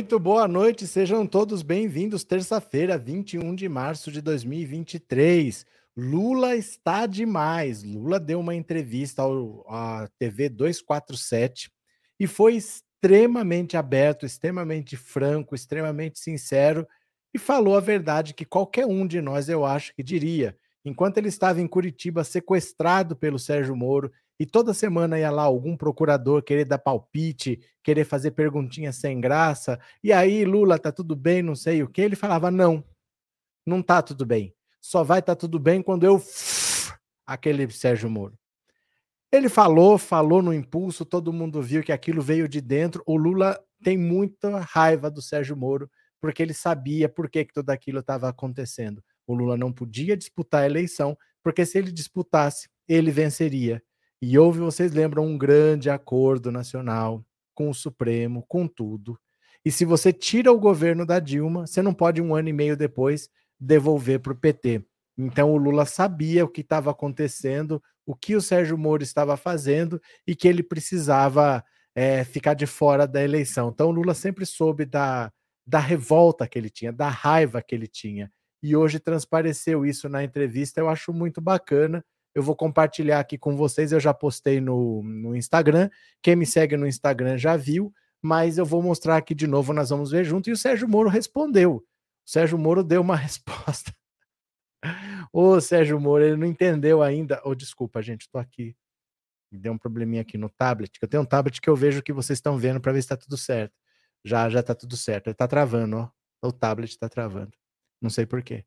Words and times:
Muito 0.00 0.18
boa 0.18 0.48
noite, 0.48 0.86
sejam 0.86 1.26
todos 1.26 1.60
bem-vindos. 1.60 2.24
Terça-feira, 2.24 2.96
21 2.96 3.54
de 3.54 3.68
março 3.68 4.10
de 4.10 4.22
2023. 4.22 5.66
Lula 5.94 6.56
está 6.56 7.04
demais. 7.04 7.82
Lula 7.82 8.18
deu 8.18 8.40
uma 8.40 8.54
entrevista 8.54 9.20
ao, 9.20 9.62
à 9.68 10.08
TV 10.18 10.48
247 10.48 11.70
e 12.18 12.26
foi 12.26 12.54
extremamente 12.54 13.76
aberto, 13.76 14.24
extremamente 14.24 14.96
franco, 14.96 15.54
extremamente 15.54 16.18
sincero 16.18 16.88
e 17.34 17.38
falou 17.38 17.76
a 17.76 17.80
verdade 17.80 18.32
que 18.32 18.46
qualquer 18.46 18.86
um 18.86 19.06
de 19.06 19.20
nós, 19.20 19.50
eu 19.50 19.66
acho, 19.66 19.94
que 19.94 20.02
diria. 20.02 20.56
Enquanto 20.82 21.18
ele 21.18 21.28
estava 21.28 21.60
em 21.60 21.68
Curitiba, 21.68 22.24
sequestrado 22.24 23.14
pelo 23.14 23.38
Sérgio 23.38 23.76
Moro, 23.76 24.10
e 24.40 24.46
toda 24.46 24.72
semana 24.72 25.18
ia 25.18 25.30
lá 25.30 25.42
algum 25.42 25.76
procurador 25.76 26.42
querer 26.42 26.64
dar 26.64 26.78
palpite, 26.78 27.60
querer 27.84 28.06
fazer 28.06 28.30
perguntinhas 28.30 28.96
sem 28.96 29.20
graça, 29.20 29.78
e 30.02 30.14
aí 30.14 30.46
Lula 30.46 30.78
tá 30.78 30.90
tudo 30.90 31.14
bem, 31.14 31.42
não 31.42 31.54
sei 31.54 31.82
o 31.82 31.88
que, 31.88 32.00
ele 32.00 32.16
falava: 32.16 32.50
não, 32.50 32.82
não 33.66 33.82
tá 33.82 34.00
tudo 34.00 34.24
bem. 34.24 34.54
Só 34.80 35.04
vai 35.04 35.20
tá 35.20 35.36
tudo 35.36 35.58
bem 35.58 35.82
quando 35.82 36.04
eu. 36.04 36.22
Aquele 37.26 37.70
Sérgio 37.70 38.08
Moro. 38.08 38.34
Ele 39.30 39.50
falou, 39.50 39.98
falou 39.98 40.40
no 40.40 40.54
impulso, 40.54 41.04
todo 41.04 41.34
mundo 41.34 41.60
viu 41.60 41.82
que 41.82 41.92
aquilo 41.92 42.22
veio 42.22 42.48
de 42.48 42.62
dentro. 42.62 43.02
O 43.06 43.16
Lula 43.18 43.62
tem 43.84 43.98
muita 43.98 44.58
raiva 44.60 45.10
do 45.10 45.20
Sérgio 45.20 45.54
Moro, 45.54 45.88
porque 46.18 46.42
ele 46.42 46.54
sabia 46.54 47.10
por 47.10 47.28
que, 47.28 47.44
que 47.44 47.52
tudo 47.52 47.68
aquilo 47.68 48.00
estava 48.00 48.26
acontecendo. 48.26 49.04
O 49.26 49.34
Lula 49.34 49.56
não 49.56 49.70
podia 49.70 50.16
disputar 50.16 50.62
a 50.62 50.66
eleição, 50.66 51.16
porque 51.42 51.66
se 51.66 51.76
ele 51.76 51.92
disputasse, 51.92 52.70
ele 52.88 53.10
venceria. 53.10 53.82
E 54.22 54.38
houve, 54.38 54.60
vocês 54.60 54.92
lembram, 54.92 55.24
um 55.24 55.38
grande 55.38 55.88
acordo 55.88 56.52
nacional 56.52 57.24
com 57.54 57.70
o 57.70 57.74
Supremo, 57.74 58.44
com 58.46 58.66
tudo. 58.66 59.18
E 59.64 59.70
se 59.70 59.84
você 59.84 60.12
tira 60.12 60.52
o 60.52 60.58
governo 60.58 61.06
da 61.06 61.18
Dilma, 61.18 61.66
você 61.66 61.82
não 61.82 61.94
pode 61.94 62.20
um 62.20 62.34
ano 62.34 62.48
e 62.48 62.52
meio 62.52 62.76
depois 62.76 63.28
devolver 63.58 64.20
para 64.20 64.32
o 64.32 64.36
PT. 64.36 64.84
Então 65.18 65.52
o 65.52 65.56
Lula 65.56 65.84
sabia 65.84 66.44
o 66.44 66.48
que 66.48 66.62
estava 66.62 66.90
acontecendo, 66.90 67.82
o 68.06 68.14
que 68.14 68.34
o 68.34 68.40
Sérgio 68.40 68.78
Moro 68.78 69.02
estava 69.02 69.36
fazendo 69.36 70.00
e 70.26 70.34
que 70.34 70.48
ele 70.48 70.62
precisava 70.62 71.62
é, 71.94 72.24
ficar 72.24 72.54
de 72.54 72.66
fora 72.66 73.06
da 73.06 73.22
eleição. 73.22 73.68
Então 73.68 73.88
o 73.88 73.92
Lula 73.92 74.14
sempre 74.14 74.46
soube 74.46 74.84
da, 74.84 75.30
da 75.66 75.78
revolta 75.78 76.48
que 76.48 76.58
ele 76.58 76.70
tinha, 76.70 76.92
da 76.92 77.08
raiva 77.08 77.62
que 77.62 77.74
ele 77.74 77.86
tinha. 77.86 78.30
E 78.62 78.76
hoje 78.76 78.98
transpareceu 78.98 79.84
isso 79.84 80.08
na 80.08 80.22
entrevista, 80.24 80.80
eu 80.80 80.88
acho 80.88 81.12
muito 81.12 81.40
bacana 81.40 82.04
eu 82.34 82.42
vou 82.42 82.54
compartilhar 82.54 83.20
aqui 83.20 83.36
com 83.36 83.56
vocês. 83.56 83.92
Eu 83.92 84.00
já 84.00 84.14
postei 84.14 84.60
no, 84.60 85.02
no 85.02 85.36
Instagram. 85.36 85.90
Quem 86.22 86.36
me 86.36 86.46
segue 86.46 86.76
no 86.76 86.86
Instagram 86.86 87.36
já 87.36 87.56
viu, 87.56 87.92
mas 88.22 88.58
eu 88.58 88.64
vou 88.64 88.82
mostrar 88.82 89.16
aqui 89.16 89.34
de 89.34 89.46
novo. 89.46 89.72
Nós 89.72 89.90
vamos 89.90 90.10
ver 90.10 90.24
junto. 90.24 90.48
E 90.48 90.52
o 90.52 90.56
Sérgio 90.56 90.88
Moro 90.88 91.08
respondeu. 91.08 91.76
O 91.76 91.84
Sérgio 92.24 92.58
Moro 92.58 92.84
deu 92.84 93.00
uma 93.00 93.16
resposta. 93.16 93.94
Ô, 95.32 95.60
Sérgio 95.60 96.00
Moro, 96.00 96.24
ele 96.24 96.36
não 96.36 96.46
entendeu 96.46 97.02
ainda. 97.02 97.40
Ô, 97.44 97.50
oh, 97.50 97.54
desculpa, 97.54 98.00
gente, 98.00 98.22
estou 98.22 98.40
aqui. 98.40 98.76
Deu 99.52 99.72
um 99.72 99.78
probleminha 99.78 100.22
aqui 100.22 100.38
no 100.38 100.48
tablet. 100.48 100.96
Eu 101.02 101.08
tenho 101.08 101.22
um 101.24 101.26
tablet 101.26 101.60
que 101.60 101.68
eu 101.68 101.74
vejo 101.74 102.02
que 102.02 102.12
vocês 102.12 102.36
estão 102.38 102.56
vendo 102.56 102.80
para 102.80 102.92
ver 102.92 103.02
se 103.02 103.06
está 103.06 103.16
tudo 103.16 103.36
certo. 103.36 103.74
Já, 104.24 104.48
já 104.48 104.60
está 104.60 104.74
tudo 104.74 104.96
certo. 104.96 105.26
Ele 105.26 105.32
está 105.32 105.48
travando, 105.48 105.96
ó. 105.96 106.10
O 106.48 106.52
tablet 106.52 106.90
está 106.90 107.08
travando. 107.08 107.52
Não 108.00 108.08
sei 108.08 108.24
por 108.24 108.42
quê. 108.42 108.64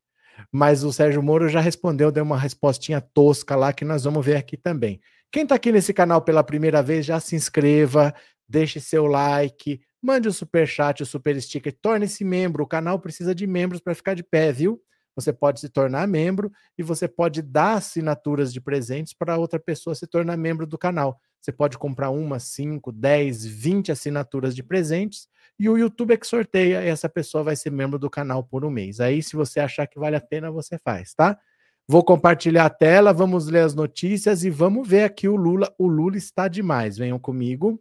Mas 0.52 0.84
o 0.84 0.92
Sérgio 0.92 1.22
Moro 1.22 1.50
já 1.50 1.60
respondeu, 1.60 2.12
deu 2.12 2.24
uma 2.24 2.38
respostinha 2.38 3.02
tosca 3.02 3.56
lá 3.56 3.74
que 3.74 3.86
nós 3.86 4.04
vamos 4.04 4.26
ver 4.26 4.36
aqui 4.36 4.58
também. 4.58 5.00
Quem 5.32 5.44
está 5.44 5.56
aqui 5.56 5.72
nesse 5.72 5.94
canal 5.94 6.22
pela 6.22 6.44
primeira 6.44 6.82
vez, 6.84 7.06
já 7.06 7.20
se 7.20 7.36
inscreva, 7.36 8.14
deixe 8.48 8.80
seu 8.80 9.06
like, 9.06 9.82
mande 10.02 10.28
o 10.28 10.34
super 10.34 10.68
chat, 10.68 11.02
o 11.02 11.06
super 11.06 11.42
sticker, 11.42 11.76
torne-se 11.82 12.24
membro. 12.24 12.64
O 12.64 12.68
canal 12.68 13.00
precisa 13.00 13.34
de 13.34 13.48
membros 13.48 13.82
para 13.82 13.96
ficar 13.96 14.14
de 14.14 14.24
pé, 14.24 14.52
viu? 14.52 14.82
Você 15.16 15.32
pode 15.32 15.60
se 15.60 15.70
tornar 15.70 16.08
membro 16.08 16.52
e 16.78 16.84
você 16.84 17.08
pode 17.08 17.42
dar 17.42 17.78
assinaturas 17.78 18.52
de 18.52 18.60
presentes 18.60 19.14
para 19.14 19.38
outra 19.38 19.60
pessoa 19.60 19.96
se 19.96 20.08
tornar 20.08 20.38
membro 20.38 20.66
do 20.66 20.78
canal. 20.78 21.20
Você 21.44 21.52
pode 21.52 21.78
comprar 21.78 22.10
uma, 22.10 22.40
cinco, 22.40 22.90
dez, 22.90 23.46
vinte 23.46 23.92
assinaturas 23.92 24.56
de 24.56 24.64
presentes 24.64 25.28
e 25.60 25.68
o 25.68 25.78
YouTube 25.78 26.14
é 26.14 26.18
que 26.18 26.26
sorteia 26.26 26.82
e 26.82 26.88
essa 26.88 27.10
pessoa 27.10 27.44
vai 27.44 27.54
ser 27.58 27.70
membro 27.70 28.00
do 28.00 28.10
canal 28.10 28.46
por 28.46 28.64
um 28.64 28.70
mês. 28.70 29.02
Aí, 29.02 29.22
se 29.22 29.36
você 29.36 29.60
achar 29.60 29.86
que 29.86 30.00
vale 30.00 30.16
a 30.16 30.22
pena, 30.22 30.50
você 30.50 30.78
faz, 30.78 31.14
tá? 31.14 31.38
Vou 31.86 32.02
compartilhar 32.02 32.66
a 32.66 32.70
tela, 32.70 33.12
vamos 33.12 33.48
ler 33.48 33.60
as 33.60 33.76
notícias 33.76 34.46
e 34.46 34.50
vamos 34.50 34.88
ver 34.88 35.04
aqui 35.04 35.28
o 35.28 35.36
Lula. 35.36 35.70
O 35.78 35.86
Lula 35.86 36.16
está 36.16 36.48
demais. 36.48 36.98
Venham 36.98 37.20
comigo. 37.20 37.78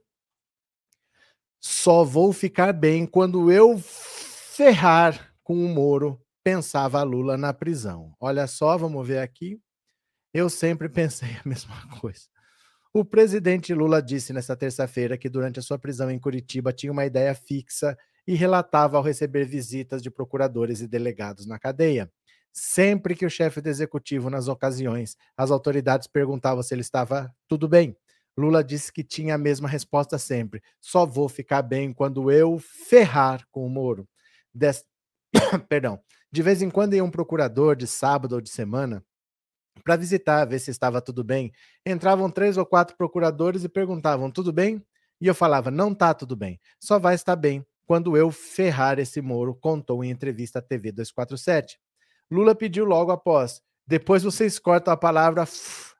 Só 1.61 2.03
vou 2.03 2.33
ficar 2.33 2.73
bem 2.73 3.07
quando 3.07 3.53
eu 3.53 3.79
ferrar 3.79 5.33
com 5.45 5.55
o 5.65 5.69
Moro, 5.69 6.21
pensava 6.43 7.01
Lula 7.05 7.37
na 7.37 7.55
prisão. 7.55 8.13
Olha 8.19 8.49
só, 8.49 8.77
vamos 8.77 9.07
ver 9.07 9.19
aqui. 9.19 9.61
Eu 10.35 10.51
sempre 10.51 10.89
pensei 10.91 11.31
a 11.31 11.49
mesma 11.49 11.77
coisa. 12.01 12.32
O 12.95 13.07
presidente 13.07 13.73
Lula 13.73 14.03
disse 14.03 14.35
nesta 14.35 14.55
terça-feira 14.55 15.17
que 15.17 15.31
durante 15.31 15.59
a 15.59 15.63
sua 15.63 15.79
prisão 15.79 16.11
em 16.11 16.19
Curitiba 16.19 16.75
tinha 16.75 16.93
uma 16.93 17.07
ideia 17.07 17.35
fixa 17.35 17.97
e 18.27 18.35
relatava 18.35 18.99
ao 18.99 19.03
receber 19.03 19.47
visitas 19.47 20.03
de 20.03 20.11
procuradores 20.11 20.83
e 20.83 20.87
delegados 20.87 21.47
na 21.47 21.59
cadeia. 21.59 22.13
Sempre 22.53 23.17
que 23.17 23.25
o 23.25 23.31
chefe 23.31 23.63
do 23.63 23.69
executivo, 23.71 24.29
nas 24.29 24.47
ocasiões, 24.47 25.17
as 25.35 25.51
autoridades 25.51 26.07
perguntavam 26.07 26.63
se 26.63 26.75
ele 26.75 26.83
estava 26.83 27.35
tudo 27.49 27.67
bem. 27.67 27.97
Lula 28.37 28.63
disse 28.63 28.93
que 28.93 29.03
tinha 29.03 29.37
a 29.37 29.39
mesma 29.39 29.69
resposta 29.69 30.19
sempre: 30.19 30.63
só 30.79 31.07
vou 31.07 31.31
ficar 31.31 31.63
bem 31.63 31.95
quando 31.95 32.31
eu 32.31 32.59
ferrar 32.59 33.47
com 33.51 33.65
o 33.65 33.71
Moro. 33.71 34.07
Des... 34.55 34.85
Perdão. 35.67 35.99
De 36.31 36.43
vez 36.43 36.61
em 36.61 36.69
quando 36.69 36.95
ia 36.95 37.03
um 37.03 37.11
procurador 37.11 37.75
de 37.75 37.87
sábado 37.87 38.35
ou 38.35 38.41
de 38.43 38.51
semana 38.51 39.03
para 39.83 39.97
visitar, 39.97 40.45
ver 40.45 40.59
se 40.59 40.71
estava 40.71 41.01
tudo 41.01 41.25
bem. 41.25 41.53
Entravam 41.85 42.31
três 42.31 42.57
ou 42.57 42.65
quatro 42.65 42.97
procuradores 42.97 43.65
e 43.65 43.69
perguntavam: 43.69 44.31
tudo 44.31 44.53
bem? 44.53 44.85
E 45.21 45.27
eu 45.27 45.35
falava: 45.35 45.71
não 45.71 45.95
tá 45.95 46.15
tudo 46.15 46.37
bem. 46.37 46.61
Só 46.81 46.99
vai 46.99 47.15
estar 47.15 47.37
bem 47.37 47.65
quando 47.87 48.17
eu 48.17 48.31
ferrar 48.31 48.99
esse 48.99 49.21
Moro, 49.21 49.55
contou 49.55 50.03
em 50.03 50.11
entrevista 50.11 50.61
à 50.61 50.63
TV 50.63 50.93
247. 50.93 51.79
Lula 52.31 52.55
pediu 52.55 52.85
logo 52.85 53.11
após: 53.11 53.61
depois 53.87 54.23
vocês 54.23 54.59
cortam 54.59 54.95
a 54.95 54.97
palavra 54.97 55.45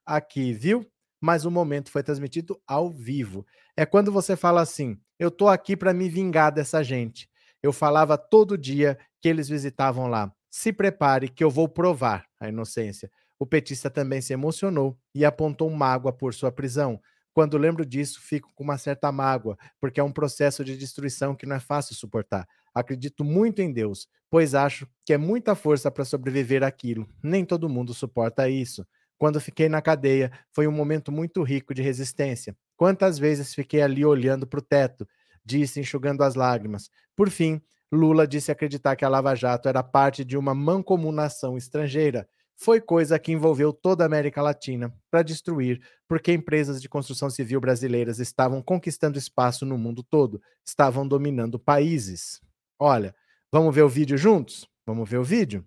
aqui, 0.07 0.53
viu? 0.53 0.87
Mas 1.21 1.45
o 1.45 1.51
momento 1.51 1.91
foi 1.91 2.03
transmitido 2.03 2.61
ao 2.67 2.91
vivo. 2.91 3.47
É 3.77 3.85
quando 3.85 4.11
você 4.11 4.37
fala 4.37 4.61
assim: 4.61 4.99
eu 5.19 5.31
tô 5.31 5.49
aqui 5.49 5.77
para 5.77 5.93
me 5.93 6.09
vingar 6.09 6.51
dessa 6.51 6.83
gente. 6.83 7.29
Eu 7.63 7.73
falava 7.73 8.19
todo 8.19 8.59
dia 8.59 8.99
que 9.21 9.29
eles 9.29 9.49
visitavam 9.49 10.09
lá. 10.09 10.33
Se 10.51 10.73
prepare 10.73 11.29
que 11.29 11.45
eu 11.45 11.51
vou 11.51 11.69
provar 11.69 12.25
a 12.41 12.49
inocência. 12.49 13.11
O 13.43 13.47
petista 13.47 13.91
também 13.91 14.21
se 14.21 14.33
emocionou 14.33 14.97
e 15.13 15.25
apontou 15.25 15.69
mágoa 15.69 16.13
por 16.13 16.33
sua 16.33 16.53
prisão. 16.53 17.01
Quando 17.35 17.59
lembro 17.59 17.85
disso, 17.85 18.21
fico 18.21 18.49
com 18.55 18.63
uma 18.63 18.79
certa 18.79 19.11
mágoa, 19.11 19.59
porque 19.81 19.99
é 19.99 20.05
um 20.05 20.13
processo 20.13 20.65
de 20.65 20.77
destruição 20.77 21.35
que 21.35 21.45
não 21.45 21.57
é 21.57 21.59
fácil 21.59 21.97
suportar. 21.97 22.47
Acredito 22.73 23.25
muito 23.25 23.61
em 23.61 23.73
Deus, 23.73 24.07
pois 24.31 24.55
acho 24.55 24.87
que 25.05 25.13
é 25.13 25.19
muita 25.19 25.57
força 25.57 25.91
para 25.91 26.05
sobreviver 26.05 26.63
àquilo. 26.63 27.05
Nem 27.21 27.45
todo 27.45 27.69
mundo 27.69 27.93
suporta 27.93 28.49
isso. 28.49 28.87
Quando 29.19 29.41
fiquei 29.41 29.69
na 29.69 29.83
cadeia, 29.83 30.31
foi 30.53 30.69
um 30.69 30.73
momento 30.73 31.11
muito 31.11 31.43
rico 31.43 31.75
de 31.75 31.83
resistência. 31.83 32.57
Quantas 32.77 33.19
vezes 33.19 33.53
fiquei 33.53 33.83
ali 33.83 34.05
olhando 34.05 34.47
para 34.47 34.61
o 34.61 34.63
teto, 34.63 35.05
disse, 35.45 35.81
enxugando 35.81 36.23
as 36.23 36.37
lágrimas. 36.37 36.89
Por 37.17 37.29
fim, 37.29 37.61
Lula 37.91 38.25
disse 38.25 38.53
acreditar 38.53 38.95
que 38.95 39.05
a 39.05 39.09
Lava 39.09 39.35
Jato 39.35 39.69
era 39.69 39.83
parte 39.83 40.25
de 40.25 40.37
uma 40.37 40.55
mancomunação 40.55 41.57
estrangeira 41.57 42.25
foi 42.63 42.81
coisa 42.81 43.19
que 43.19 43.33
envolveu 43.33 43.73
toda 43.73 44.05
a 44.05 44.07
América 44.07 44.41
Latina 44.41 44.95
para 45.11 45.23
destruir, 45.23 45.83
porque 46.07 46.33
empresas 46.33 46.81
de 46.81 46.89
construção 46.89 47.29
civil 47.29 47.61
brasileiras 47.61 48.21
estavam 48.21 48.63
conquistando 48.63 49.19
espaço 49.19 49.67
no 49.67 49.77
mundo 49.77 50.01
todo, 50.03 50.41
estavam 50.65 51.07
dominando 51.07 51.59
países. 51.59 52.41
Olha, 52.79 53.15
vamos 53.51 53.75
ver 53.75 53.83
o 53.83 53.89
vídeo 53.89 54.17
juntos? 54.17 54.69
Vamos 54.87 55.11
ver 55.11 55.19
o 55.19 55.25
vídeo? 55.25 55.65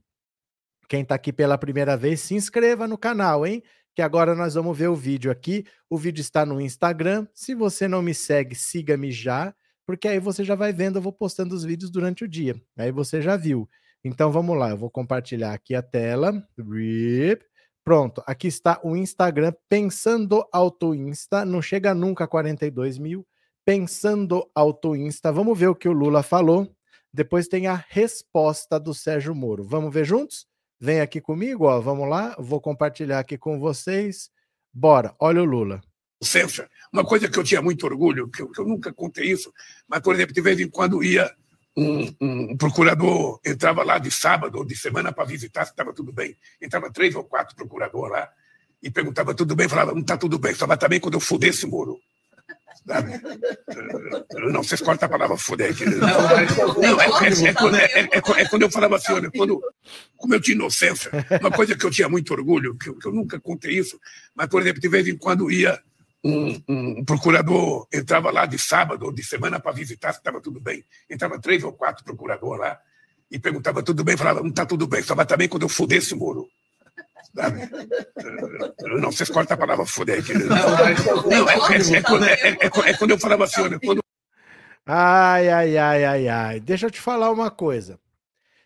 Quem 0.87 1.01
está 1.01 1.15
aqui 1.15 1.33
pela 1.33 1.57
primeira 1.57 1.97
vez, 1.97 2.21
se 2.21 2.33
inscreva 2.33 2.87
no 2.87 2.97
canal, 2.97 3.45
hein? 3.45 3.61
Que 3.93 4.01
agora 4.01 4.33
nós 4.33 4.53
vamos 4.53 4.77
ver 4.77 4.87
o 4.87 4.95
vídeo 4.95 5.29
aqui. 5.29 5.65
O 5.89 5.97
vídeo 5.97 6.21
está 6.21 6.45
no 6.45 6.61
Instagram. 6.61 7.27
Se 7.33 7.53
você 7.53 7.89
não 7.89 8.01
me 8.01 8.13
segue, 8.13 8.55
siga-me 8.55 9.11
já, 9.11 9.53
porque 9.85 10.07
aí 10.07 10.19
você 10.19 10.45
já 10.45 10.55
vai 10.55 10.71
vendo, 10.71 10.97
eu 10.97 11.01
vou 11.01 11.11
postando 11.11 11.55
os 11.55 11.65
vídeos 11.65 11.91
durante 11.91 12.23
o 12.23 12.27
dia. 12.27 12.55
Aí 12.77 12.91
você 12.91 13.21
já 13.21 13.35
viu. 13.35 13.67
Então 14.07 14.31
vamos 14.31 14.55
lá, 14.55 14.69
eu 14.69 14.77
vou 14.77 14.91
compartilhar 14.91 15.51
aqui 15.51 15.73
a 15.73 15.81
tela. 15.81 16.31
Pronto, 17.83 18.21
aqui 18.27 18.47
está 18.47 18.79
o 18.83 18.95
Instagram 18.95 19.51
Pensando 19.67 20.47
Auto 20.53 20.93
Insta. 20.93 21.43
Não 21.43 21.59
chega 21.59 21.91
nunca 21.91 22.25
a 22.25 22.27
42 22.27 22.99
mil. 22.99 23.25
Pensando 23.65 24.47
Auto 24.53 24.95
Insta. 24.95 25.31
Vamos 25.31 25.57
ver 25.57 25.69
o 25.69 25.75
que 25.75 25.89
o 25.89 25.91
Lula 25.91 26.21
falou. 26.21 26.71
Depois 27.11 27.47
tem 27.47 27.65
a 27.65 27.83
resposta 27.89 28.79
do 28.79 28.93
Sérgio 28.93 29.33
Moro. 29.33 29.63
Vamos 29.63 29.91
ver 29.91 30.05
juntos? 30.05 30.45
Vem 30.79 31.01
aqui 31.01 31.19
comigo, 31.19 31.65
ó. 31.65 31.81
Vamos 31.81 32.07
lá. 32.07 32.35
Vou 32.37 32.61
compartilhar 32.61 33.17
aqui 33.17 33.39
com 33.39 33.59
vocês. 33.59 34.29
Bora. 34.71 35.15
Olha 35.19 35.41
o 35.41 35.45
Lula. 35.45 35.81
Uma 36.93 37.03
coisa 37.03 37.27
que 37.27 37.39
eu 37.39 37.43
tinha 37.43 37.61
muito 37.61 37.83
orgulho, 37.87 38.29
que 38.29 38.43
eu, 38.43 38.51
que 38.51 38.61
eu 38.61 38.67
nunca 38.67 38.93
contei 38.93 39.31
isso, 39.31 39.51
mas, 39.87 39.99
por 39.99 40.13
exemplo, 40.13 40.33
de 40.33 40.41
vez 40.41 40.59
em 40.59 40.69
quando 40.69 41.03
ia 41.03 41.35
um, 41.75 42.15
um, 42.21 42.57
procurador 42.57 43.39
entrava 43.45 43.83
lá 43.83 43.97
de 43.97 44.09
sábado 44.09 44.57
ou 44.57 44.65
de 44.65 44.75
semana 44.75 45.11
para 45.11 45.25
visitar 45.25 45.65
se 45.65 45.71
estava 45.71 45.93
tudo 45.93 46.11
bem. 46.11 46.35
Entrava 46.61 46.91
três 46.91 47.15
ou 47.15 47.23
quatro 47.23 47.55
procuradores 47.55 48.11
lá 48.11 48.29
e 48.81 48.89
perguntava 48.89 49.33
tudo 49.33 49.55
bem, 49.55 49.67
falava, 49.67 49.93
não 49.93 50.01
está 50.01 50.15
tudo 50.15 50.39
bem, 50.39 50.53
só 50.53 50.65
vai 50.65 50.75
estar 50.75 50.87
bem 50.87 50.99
quando 50.99 51.15
eu 51.15 51.19
fuder 51.19 51.49
esse 51.49 51.65
muro. 51.65 51.99
Não, 54.51 54.63
vocês 54.63 54.79
cortam 54.79 55.07
a 55.07 55.09
palavra 55.09 55.37
fuder 55.37 55.71
aqui. 55.71 55.85
Não, 55.85 55.97
não 55.97 57.01
é, 57.75 57.85
é, 57.85 57.99
é, 57.99 58.41
é, 58.41 58.47
quando 58.47 58.61
eu 58.61 58.69
falava 58.69 58.97
assim, 58.97 59.11
olha, 59.11 59.31
quando, 59.31 59.59
como 60.15 60.35
eu 60.35 60.41
tinha 60.41 60.55
inocência, 60.55 61.11
uma 61.41 61.49
coisa 61.49 61.75
que 61.75 61.83
eu 61.83 61.89
tinha 61.89 62.07
muito 62.07 62.31
orgulho, 62.31 62.77
que 62.77 62.89
eu, 62.89 62.97
que 62.97 63.07
eu 63.07 63.11
nunca 63.11 63.39
contei 63.39 63.79
isso, 63.79 63.99
mas, 64.35 64.47
por 64.47 64.61
exemplo, 64.61 64.79
de 64.79 64.87
vez 64.87 65.07
em 65.07 65.17
quando 65.17 65.49
ia 65.49 65.81
um, 66.25 66.61
um, 66.67 67.05
procurador 67.05 67.87
entrava 67.93 68.31
lá 68.31 68.47
de 68.47 68.57
sábado 68.57 69.05
ou 69.05 69.13
de 69.13 69.23
semana 69.23 69.59
para 69.59 69.71
visitar 69.71 70.11
se 70.11 70.17
estava 70.17 70.41
tudo 70.41 70.59
bem. 70.59 70.83
Entrava 71.07 71.39
três 71.39 71.63
ou 71.63 71.71
quatro 71.71 72.03
procuradores 72.03 72.59
lá 72.59 72.81
e 73.29 73.37
perguntava 73.37 73.83
tudo 73.83 74.03
bem, 74.03 74.17
falava, 74.17 74.41
não 74.41 74.49
está 74.49 74.65
tudo 74.65 74.87
bem, 74.87 75.03
só 75.03 75.13
vai 75.13 75.23
estar 75.23 75.37
bem 75.37 75.47
quando 75.47 75.61
eu 75.61 75.69
fuder 75.69 75.99
esse 75.99 76.15
muro. 76.15 76.47
Não, 78.99 79.11
vocês 79.11 79.29
cortam 79.29 79.53
a 79.53 79.57
palavra 79.57 79.85
fuder 79.85 80.17
aqui. 80.19 80.33
Não, 80.33 80.47
não 80.47 80.89
é, 82.25 82.33
é, 82.33 82.49
é, 82.49 82.55
é, 82.89 82.97
quando 82.97 83.11
eu 83.11 83.19
falava 83.19 83.43
assim, 83.43 83.61
olha, 83.61 83.79
quando... 83.79 84.03
Ai, 84.85 85.49
ai, 85.49 85.77
ai, 85.77 86.05
ai, 86.05 86.27
ai. 86.27 86.59
Deixa 86.59 86.87
eu 86.87 86.91
te 86.91 86.99
falar 86.99 87.29
uma 87.29 87.51
coisa. 87.51 87.99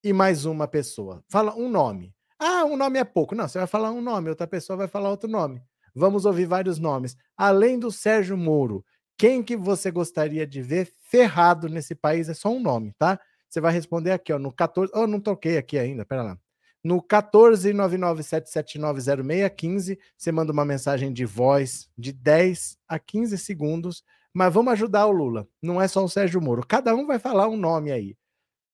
e 0.03 0.13
mais 0.13 0.45
uma 0.45 0.67
pessoa. 0.67 1.23
Fala 1.27 1.55
um 1.55 1.67
nome. 1.67 2.13
Ah, 2.37 2.63
um 2.63 2.77
nome 2.77 2.99
é 2.99 3.03
pouco. 3.03 3.33
Não, 3.33 3.47
você 3.47 3.57
vai 3.57 3.67
falar 3.67 3.91
um 3.91 4.01
nome, 4.01 4.29
outra 4.29 4.45
pessoa 4.45 4.77
vai 4.77 4.87
falar 4.87 5.09
outro 5.09 5.27
nome. 5.27 5.59
Vamos 5.95 6.25
ouvir 6.25 6.45
vários 6.45 6.77
nomes. 6.77 7.17
Além 7.35 7.79
do 7.79 7.91
Sérgio 7.91 8.37
Moro, 8.37 8.85
quem 9.17 9.41
que 9.41 9.57
você 9.57 9.89
gostaria 9.89 10.45
de 10.45 10.61
ver 10.61 10.91
ferrado 11.09 11.67
nesse 11.67 11.95
país? 11.95 12.29
É 12.29 12.35
só 12.35 12.49
um 12.49 12.59
nome, 12.59 12.93
tá? 12.93 13.19
Você 13.49 13.59
vai 13.59 13.73
responder 13.73 14.11
aqui, 14.11 14.31
ó, 14.31 14.37
no 14.37 14.51
14. 14.51 14.91
Oh, 14.95 15.07
não 15.07 15.19
toquei 15.19 15.57
aqui 15.57 15.79
ainda, 15.79 16.05
pera 16.05 16.21
lá. 16.21 16.39
No 16.83 17.01
14997790615, 17.01 19.97
você 20.17 20.31
manda 20.31 20.51
uma 20.51 20.65
mensagem 20.65 21.13
de 21.13 21.25
voz 21.25 21.87
de 21.97 22.11
10 22.11 22.77
a 22.87 22.97
15 22.97 23.37
segundos, 23.37 24.03
mas 24.33 24.51
vamos 24.53 24.73
ajudar 24.73 25.05
o 25.05 25.11
Lula. 25.11 25.47
Não 25.61 25.79
é 25.81 25.87
só 25.87 26.03
o 26.03 26.09
Sérgio 26.09 26.41
Moro. 26.41 26.65
Cada 26.65 26.95
um 26.95 27.05
vai 27.05 27.19
falar 27.19 27.47
um 27.47 27.57
nome 27.57 27.91
aí. 27.91 28.17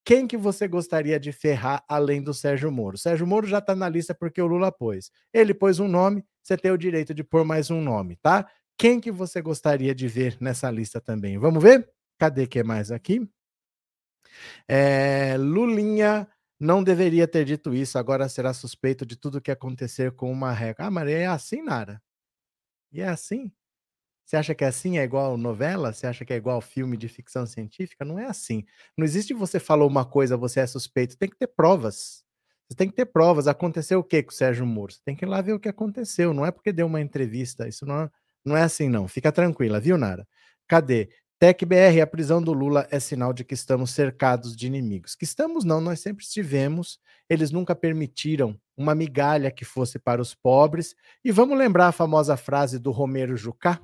Quem 0.05 0.25
que 0.25 0.37
você 0.37 0.69
gostaria 0.69 1.19
de 1.19 1.33
ferrar 1.33 1.83
além 1.85 2.21
do 2.21 2.33
Sérgio 2.33 2.71
Moro? 2.71 2.97
Sérgio 2.97 3.27
Moro 3.27 3.45
já 3.45 3.57
está 3.57 3.75
na 3.75 3.89
lista 3.89 4.15
porque 4.15 4.41
o 4.41 4.47
Lula 4.47 4.71
pôs. 4.71 5.11
Ele 5.33 5.53
pôs 5.53 5.79
um 5.79 5.87
nome, 5.89 6.23
você 6.41 6.55
tem 6.55 6.71
o 6.71 6.77
direito 6.77 7.13
de 7.13 7.25
pôr 7.25 7.43
mais 7.43 7.69
um 7.69 7.81
nome, 7.81 8.15
tá? 8.15 8.49
Quem 8.77 9.01
que 9.01 9.11
você 9.11 9.41
gostaria 9.41 9.93
de 9.93 10.07
ver 10.07 10.37
nessa 10.39 10.71
lista 10.71 11.01
também? 11.01 11.37
Vamos 11.37 11.61
ver? 11.61 11.89
Cadê 12.17 12.47
que 12.47 12.59
é 12.59 12.63
mais 12.63 12.89
aqui? 12.89 13.29
É, 14.65 15.35
Lulinha 15.37 16.25
não 16.59 16.83
deveria 16.83 17.27
ter 17.27 17.45
dito 17.45 17.73
isso, 17.73 17.97
agora 17.97 18.27
será 18.29 18.53
suspeito 18.53 19.05
de 19.05 19.15
tudo 19.15 19.41
que 19.41 19.51
acontecer 19.51 20.11
com 20.13 20.31
uma 20.31 20.51
regra. 20.51 20.87
Ah, 20.87 20.91
mas 20.91 21.09
é 21.09 21.27
assim, 21.27 21.61
Nara? 21.61 22.01
E 22.91 23.01
é 23.01 23.07
assim? 23.07 23.51
Você 24.25 24.35
acha 24.37 24.53
que 24.53 24.63
é 24.65 24.67
assim? 24.67 24.97
É 24.97 25.03
igual 25.03 25.37
novela? 25.37 25.93
Você 25.93 26.05
acha 26.05 26.25
que 26.25 26.33
é 26.33 26.35
igual 26.35 26.59
filme 26.61 26.97
de 26.97 27.07
ficção 27.07 27.45
científica? 27.45 28.03
Não 28.03 28.19
é 28.19 28.25
assim. 28.25 28.65
Não 28.97 29.05
existe 29.05 29.33
você 29.33 29.59
falou 29.59 29.87
uma 29.87 30.03
coisa, 30.05 30.35
você 30.35 30.59
é 30.59 30.67
suspeito. 30.67 31.17
Tem 31.17 31.29
que 31.29 31.37
ter 31.37 31.47
provas. 31.47 32.25
Você 32.67 32.75
tem 32.75 32.89
que 32.89 32.95
ter 32.95 33.05
provas. 33.05 33.47
Aconteceu 33.47 33.99
o 33.99 34.03
que 34.03 34.21
com 34.23 34.31
o 34.31 34.33
Sérgio 34.33 34.65
Moro? 34.65 34.91
Você 34.91 34.99
tem 35.05 35.15
que 35.15 35.23
ir 35.23 35.29
lá 35.29 35.41
ver 35.41 35.53
o 35.53 35.59
que 35.59 35.69
aconteceu. 35.69 36.33
Não 36.33 36.45
é 36.45 36.51
porque 36.51 36.73
deu 36.73 36.87
uma 36.87 36.99
entrevista. 36.99 37.67
Isso 37.69 37.85
não 37.85 38.01
é, 38.01 38.11
não 38.43 38.57
é 38.57 38.63
assim, 38.63 38.89
não. 38.89 39.07
Fica 39.07 39.31
tranquila, 39.31 39.79
viu, 39.79 39.97
Nara? 39.97 40.27
Cadê? 40.67 41.09
TecBR, 41.39 42.01
a 42.01 42.07
prisão 42.07 42.41
do 42.41 42.51
Lula 42.51 42.87
é 42.89 42.99
sinal 42.99 43.31
de 43.31 43.43
que 43.43 43.53
estamos 43.53 43.91
cercados 43.91 44.55
de 44.55 44.65
inimigos. 44.65 45.13
Que 45.13 45.23
estamos 45.23 45.63
não, 45.63 45.79
nós 45.79 45.99
sempre 45.99 46.23
estivemos. 46.23 46.99
Eles 47.29 47.51
nunca 47.51 47.75
permitiram 47.75 48.59
uma 48.75 48.95
migalha 48.95 49.51
que 49.51 49.63
fosse 49.63 49.99
para 49.99 50.19
os 50.19 50.33
pobres. 50.33 50.95
E 51.23 51.31
vamos 51.31 51.55
lembrar 51.55 51.89
a 51.89 51.91
famosa 51.91 52.35
frase 52.35 52.79
do 52.79 52.89
Romero 52.89 53.37
Jucá, 53.37 53.79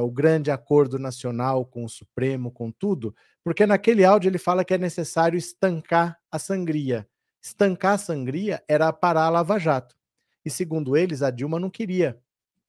o 0.00 0.10
grande 0.12 0.52
acordo 0.52 0.96
nacional 0.96 1.64
com 1.64 1.84
o 1.84 1.88
Supremo, 1.88 2.52
com 2.52 2.70
tudo, 2.70 3.16
porque 3.42 3.66
naquele 3.66 4.04
áudio 4.04 4.28
ele 4.28 4.38
fala 4.38 4.64
que 4.64 4.74
é 4.74 4.78
necessário 4.78 5.36
estancar 5.36 6.20
a 6.30 6.38
sangria. 6.38 7.04
Estancar 7.42 7.94
a 7.94 7.98
sangria 7.98 8.62
era 8.68 8.92
parar 8.92 9.24
a 9.24 9.30
Lava 9.30 9.58
Jato. 9.58 9.96
E 10.44 10.50
segundo 10.50 10.96
eles, 10.96 11.20
a 11.20 11.30
Dilma 11.30 11.58
não 11.58 11.70
queria 11.70 12.16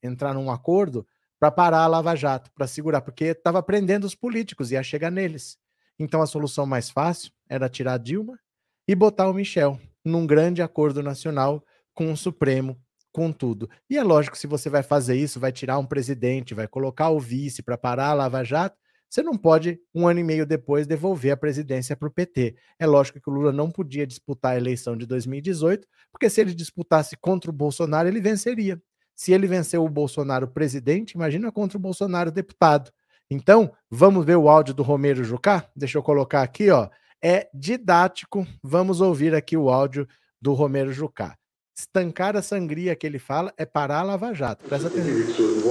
entrar 0.02 0.34
num 0.34 0.50
acordo 0.50 1.06
para 1.42 1.50
parar 1.50 1.80
a 1.80 1.86
Lava 1.88 2.14
Jato, 2.14 2.52
para 2.54 2.68
segurar, 2.68 3.00
porque 3.00 3.24
estava 3.24 3.60
prendendo 3.60 4.04
os 4.04 4.14
políticos, 4.14 4.70
ia 4.70 4.80
chegar 4.80 5.10
neles. 5.10 5.58
Então 5.98 6.22
a 6.22 6.26
solução 6.26 6.64
mais 6.64 6.88
fácil 6.88 7.32
era 7.48 7.68
tirar 7.68 7.98
Dilma 7.98 8.38
e 8.86 8.94
botar 8.94 9.28
o 9.28 9.34
Michel 9.34 9.76
num 10.04 10.24
grande 10.24 10.62
acordo 10.62 11.02
nacional 11.02 11.60
com 11.92 12.12
o 12.12 12.16
Supremo, 12.16 12.80
com 13.10 13.32
tudo. 13.32 13.68
E 13.90 13.98
é 13.98 14.04
lógico, 14.04 14.38
se 14.38 14.46
você 14.46 14.70
vai 14.70 14.84
fazer 14.84 15.16
isso, 15.16 15.40
vai 15.40 15.50
tirar 15.50 15.80
um 15.80 15.84
presidente, 15.84 16.54
vai 16.54 16.68
colocar 16.68 17.10
o 17.10 17.18
vice 17.18 17.60
para 17.60 17.76
parar 17.76 18.10
a 18.10 18.14
Lava 18.14 18.44
Jato, 18.44 18.78
você 19.10 19.20
não 19.20 19.36
pode, 19.36 19.80
um 19.92 20.06
ano 20.06 20.20
e 20.20 20.24
meio 20.24 20.46
depois, 20.46 20.86
devolver 20.86 21.32
a 21.32 21.36
presidência 21.36 21.96
para 21.96 22.06
o 22.06 22.12
PT. 22.12 22.54
É 22.78 22.86
lógico 22.86 23.20
que 23.20 23.28
o 23.28 23.32
Lula 23.32 23.50
não 23.50 23.68
podia 23.68 24.06
disputar 24.06 24.52
a 24.52 24.56
eleição 24.56 24.96
de 24.96 25.06
2018, 25.06 25.88
porque 26.12 26.30
se 26.30 26.40
ele 26.40 26.54
disputasse 26.54 27.16
contra 27.16 27.50
o 27.50 27.52
Bolsonaro, 27.52 28.06
ele 28.06 28.20
venceria. 28.20 28.80
Se 29.14 29.32
ele 29.32 29.46
venceu 29.46 29.84
o 29.84 29.88
Bolsonaro 29.88 30.48
presidente, 30.48 31.12
imagina 31.12 31.52
contra 31.52 31.78
o 31.78 31.80
Bolsonaro 31.80 32.30
deputado. 32.30 32.90
Então, 33.30 33.72
vamos 33.90 34.24
ver 34.26 34.36
o 34.36 34.48
áudio 34.48 34.74
do 34.74 34.82
Romero 34.82 35.24
Jucá? 35.24 35.66
Deixa 35.74 35.96
eu 35.98 36.02
colocar 36.02 36.42
aqui, 36.42 36.70
ó. 36.70 36.88
É 37.22 37.48
didático. 37.54 38.46
Vamos 38.62 39.00
ouvir 39.00 39.34
aqui 39.34 39.56
o 39.56 39.70
áudio 39.70 40.06
do 40.40 40.52
Romero 40.54 40.92
Jucá. 40.92 41.36
Estancar 41.78 42.36
a 42.36 42.42
sangria 42.42 42.94
que 42.94 43.06
ele 43.06 43.18
fala 43.18 43.52
é 43.56 43.64
parar 43.64 44.00
a 44.00 44.02
Lava 44.02 44.34
Jato. 44.34 44.64
Presta 44.68 44.88
atenção. 44.88 45.62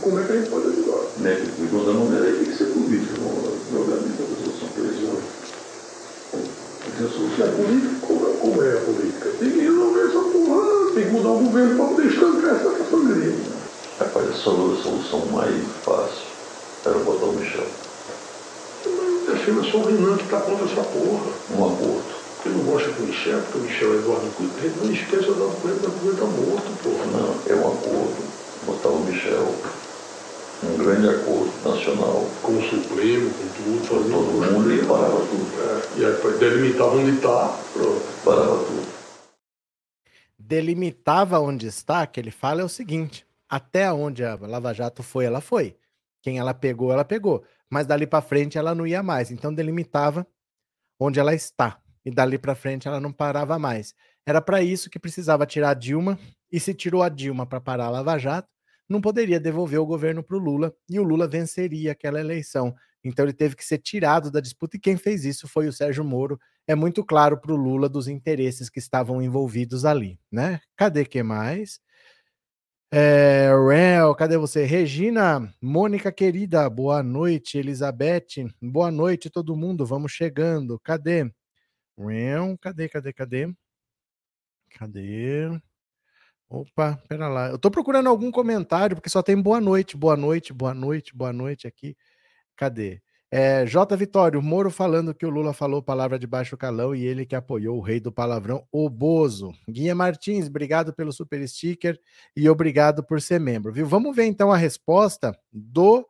Como 0.00 0.18
é 0.20 0.24
que 0.24 0.32
a 0.32 0.36
gente 0.36 0.50
pode 0.50 0.68
ajudar? 0.68 1.18
Né? 1.18 1.34
O 1.34 1.62
advogado 1.64 1.98
não 1.98 2.08
tem 2.22 2.44
que 2.44 2.52
ser 2.52 2.66
político, 2.66 3.20
não 3.20 3.82
é 3.82 3.96
a 3.96 4.00
solução 4.36 4.68
política. 4.68 5.18
A 6.86 7.08
solução 7.08 7.46
é 7.46 7.50
política, 7.50 8.06
como 8.40 8.62
é 8.62 8.78
a 8.78 8.80
política? 8.80 9.30
Tem 9.40 9.50
que 9.50 9.60
resolver 9.60 10.00
essa 10.06 10.22
tem 10.98 11.06
que 11.06 11.12
mudar 11.12 11.28
o 11.28 11.38
governo 11.38 11.76
para 11.76 11.86
poder 11.86 12.08
estancar 12.08 12.56
essa 12.56 12.90
sangria. 12.90 13.34
Rapaz, 14.00 14.30
a 14.30 14.32
solução 14.32 15.26
mais 15.30 15.54
fácil 15.84 16.26
era 16.84 16.98
botar 16.98 17.26
o 17.26 17.32
Michel. 17.34 17.66
Mas 18.84 19.34
a 19.34 19.44
China 19.44 19.62
só 19.62 19.78
o 19.78 19.86
Renan 19.86 20.16
que 20.16 20.24
está 20.24 20.40
contra 20.40 20.64
essa 20.64 20.82
porra. 20.82 21.30
Um 21.56 21.64
aborto. 21.64 22.18
Porque 22.36 22.48
não 22.48 22.64
gosta 22.64 22.90
do 22.90 23.06
Michel, 23.06 23.40
porque 23.42 23.58
o 23.58 23.62
Michel 23.62 23.92
é 23.92 23.96
Eduardo 23.96 24.26
Coelho. 24.36 24.74
Não 24.82 24.92
esqueça 24.92 25.30
Eduardo 25.30 25.56
Coelho, 25.62 25.76
o 25.76 25.90
Coelho 25.90 26.12
está 26.14 26.24
morto, 26.24 26.82
porra. 26.82 27.04
Não, 27.12 27.34
é 27.46 27.54
um 27.54 27.68
acordo. 27.68 28.16
Botar 28.66 28.88
o 28.88 29.00
Michel 29.00 29.54
um 30.64 30.76
grande 30.76 31.08
acordo 31.08 31.52
nacional. 31.64 32.26
Com 32.42 32.52
o 32.52 32.62
Supremo, 32.62 33.30
com 33.30 33.46
tudo, 33.54 33.86
fazendo 33.86 34.10
todo 34.10 34.52
mundo 34.52 34.74
e 34.74 34.78
parava 34.84 35.20
tudo. 35.30 35.46
É, 35.62 36.00
e 36.00 36.04
aí 36.04 36.38
delimitava 36.38 36.96
onde 36.96 37.12
está, 37.12 37.56
pronto. 37.72 38.02
Parava 38.24 38.56
tudo. 38.64 38.97
Delimitava 40.48 41.38
onde 41.38 41.66
está, 41.66 42.06
que 42.06 42.18
ele 42.18 42.30
fala 42.30 42.62
é 42.62 42.64
o 42.64 42.70
seguinte: 42.70 43.26
até 43.46 43.92
onde 43.92 44.24
a 44.24 44.34
Lava 44.34 44.72
Jato 44.72 45.02
foi, 45.02 45.26
ela 45.26 45.42
foi. 45.42 45.76
Quem 46.22 46.38
ela 46.38 46.54
pegou, 46.54 46.90
ela 46.90 47.04
pegou. 47.04 47.44
Mas 47.68 47.86
dali 47.86 48.06
para 48.06 48.22
frente 48.22 48.56
ela 48.56 48.74
não 48.74 48.86
ia 48.86 49.02
mais. 49.02 49.30
Então 49.30 49.52
delimitava 49.52 50.26
onde 50.98 51.20
ela 51.20 51.34
está. 51.34 51.78
E 52.02 52.10
dali 52.10 52.38
para 52.38 52.54
frente 52.54 52.88
ela 52.88 52.98
não 52.98 53.12
parava 53.12 53.58
mais. 53.58 53.94
Era 54.24 54.40
para 54.40 54.62
isso 54.62 54.88
que 54.88 54.98
precisava 54.98 55.44
tirar 55.44 55.68
a 55.68 55.74
Dilma. 55.74 56.18
E 56.50 56.58
se 56.58 56.72
tirou 56.72 57.02
a 57.02 57.10
Dilma 57.10 57.44
para 57.44 57.60
parar 57.60 57.84
a 57.84 57.90
Lava 57.90 58.16
Jato, 58.16 58.48
não 58.88 59.02
poderia 59.02 59.38
devolver 59.38 59.78
o 59.78 59.84
governo 59.84 60.22
para 60.22 60.38
o 60.38 60.40
Lula 60.40 60.74
e 60.88 60.98
o 60.98 61.02
Lula 61.02 61.28
venceria 61.28 61.92
aquela 61.92 62.18
eleição. 62.18 62.74
Então 63.04 63.24
ele 63.24 63.32
teve 63.32 63.54
que 63.56 63.64
ser 63.64 63.78
tirado 63.78 64.30
da 64.30 64.40
disputa 64.40 64.76
e 64.76 64.80
quem 64.80 64.96
fez 64.96 65.24
isso 65.24 65.46
foi 65.48 65.68
o 65.68 65.72
Sérgio 65.72 66.04
Moro. 66.04 66.38
É 66.66 66.74
muito 66.74 67.04
claro 67.04 67.40
para 67.40 67.52
o 67.52 67.56
Lula 67.56 67.88
dos 67.88 68.08
interesses 68.08 68.68
que 68.68 68.78
estavam 68.78 69.22
envolvidos 69.22 69.84
ali, 69.84 70.18
né? 70.30 70.60
Cadê 70.76 71.04
que 71.04 71.22
mais? 71.22 71.80
É, 72.90 73.50
Rel, 73.68 74.14
cadê 74.14 74.38
você? 74.38 74.64
Regina, 74.64 75.52
Mônica 75.60 76.10
querida, 76.10 76.68
boa 76.70 77.02
noite. 77.02 77.58
Elizabeth, 77.58 78.50
boa 78.62 78.90
noite 78.90 79.28
todo 79.28 79.56
mundo, 79.56 79.84
vamos 79.84 80.12
chegando. 80.12 80.78
Cadê? 80.80 81.30
Rel, 81.98 82.56
cadê, 82.60 82.88
cadê, 82.88 83.12
cadê? 83.12 83.54
Cadê? 84.70 85.60
Opa, 86.48 86.96
pera 87.08 87.28
lá. 87.28 87.48
Eu 87.50 87.58
tô 87.58 87.70
procurando 87.70 88.08
algum 88.08 88.30
comentário, 88.30 88.96
porque 88.96 89.10
só 89.10 89.22
tem 89.22 89.40
boa 89.40 89.60
noite, 89.60 89.96
boa 89.96 90.16
noite, 90.16 90.52
boa 90.52 90.72
noite, 90.72 91.14
boa 91.14 91.32
noite 91.32 91.66
aqui. 91.66 91.94
Cadê? 92.58 93.00
É, 93.30 93.64
J. 93.64 93.96
Vitório, 93.96 94.42
Moro 94.42 94.68
falando 94.68 95.14
que 95.14 95.24
o 95.24 95.30
Lula 95.30 95.52
falou 95.52 95.80
palavra 95.80 96.18
de 96.18 96.26
baixo 96.26 96.56
calão 96.56 96.92
e 96.92 97.04
ele 97.04 97.24
que 97.24 97.36
apoiou 97.36 97.76
o 97.76 97.80
rei 97.80 98.00
do 98.00 98.10
palavrão, 98.10 98.66
o 98.72 98.90
Bozo. 98.90 99.52
Guia 99.68 99.94
Martins, 99.94 100.48
obrigado 100.48 100.92
pelo 100.92 101.12
super 101.12 101.46
sticker 101.46 102.00
e 102.34 102.48
obrigado 102.48 103.04
por 103.04 103.22
ser 103.22 103.38
membro, 103.38 103.72
viu? 103.72 103.86
Vamos 103.86 104.16
ver 104.16 104.24
então 104.24 104.50
a 104.50 104.56
resposta 104.56 105.38
do 105.52 106.04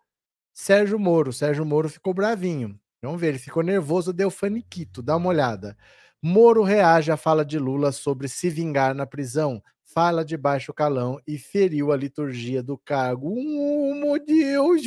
Sérgio 0.55 0.99
Moro. 0.99 1.35
Sérgio 1.35 1.67
Moro 1.67 1.91
ficou 1.91 2.15
bravinho. 2.15 2.81
Vamos 3.03 3.21
ver, 3.21 3.29
ele 3.29 3.39
ficou 3.39 3.63
nervoso, 3.63 4.11
deu 4.11 4.31
faniquito. 4.31 5.03
Dá 5.03 5.17
uma 5.17 5.29
olhada. 5.29 5.77
Moro 6.23 6.63
reage 6.63 7.13
à 7.13 7.17
fala 7.19 7.45
de 7.45 7.59
Lula 7.59 7.93
sobre 7.93 8.27
se 8.27 8.49
vingar 8.49 8.95
na 8.95 9.05
prisão. 9.05 9.63
Fala 9.85 10.25
de 10.25 10.37
baixo 10.37 10.73
calão 10.73 11.19
e 11.27 11.37
feriu 11.37 11.93
a 11.93 11.97
liturgia 11.97 12.63
do 12.63 12.79
cargo. 12.79 13.33
Um, 13.33 14.01
meu 14.01 14.25
Deus, 14.25 14.83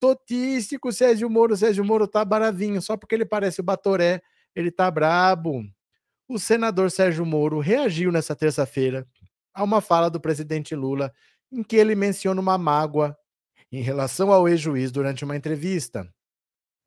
totístico, 0.00 0.92
Sérgio 0.92 1.28
Moro. 1.28 1.56
Sérgio 1.56 1.84
Moro 1.84 2.06
tá 2.06 2.24
bravinho, 2.24 2.80
só 2.80 2.96
porque 2.96 3.14
ele 3.14 3.24
parece 3.24 3.60
o 3.60 3.64
Batoré, 3.64 4.20
ele 4.54 4.70
tá 4.70 4.90
brabo. 4.90 5.62
O 6.28 6.38
senador 6.38 6.90
Sérgio 6.90 7.24
Moro 7.24 7.58
reagiu 7.58 8.12
nessa 8.12 8.36
terça-feira 8.36 9.06
a 9.54 9.64
uma 9.64 9.80
fala 9.80 10.10
do 10.10 10.20
presidente 10.20 10.74
Lula 10.74 11.12
em 11.50 11.62
que 11.62 11.76
ele 11.76 11.94
menciona 11.94 12.40
uma 12.40 12.58
mágoa 12.58 13.16
em 13.72 13.80
relação 13.80 14.30
ao 14.32 14.48
ex-juiz 14.48 14.92
durante 14.92 15.24
uma 15.24 15.36
entrevista 15.36 16.08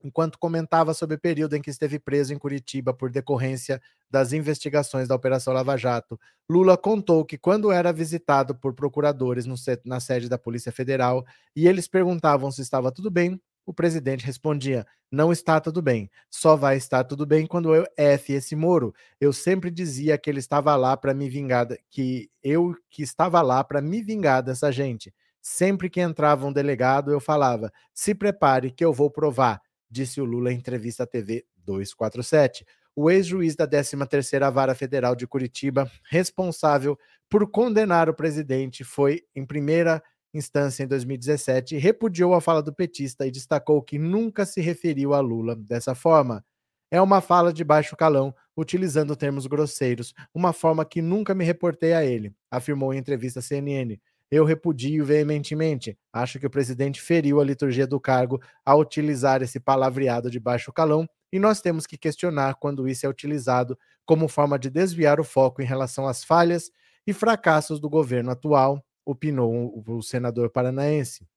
enquanto 0.03 0.39
comentava 0.39 0.93
sobre 0.93 1.15
o 1.15 1.19
período 1.19 1.55
em 1.55 1.61
que 1.61 1.69
esteve 1.69 1.99
preso 1.99 2.33
em 2.33 2.37
Curitiba 2.37 2.93
por 2.93 3.09
decorrência 3.09 3.81
das 4.09 4.33
investigações 4.33 5.07
da 5.07 5.15
Operação 5.15 5.53
Lava 5.53 5.77
Jato. 5.77 6.19
Lula 6.49 6.77
contou 6.77 7.25
que, 7.25 7.37
quando 7.37 7.71
era 7.71 7.93
visitado 7.93 8.55
por 8.55 8.73
procuradores 8.73 9.45
na 9.85 9.99
sede 9.99 10.27
da 10.27 10.37
Polícia 10.37 10.71
Federal 10.71 11.25
e 11.55 11.67
eles 11.67 11.87
perguntavam 11.87 12.51
se 12.51 12.61
estava 12.61 12.91
tudo 12.91 13.09
bem, 13.09 13.39
o 13.65 13.73
presidente 13.73 14.25
respondia: 14.25 14.85
Não 15.11 15.31
está 15.31 15.59
tudo 15.59 15.81
bem, 15.81 16.09
só 16.29 16.55
vai 16.55 16.77
estar 16.77 17.03
tudo 17.03 17.25
bem 17.25 17.45
quando 17.45 17.73
eu 17.73 17.85
F 17.97 18.33
esse 18.33 18.55
Moro. 18.55 18.93
Eu 19.19 19.31
sempre 19.31 19.71
dizia 19.71 20.17
que 20.17 20.29
ele 20.29 20.39
estava 20.39 20.75
lá 20.75 20.97
para 20.97 21.13
me 21.13 21.29
vingar, 21.29 21.67
que 21.89 22.29
eu 22.43 22.75
que 22.89 23.03
estava 23.03 23.41
lá 23.41 23.63
para 23.63 23.81
me 23.81 24.01
vingar 24.01 24.43
dessa 24.43 24.71
gente. 24.71 25.13
Sempre 25.41 25.89
que 25.89 25.99
entrava 25.99 26.45
um 26.45 26.53
delegado, 26.53 27.11
eu 27.11 27.19
falava: 27.19 27.71
se 27.93 28.13
prepare 28.13 28.71
que 28.71 28.83
eu 28.83 28.93
vou 28.93 29.09
provar 29.09 29.61
disse 29.91 30.21
o 30.21 30.25
Lula 30.25 30.51
em 30.51 30.57
entrevista 30.57 31.03
à 31.03 31.07
TV 31.07 31.45
247. 31.65 32.65
O 32.95 33.09
ex-juiz 33.09 33.55
da 33.55 33.67
13ª 33.67 34.51
Vara 34.51 34.73
Federal 34.73 35.15
de 35.15 35.27
Curitiba, 35.27 35.89
responsável 36.09 36.97
por 37.29 37.49
condenar 37.49 38.09
o 38.09 38.13
presidente, 38.13 38.83
foi 38.83 39.23
em 39.35 39.45
primeira 39.45 40.01
instância 40.33 40.83
em 40.83 40.87
2017 40.87 41.77
repudiou 41.77 42.33
a 42.33 42.41
fala 42.41 42.63
do 42.63 42.73
petista 42.73 43.27
e 43.27 43.31
destacou 43.31 43.81
que 43.81 43.99
nunca 43.99 44.45
se 44.45 44.61
referiu 44.61 45.13
a 45.13 45.19
Lula 45.19 45.55
dessa 45.55 45.93
forma. 45.93 46.43
É 46.89 47.01
uma 47.01 47.21
fala 47.21 47.53
de 47.53 47.63
baixo 47.63 47.95
calão, 47.95 48.33
utilizando 48.55 49.15
termos 49.15 49.47
grosseiros, 49.47 50.13
uma 50.33 50.51
forma 50.51 50.83
que 50.83 51.01
nunca 51.01 51.33
me 51.33 51.45
reportei 51.45 51.93
a 51.93 52.03
ele, 52.03 52.33
afirmou 52.49 52.93
em 52.93 52.97
entrevista 52.97 53.39
à 53.39 53.41
CNN. 53.41 53.97
Eu 54.31 54.45
repudio 54.45 55.03
veementemente. 55.03 55.97
Acho 56.13 56.39
que 56.39 56.47
o 56.47 56.49
presidente 56.49 57.01
feriu 57.01 57.41
a 57.41 57.43
liturgia 57.43 57.85
do 57.85 57.99
cargo 57.99 58.41
ao 58.65 58.79
utilizar 58.79 59.41
esse 59.41 59.59
palavreado 59.59 60.31
de 60.31 60.39
baixo 60.39 60.71
calão 60.71 61.05
e 61.33 61.37
nós 61.37 61.59
temos 61.59 61.85
que 61.85 61.97
questionar 61.97 62.55
quando 62.55 62.87
isso 62.87 63.05
é 63.05 63.09
utilizado 63.09 63.77
como 64.05 64.29
forma 64.29 64.57
de 64.57 64.69
desviar 64.69 65.19
o 65.19 65.23
foco 65.23 65.61
em 65.61 65.65
relação 65.65 66.07
às 66.07 66.23
falhas 66.23 66.71
e 67.05 67.13
fracassos 67.13 67.79
do 67.79 67.89
governo 67.89 68.31
atual, 68.31 68.83
opinou 69.05 69.83
o 69.85 70.01
senador 70.01 70.49
paranaense. 70.49 71.27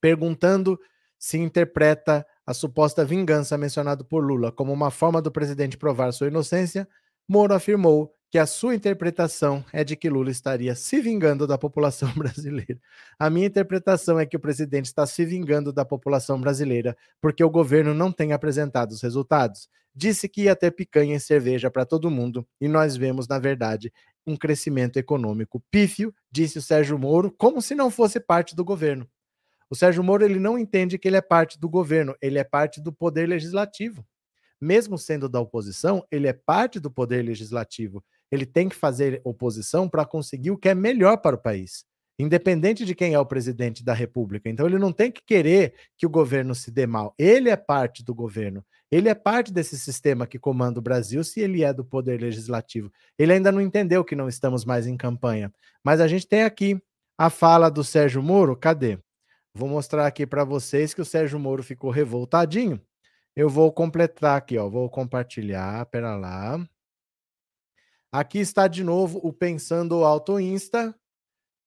Perguntando 0.00 0.78
se 1.18 1.38
interpreta 1.38 2.26
a 2.46 2.54
suposta 2.54 3.04
vingança 3.04 3.56
mencionada 3.58 4.02
por 4.02 4.24
Lula 4.24 4.50
como 4.50 4.72
uma 4.72 4.90
forma 4.90 5.20
do 5.20 5.30
presidente 5.30 5.76
provar 5.76 6.12
sua 6.12 6.28
inocência, 6.28 6.88
Moro 7.28 7.54
afirmou 7.54 8.14
que 8.30 8.38
a 8.38 8.46
sua 8.46 8.76
interpretação 8.76 9.64
é 9.72 9.82
de 9.82 9.96
que 9.96 10.08
Lula 10.08 10.30
estaria 10.30 10.74
se 10.76 11.00
vingando 11.00 11.48
da 11.48 11.58
população 11.58 12.08
brasileira. 12.14 12.80
A 13.18 13.28
minha 13.28 13.46
interpretação 13.46 14.20
é 14.20 14.24
que 14.24 14.36
o 14.36 14.40
presidente 14.40 14.86
está 14.86 15.04
se 15.04 15.24
vingando 15.24 15.72
da 15.72 15.84
população 15.84 16.40
brasileira 16.40 16.96
porque 17.20 17.42
o 17.42 17.50
governo 17.50 17.92
não 17.92 18.12
tem 18.12 18.32
apresentado 18.32 18.92
os 18.92 19.02
resultados. 19.02 19.68
Disse 19.92 20.28
que 20.28 20.42
ia 20.42 20.54
ter 20.54 20.70
picanha 20.70 21.16
e 21.16 21.20
cerveja 21.20 21.68
para 21.68 21.84
todo 21.84 22.10
mundo 22.10 22.46
e 22.60 22.68
nós 22.68 22.96
vemos, 22.96 23.26
na 23.26 23.40
verdade, 23.40 23.92
um 24.24 24.36
crescimento 24.36 24.96
econômico 24.96 25.60
pífio, 25.68 26.14
disse 26.30 26.58
o 26.58 26.62
Sérgio 26.62 26.96
Moro, 26.96 27.34
como 27.36 27.60
se 27.60 27.74
não 27.74 27.90
fosse 27.90 28.20
parte 28.20 28.54
do 28.54 28.64
governo. 28.64 29.08
O 29.68 29.74
Sérgio 29.74 30.04
Moro 30.04 30.24
ele 30.24 30.38
não 30.38 30.56
entende 30.56 30.98
que 30.98 31.08
ele 31.08 31.16
é 31.16 31.20
parte 31.20 31.58
do 31.58 31.68
governo, 31.68 32.14
ele 32.22 32.38
é 32.38 32.44
parte 32.44 32.80
do 32.80 32.92
poder 32.92 33.28
legislativo. 33.28 34.06
Mesmo 34.60 34.98
sendo 34.98 35.28
da 35.28 35.40
oposição, 35.40 36.04
ele 36.10 36.28
é 36.28 36.32
parte 36.32 36.78
do 36.78 36.90
poder 36.90 37.24
legislativo 37.24 38.04
ele 38.30 38.46
tem 38.46 38.68
que 38.68 38.76
fazer 38.76 39.20
oposição 39.24 39.88
para 39.88 40.04
conseguir 40.04 40.50
o 40.50 40.58
que 40.58 40.68
é 40.68 40.74
melhor 40.74 41.18
para 41.18 41.36
o 41.36 41.40
país, 41.40 41.84
independente 42.18 42.84
de 42.84 42.94
quem 42.94 43.14
é 43.14 43.18
o 43.18 43.26
presidente 43.26 43.84
da 43.84 43.92
República. 43.92 44.48
Então, 44.48 44.66
ele 44.66 44.78
não 44.78 44.92
tem 44.92 45.10
que 45.10 45.22
querer 45.24 45.74
que 45.96 46.06
o 46.06 46.10
governo 46.10 46.54
se 46.54 46.70
dê 46.70 46.86
mal. 46.86 47.14
Ele 47.18 47.48
é 47.48 47.56
parte 47.56 48.04
do 48.04 48.14
governo. 48.14 48.64
Ele 48.90 49.08
é 49.08 49.14
parte 49.14 49.52
desse 49.52 49.78
sistema 49.78 50.26
que 50.26 50.38
comanda 50.38 50.78
o 50.80 50.82
Brasil, 50.82 51.22
se 51.22 51.40
ele 51.40 51.62
é 51.62 51.72
do 51.72 51.84
poder 51.84 52.20
legislativo. 52.20 52.92
Ele 53.18 53.32
ainda 53.32 53.52
não 53.52 53.60
entendeu 53.60 54.04
que 54.04 54.16
não 54.16 54.28
estamos 54.28 54.64
mais 54.64 54.86
em 54.86 54.96
campanha. 54.96 55.52
Mas 55.82 56.00
a 56.00 56.08
gente 56.08 56.26
tem 56.26 56.42
aqui 56.42 56.80
a 57.16 57.30
fala 57.30 57.70
do 57.70 57.84
Sérgio 57.84 58.22
Moro. 58.22 58.56
Cadê? 58.56 58.98
Vou 59.54 59.68
mostrar 59.68 60.06
aqui 60.06 60.26
para 60.26 60.44
vocês 60.44 60.92
que 60.92 61.00
o 61.00 61.04
Sérgio 61.04 61.38
Moro 61.38 61.62
ficou 61.62 61.90
revoltadinho. 61.90 62.80
Eu 63.36 63.48
vou 63.48 63.72
completar 63.72 64.36
aqui, 64.36 64.58
ó. 64.58 64.68
Vou 64.68 64.88
compartilhar. 64.90 65.86
Pera 65.86 66.16
lá. 66.16 66.58
Aqui 68.12 68.38
está 68.38 68.66
de 68.66 68.82
novo 68.82 69.20
o 69.22 69.32
Pensando 69.32 70.04
Auto 70.04 70.40
Insta. 70.40 70.92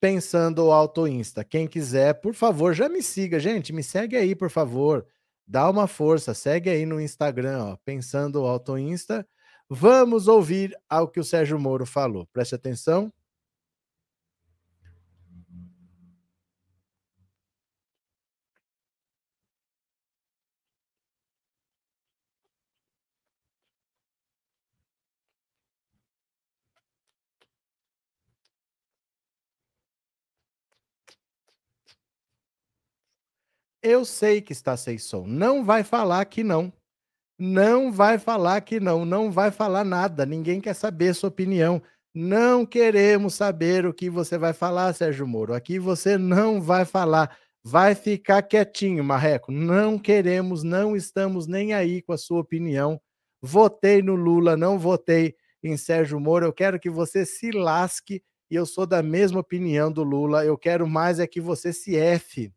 Pensando 0.01 0.71
Auto 0.71 1.07
Insta. 1.07 1.41
Quem 1.41 1.67
quiser, 1.67 2.15
por 2.15 2.33
favor, 2.33 2.73
já 2.73 2.89
me 2.89 3.01
siga, 3.01 3.39
gente. 3.39 3.71
Me 3.71 3.81
segue 3.81 4.17
aí, 4.17 4.35
por 4.35 4.49
favor. 4.49 5.07
Dá 5.47 5.69
uma 5.69 5.87
força, 5.87 6.33
segue 6.33 6.69
aí 6.69 6.85
no 6.85 6.99
Instagram, 6.99 7.63
ó, 7.63 7.77
Pensando 7.85 8.45
Auto 8.45 8.77
Insta. 8.77 9.25
Vamos 9.69 10.27
ouvir 10.27 10.77
ao 10.89 11.07
que 11.07 11.19
o 11.19 11.23
Sérgio 11.23 11.57
Moro 11.57 11.85
falou. 11.85 12.27
Preste 12.33 12.55
atenção. 12.55 13.11
Eu 33.83 34.05
sei 34.05 34.41
que 34.41 34.53
está 34.53 34.77
sem 34.77 34.97
som. 34.97 35.27
Não 35.27 35.65
vai 35.65 35.83
falar 35.83 36.23
que 36.23 36.41
não. 36.41 36.71
Não 37.37 37.91
vai 37.91 38.17
falar 38.17 38.61
que 38.61 38.79
não. 38.79 39.03
Não 39.03 39.29
vai 39.29 39.51
falar 39.51 39.83
nada. 39.83 40.25
Ninguém 40.25 40.61
quer 40.61 40.73
saber 40.73 41.13
sua 41.13 41.27
opinião. 41.27 41.81
Não 42.15 42.65
queremos 42.65 43.33
saber 43.33 43.85
o 43.85 43.93
que 43.93 44.09
você 44.09 44.37
vai 44.37 44.53
falar, 44.53 44.93
Sérgio 44.93 45.27
Moro. 45.27 45.53
Aqui 45.53 45.79
você 45.79 46.17
não 46.17 46.61
vai 46.61 46.85
falar. 46.85 47.35
Vai 47.61 47.93
ficar 47.93 48.43
quietinho, 48.43 49.03
Marreco. 49.03 49.51
Não 49.51 49.99
queremos, 49.99 50.63
não 50.63 50.95
estamos 50.95 51.45
nem 51.45 51.73
aí 51.73 52.01
com 52.01 52.13
a 52.13 52.17
sua 52.17 52.39
opinião. 52.39 53.01
Votei 53.41 54.01
no 54.01 54.15
Lula, 54.15 54.55
não 54.55 54.79
votei 54.79 55.35
em 55.61 55.75
Sérgio 55.75 56.21
Moro. 56.21 56.45
Eu 56.45 56.53
quero 56.53 56.79
que 56.79 56.89
você 56.89 57.25
se 57.25 57.51
lasque 57.51 58.23
e 58.49 58.55
eu 58.55 58.65
sou 58.65 58.85
da 58.85 59.03
mesma 59.03 59.41
opinião 59.41 59.91
do 59.91 60.03
Lula. 60.03 60.45
Eu 60.45 60.57
quero 60.57 60.87
mais 60.87 61.19
é 61.19 61.27
que 61.27 61.41
você 61.41 61.73
se 61.73 61.97
F. 61.97 62.49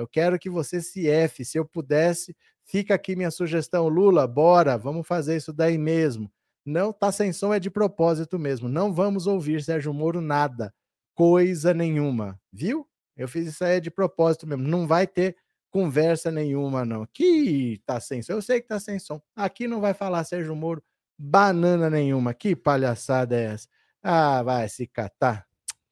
Eu 0.00 0.08
quero 0.08 0.38
que 0.38 0.48
você 0.48 0.80
se 0.80 1.08
F. 1.08 1.44
Se 1.44 1.58
eu 1.58 1.64
pudesse, 1.64 2.34
fica 2.64 2.94
aqui 2.94 3.14
minha 3.14 3.30
sugestão. 3.30 3.88
Lula, 3.88 4.26
bora, 4.26 4.78
vamos 4.78 5.06
fazer 5.06 5.36
isso 5.36 5.52
daí 5.52 5.76
mesmo. 5.76 6.30
Não 6.64 6.92
tá 6.92 7.10
sem 7.10 7.32
som, 7.32 7.52
é 7.52 7.60
de 7.60 7.70
propósito 7.70 8.38
mesmo. 8.38 8.68
Não 8.68 8.92
vamos 8.92 9.26
ouvir 9.26 9.62
Sérgio 9.62 9.92
Moro 9.92 10.20
nada. 10.20 10.74
Coisa 11.14 11.74
nenhuma. 11.74 12.40
Viu? 12.52 12.88
Eu 13.16 13.28
fiz 13.28 13.46
isso 13.46 13.64
aí 13.64 13.80
de 13.80 13.90
propósito 13.90 14.46
mesmo. 14.46 14.66
Não 14.66 14.86
vai 14.86 15.06
ter 15.06 15.36
conversa 15.70 16.30
nenhuma, 16.30 16.84
não. 16.84 17.06
Que 17.06 17.80
tá 17.84 18.00
sem 18.00 18.22
som. 18.22 18.32
Eu 18.32 18.42
sei 18.42 18.60
que 18.60 18.68
tá 18.68 18.80
sem 18.80 18.98
som. 18.98 19.20
Aqui 19.36 19.68
não 19.68 19.80
vai 19.80 19.94
falar 19.94 20.24
Sérgio 20.24 20.56
Moro 20.56 20.82
banana 21.18 21.90
nenhuma. 21.90 22.32
Que 22.32 22.56
palhaçada 22.56 23.36
é 23.36 23.44
essa? 23.54 23.68
Ah, 24.02 24.42
vai 24.42 24.68
se 24.68 24.86
catar. 24.86 25.46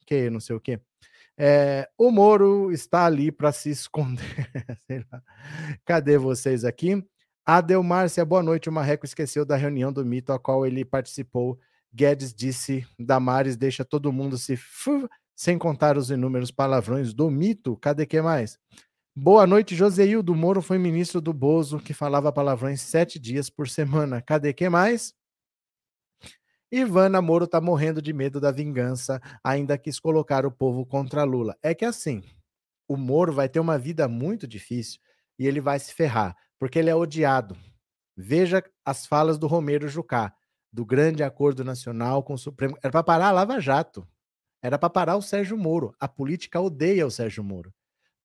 Que 0.07 0.31
não 0.31 0.41
sei 0.41 0.57
o 0.57 0.61
quê. 0.61 0.81
É, 1.41 1.89
o 1.97 2.11
Moro 2.11 2.73
está 2.73 3.07
ali 3.07 3.31
para 3.31 3.53
se 3.53 3.71
esconder. 3.71 4.25
Cadê 5.87 6.19
vocês 6.19 6.65
aqui? 6.65 7.01
Adelmárcia, 7.47 8.25
boa 8.25 8.43
noite. 8.43 8.69
O 8.69 8.73
Marreco 8.73 9.07
esqueceu 9.07 9.45
da 9.45 9.55
reunião 9.55 9.93
do 9.93 10.05
mito 10.05 10.33
a 10.33 10.39
qual 10.39 10.67
ele 10.67 10.85
participou. 10.85 11.57
Guedes 11.95 12.35
disse: 12.35 12.85
Damares 12.99 13.57
deixa 13.57 13.85
todo 13.85 14.13
mundo 14.13 14.37
se. 14.37 14.59
sem 15.37 15.57
contar 15.57 15.97
os 15.97 16.11
inúmeros 16.11 16.51
palavrões 16.51 17.15
do 17.15 17.31
mito. 17.31 17.77
Cadê 17.77 18.05
que 18.05 18.21
mais? 18.21 18.59
Boa 19.17 19.47
noite, 19.47 19.77
Joseildo 19.77 20.35
Moro 20.35 20.61
foi 20.61 20.77
ministro 20.77 21.21
do 21.21 21.33
Bozo 21.33 21.79
que 21.79 21.95
falava 21.95 22.33
palavrões 22.33 22.81
sete 22.81 23.19
dias 23.19 23.49
por 23.49 23.69
semana. 23.69 24.21
Cadê 24.21 24.53
que 24.53 24.69
mais? 24.69 25.15
Ivana 26.71 27.23
Moro 27.23 27.47
tá 27.47 27.61
morrendo 27.63 28.03
de 28.03 28.13
medo 28.13 28.39
da 28.39 28.51
vingança, 28.51 29.21
ainda 29.43 29.79
quis 29.79 29.99
colocar 29.99 30.45
o 30.45 30.51
povo 30.51 30.85
contra 30.85 31.25
Lula. 31.25 31.57
É 31.63 31.75
que 31.75 31.85
assim, 31.85 32.23
o 32.87 32.97
Moro 32.97 33.33
vai 33.33 33.49
ter 33.49 33.59
uma 33.59 33.79
vida 33.79 34.07
muito 34.07 34.47
difícil 34.47 35.01
e 35.39 35.47
ele 35.47 35.61
vai 35.61 35.79
se 35.79 35.95
ferrar, 35.95 36.37
porque 36.59 36.79
ele 36.79 36.91
é 36.91 36.95
odiado. 36.95 37.57
Veja 38.15 38.63
as 38.85 39.07
falas 39.07 39.39
do 39.39 39.47
Romero 39.47 39.89
Jucá, 39.89 40.35
do 40.71 40.85
grande 40.85 41.23
acordo 41.23 41.65
nacional 41.65 42.23
com 42.23 42.35
o 42.35 42.39
Supremo. 42.39 42.77
Era 42.83 42.93
para 42.93 43.03
parar 43.03 43.29
a 43.29 43.33
Lava 43.33 43.61
Jato. 43.61 44.07
Era 44.63 44.79
para 44.79 44.91
parar 44.91 45.17
o 45.17 45.23
Sérgio 45.23 45.57
Moro. 45.57 45.95
A 45.99 46.07
política 46.07 46.61
odeia 46.61 47.07
o 47.07 47.11
Sérgio 47.11 47.43
Moro. 47.43 47.73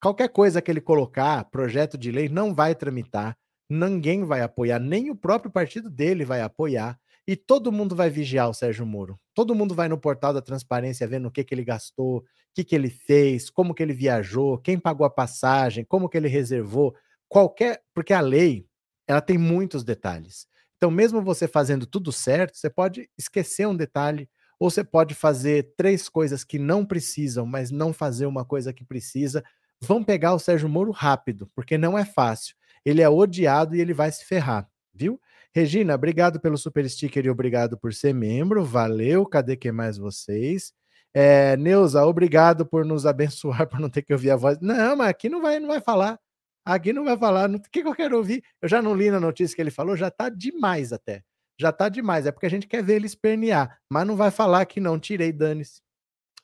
Qualquer 0.01 0.27
coisa 0.27 0.61
que 0.61 0.69
ele 0.69 0.81
colocar, 0.81 1.45
projeto 1.45 1.97
de 1.97 2.11
lei, 2.11 2.27
não 2.27 2.53
vai 2.53 2.75
tramitar, 2.75 3.37
ninguém 3.69 4.25
vai 4.25 4.41
apoiar, 4.41 4.79
nem 4.79 5.09
o 5.09 5.15
próprio 5.15 5.49
partido 5.49 5.89
dele 5.89 6.25
vai 6.25 6.41
apoiar 6.41 6.99
e 7.27 7.35
todo 7.35 7.71
mundo 7.71 7.95
vai 7.95 8.09
vigiar 8.09 8.49
o 8.49 8.53
Sérgio 8.53 8.85
Moro. 8.85 9.19
Todo 9.33 9.55
mundo 9.55 9.73
vai 9.73 9.87
no 9.87 9.97
portal 9.97 10.33
da 10.33 10.41
transparência 10.41 11.07
vendo 11.07 11.27
o 11.27 11.31
que, 11.31 11.43
que 11.43 11.53
ele 11.55 11.63
gastou, 11.63 12.17
o 12.17 12.23
que, 12.53 12.63
que 12.63 12.75
ele 12.75 12.89
fez, 12.89 13.49
como 13.49 13.73
que 13.73 13.81
ele 13.81 13.93
viajou, 13.93 14.57
quem 14.57 14.77
pagou 14.77 15.05
a 15.05 15.09
passagem, 15.09 15.85
como 15.85 16.09
que 16.09 16.17
ele 16.17 16.27
reservou, 16.27 16.93
qualquer. 17.29 17.81
Porque 17.93 18.13
a 18.13 18.21
lei 18.21 18.65
ela 19.07 19.21
tem 19.21 19.37
muitos 19.37 19.83
detalhes. 19.83 20.47
Então, 20.77 20.91
mesmo 20.91 21.21
você 21.21 21.47
fazendo 21.47 21.85
tudo 21.85 22.11
certo, 22.11 22.57
você 22.57 22.69
pode 22.69 23.09
esquecer 23.17 23.65
um 23.65 23.75
detalhe, 23.75 24.29
ou 24.59 24.69
você 24.69 24.83
pode 24.83 25.13
fazer 25.15 25.73
três 25.77 26.09
coisas 26.09 26.43
que 26.43 26.59
não 26.59 26.85
precisam, 26.85 27.45
mas 27.45 27.71
não 27.71 27.93
fazer 27.93 28.25
uma 28.25 28.45
coisa 28.45 28.73
que 28.73 28.83
precisa. 28.83 29.43
Vão 29.81 30.03
pegar 30.03 30.33
o 30.33 30.39
Sérgio 30.39 30.67
Moro 30.69 30.91
rápido, 30.91 31.49
porque 31.55 31.77
não 31.77 31.97
é 31.97 32.05
fácil. 32.05 32.55
Ele 32.85 33.01
é 33.01 33.07
odiado 33.07 33.75
e 33.75 33.81
ele 33.81 33.93
vai 33.93 34.11
se 34.11 34.25
ferrar, 34.25 34.69
viu? 34.93 35.19
Regina, 35.55 35.93
obrigado 35.93 36.39
pelo 36.39 36.57
super 36.57 36.89
sticker 36.89 37.25
e 37.25 37.29
obrigado 37.29 37.77
por 37.77 37.93
ser 37.93 38.13
membro. 38.13 38.65
Valeu. 38.65 39.25
Cadê 39.25 39.55
que 39.55 39.71
mais 39.71 39.97
vocês? 39.97 40.73
É, 41.13 41.55
Neuza, 41.57 42.03
obrigado 42.03 42.65
por 42.65 42.83
nos 42.83 43.05
abençoar, 43.05 43.67
por 43.69 43.79
não 43.79 43.89
ter 43.89 44.01
que 44.01 44.13
ouvir 44.13 44.31
a 44.31 44.35
voz. 44.35 44.59
Não, 44.59 44.95
mas 44.97 45.09
aqui 45.09 45.29
não 45.29 45.41
vai, 45.41 45.59
não 45.59 45.67
vai 45.67 45.79
falar. 45.79 46.19
Aqui 46.65 46.91
não 46.91 47.05
vai 47.05 47.17
falar. 47.17 47.49
O 47.51 47.61
que, 47.61 47.83
que 47.83 47.87
eu 47.87 47.93
quero 47.93 48.17
ouvir? 48.17 48.43
Eu 48.61 48.67
já 48.67 48.81
não 48.81 48.95
li 48.95 49.11
na 49.11 49.19
notícia 49.19 49.55
que 49.55 49.61
ele 49.61 49.69
falou, 49.69 49.95
já 49.95 50.09
tá 50.09 50.27
demais 50.29 50.91
até. 50.91 51.21
Já 51.59 51.71
tá 51.71 51.87
demais. 51.87 52.25
É 52.25 52.31
porque 52.31 52.47
a 52.47 52.49
gente 52.49 52.67
quer 52.67 52.83
ver 52.83 52.95
ele 52.95 53.05
espernear. 53.05 53.79
Mas 53.87 54.07
não 54.07 54.15
vai 54.15 54.31
falar 54.31 54.65
que 54.65 54.79
não. 54.79 54.97
Tirei, 54.97 55.31
dane-se. 55.31 55.81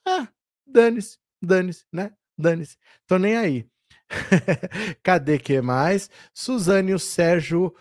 Ah, 0.06 0.28
dane-se, 0.64 1.18
dane-se, 1.42 1.84
né? 1.92 2.12
Dane-se. 2.38 2.76
Tô 3.08 3.18
nem 3.18 3.36
aí. 3.36 3.66
Cadê 5.02 5.38
que 5.38 5.60
mais? 5.60 6.08
Suzane 6.32 6.92
e 6.92 6.94
o 6.94 6.98
Sérgio 6.98 7.74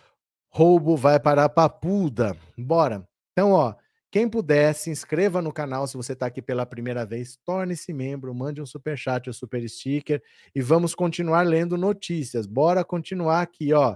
roubo 0.49 0.97
vai 0.97 1.19
para 1.19 1.45
a 1.45 1.49
papuda. 1.49 2.35
Bora. 2.57 3.07
Então, 3.31 3.51
ó, 3.51 3.75
quem 4.11 4.27
puder, 4.27 4.73
se 4.73 4.89
inscreva 4.89 5.41
no 5.41 5.53
canal 5.53 5.85
se 5.85 5.95
você 5.95 6.13
está 6.13 6.25
aqui 6.25 6.41
pela 6.41 6.65
primeira 6.65 7.05
vez, 7.05 7.37
torne-se 7.45 7.93
membro, 7.93 8.33
mande 8.33 8.59
um 8.59 8.65
super 8.65 8.97
chat 8.97 9.27
ou 9.27 9.33
super 9.33 9.67
sticker 9.69 10.21
e 10.53 10.61
vamos 10.61 10.95
continuar 10.95 11.43
lendo 11.43 11.77
notícias. 11.77 12.47
Bora 12.47 12.83
continuar 12.83 13.41
aqui, 13.41 13.71
ó. 13.71 13.95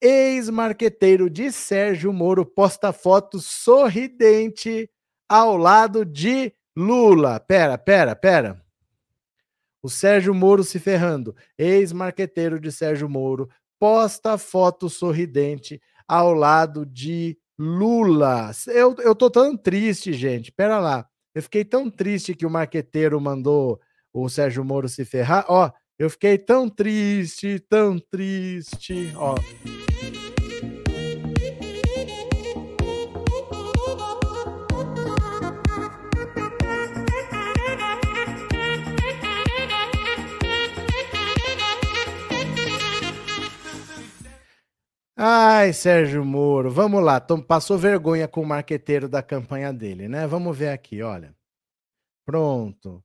Ex-marqueteiro 0.00 1.30
de 1.30 1.50
Sérgio 1.50 2.12
Moro 2.12 2.44
posta 2.44 2.92
foto 2.92 3.40
sorridente 3.40 4.88
ao 5.28 5.56
lado 5.56 6.04
de 6.04 6.52
Lula. 6.76 7.40
Pera, 7.40 7.76
pera, 7.78 8.14
pera. 8.14 8.62
O 9.82 9.88
Sérgio 9.88 10.34
Moro 10.34 10.62
se 10.62 10.78
ferrando. 10.78 11.34
Ex-marqueteiro 11.56 12.60
de 12.60 12.70
Sérgio 12.70 13.08
Moro 13.08 13.48
posta 13.78 14.38
foto 14.38 14.88
sorridente 14.88 15.80
ao 16.06 16.32
lado 16.32 16.84
de 16.86 17.38
Lula. 17.58 18.50
Eu, 18.68 18.94
eu 19.00 19.14
tô 19.14 19.30
tão 19.30 19.56
triste, 19.56 20.12
gente. 20.12 20.52
Pera 20.52 20.78
lá. 20.78 21.06
Eu 21.34 21.42
fiquei 21.42 21.64
tão 21.64 21.90
triste 21.90 22.34
que 22.34 22.46
o 22.46 22.50
marqueteiro 22.50 23.20
mandou 23.20 23.80
o 24.12 24.28
Sérgio 24.28 24.64
Moro 24.64 24.88
se 24.88 25.04
ferrar. 25.04 25.44
Ó, 25.48 25.70
eu 25.98 26.08
fiquei 26.08 26.38
tão 26.38 26.68
triste, 26.68 27.58
tão 27.68 27.98
triste. 27.98 29.12
Ó. 29.16 29.34
Ai, 45.20 45.72
Sérgio 45.72 46.24
Moro, 46.24 46.70
vamos 46.70 47.02
lá. 47.02 47.18
Tom, 47.18 47.42
passou 47.42 47.76
vergonha 47.76 48.28
com 48.28 48.40
o 48.40 48.46
marqueteiro 48.46 49.08
da 49.08 49.20
campanha 49.20 49.72
dele, 49.72 50.06
né? 50.06 50.28
Vamos 50.28 50.56
ver 50.56 50.68
aqui, 50.68 51.02
olha. 51.02 51.34
Pronto. 52.24 53.02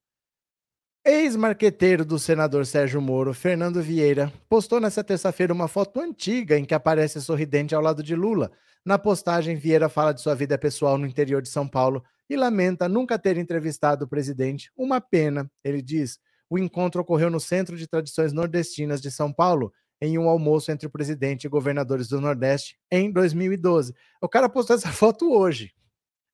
Ex-marqueteiro 1.03 2.05
do 2.05 2.19
senador 2.19 2.67
Sérgio 2.67 3.01
Moro, 3.01 3.33
Fernando 3.33 3.81
Vieira, 3.81 4.31
postou 4.47 4.79
nesta 4.79 5.03
terça-feira 5.03 5.51
uma 5.51 5.67
foto 5.67 5.99
antiga 5.99 6.55
em 6.55 6.65
que 6.65 6.75
aparece 6.75 7.19
sorridente 7.19 7.73
ao 7.73 7.81
lado 7.81 8.03
de 8.03 8.15
Lula. 8.15 8.51
Na 8.85 8.99
postagem, 8.99 9.55
Vieira 9.55 9.89
fala 9.89 10.13
de 10.13 10.21
sua 10.21 10.35
vida 10.35 10.55
pessoal 10.55 10.99
no 10.99 11.07
interior 11.07 11.41
de 11.41 11.49
São 11.49 11.67
Paulo 11.67 12.03
e 12.29 12.35
lamenta 12.35 12.87
nunca 12.87 13.17
ter 13.17 13.37
entrevistado 13.39 14.05
o 14.05 14.07
presidente. 14.07 14.71
Uma 14.77 15.01
pena, 15.01 15.49
ele 15.63 15.81
diz. 15.81 16.19
O 16.47 16.59
encontro 16.59 17.01
ocorreu 17.01 17.31
no 17.31 17.39
Centro 17.39 17.75
de 17.75 17.87
Tradições 17.87 18.31
Nordestinas 18.31 19.01
de 19.01 19.09
São 19.09 19.33
Paulo 19.33 19.73
em 20.03 20.17
um 20.17 20.27
almoço 20.27 20.69
entre 20.69 20.85
o 20.85 20.89
presidente 20.89 21.45
e 21.45 21.49
governadores 21.49 22.09
do 22.09 22.19
Nordeste 22.19 22.77
em 22.91 23.09
2012. 23.09 23.95
O 24.21 24.27
cara 24.27 24.49
postou 24.49 24.75
essa 24.75 24.91
foto 24.91 25.31
hoje. 25.31 25.73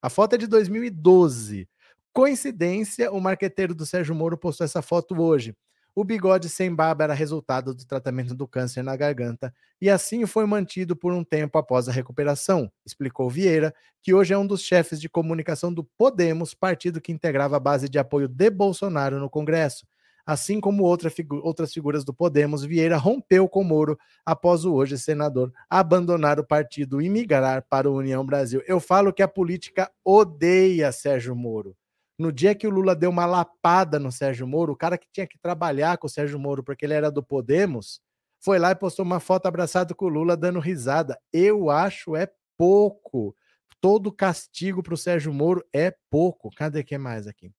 A 0.01 0.09
foto 0.09 0.33
é 0.33 0.37
de 0.39 0.47
2012. 0.47 1.69
Coincidência, 2.11 3.11
o 3.11 3.21
marqueteiro 3.21 3.75
do 3.75 3.85
Sérgio 3.85 4.15
Moro 4.15 4.35
postou 4.35 4.65
essa 4.65 4.81
foto 4.81 5.21
hoje. 5.21 5.55
O 5.93 6.03
bigode 6.03 6.49
sem 6.49 6.73
barba 6.73 7.03
era 7.03 7.13
resultado 7.13 7.75
do 7.75 7.85
tratamento 7.85 8.33
do 8.33 8.47
câncer 8.47 8.81
na 8.81 8.95
garganta 8.95 9.53
e 9.79 9.87
assim 9.87 10.25
foi 10.25 10.47
mantido 10.47 10.95
por 10.95 11.13
um 11.13 11.23
tempo 11.23 11.57
após 11.57 11.87
a 11.87 11.91
recuperação, 11.91 12.71
explicou 12.83 13.29
Vieira, 13.29 13.73
que 14.01 14.15
hoje 14.15 14.33
é 14.33 14.37
um 14.37 14.47
dos 14.47 14.63
chefes 14.63 14.99
de 14.99 15.07
comunicação 15.07 15.71
do 15.71 15.83
Podemos, 15.83 16.55
partido 16.55 17.01
que 17.01 17.11
integrava 17.11 17.57
a 17.57 17.59
base 17.59 17.87
de 17.87 17.99
apoio 17.99 18.27
de 18.27 18.49
Bolsonaro 18.49 19.19
no 19.19 19.29
Congresso. 19.29 19.85
Assim 20.29 20.61
como 20.61 20.83
outra 20.83 21.09
figu 21.09 21.41
outras 21.43 21.73
figuras 21.73 22.05
do 22.05 22.13
Podemos, 22.13 22.63
Vieira 22.63 22.97
rompeu 22.97 23.49
com 23.49 23.63
Moro 23.63 23.97
após 24.23 24.63
o 24.63 24.75
hoje 24.75 24.95
senador 24.95 25.51
abandonar 25.67 26.39
o 26.39 26.45
partido 26.45 27.01
e 27.01 27.09
migrar 27.09 27.65
para 27.67 27.89
o 27.89 27.95
União 27.95 28.23
Brasil. 28.23 28.61
Eu 28.67 28.79
falo 28.79 29.11
que 29.11 29.23
a 29.23 29.27
política 29.27 29.91
odeia 30.05 30.91
Sérgio 30.91 31.35
Moro. 31.35 31.75
No 32.15 32.31
dia 32.31 32.53
que 32.53 32.67
o 32.67 32.69
Lula 32.69 32.95
deu 32.95 33.09
uma 33.09 33.25
lapada 33.25 33.97
no 33.97 34.11
Sérgio 34.11 34.45
Moro, 34.45 34.73
o 34.73 34.77
cara 34.77 34.99
que 34.99 35.07
tinha 35.11 35.25
que 35.25 35.39
trabalhar 35.39 35.97
com 35.97 36.05
o 36.05 36.09
Sérgio 36.09 36.37
Moro 36.37 36.63
porque 36.63 36.85
ele 36.85 36.93
era 36.93 37.09
do 37.09 37.23
Podemos, 37.23 37.99
foi 38.39 38.59
lá 38.59 38.69
e 38.69 38.75
postou 38.75 39.03
uma 39.03 39.19
foto 39.19 39.47
abraçado 39.47 39.95
com 39.95 40.05
o 40.05 40.09
Lula 40.09 40.37
dando 40.37 40.59
risada. 40.59 41.19
Eu 41.33 41.71
acho 41.71 42.15
é 42.15 42.29
pouco. 42.55 43.35
Todo 43.81 44.11
castigo 44.11 44.83
para 44.83 44.93
o 44.93 44.97
Sérgio 44.97 45.33
Moro 45.33 45.65
é 45.73 45.91
pouco. 46.07 46.51
Cadê 46.55 46.83
que 46.83 46.99
mais 46.99 47.25
aqui? 47.25 47.51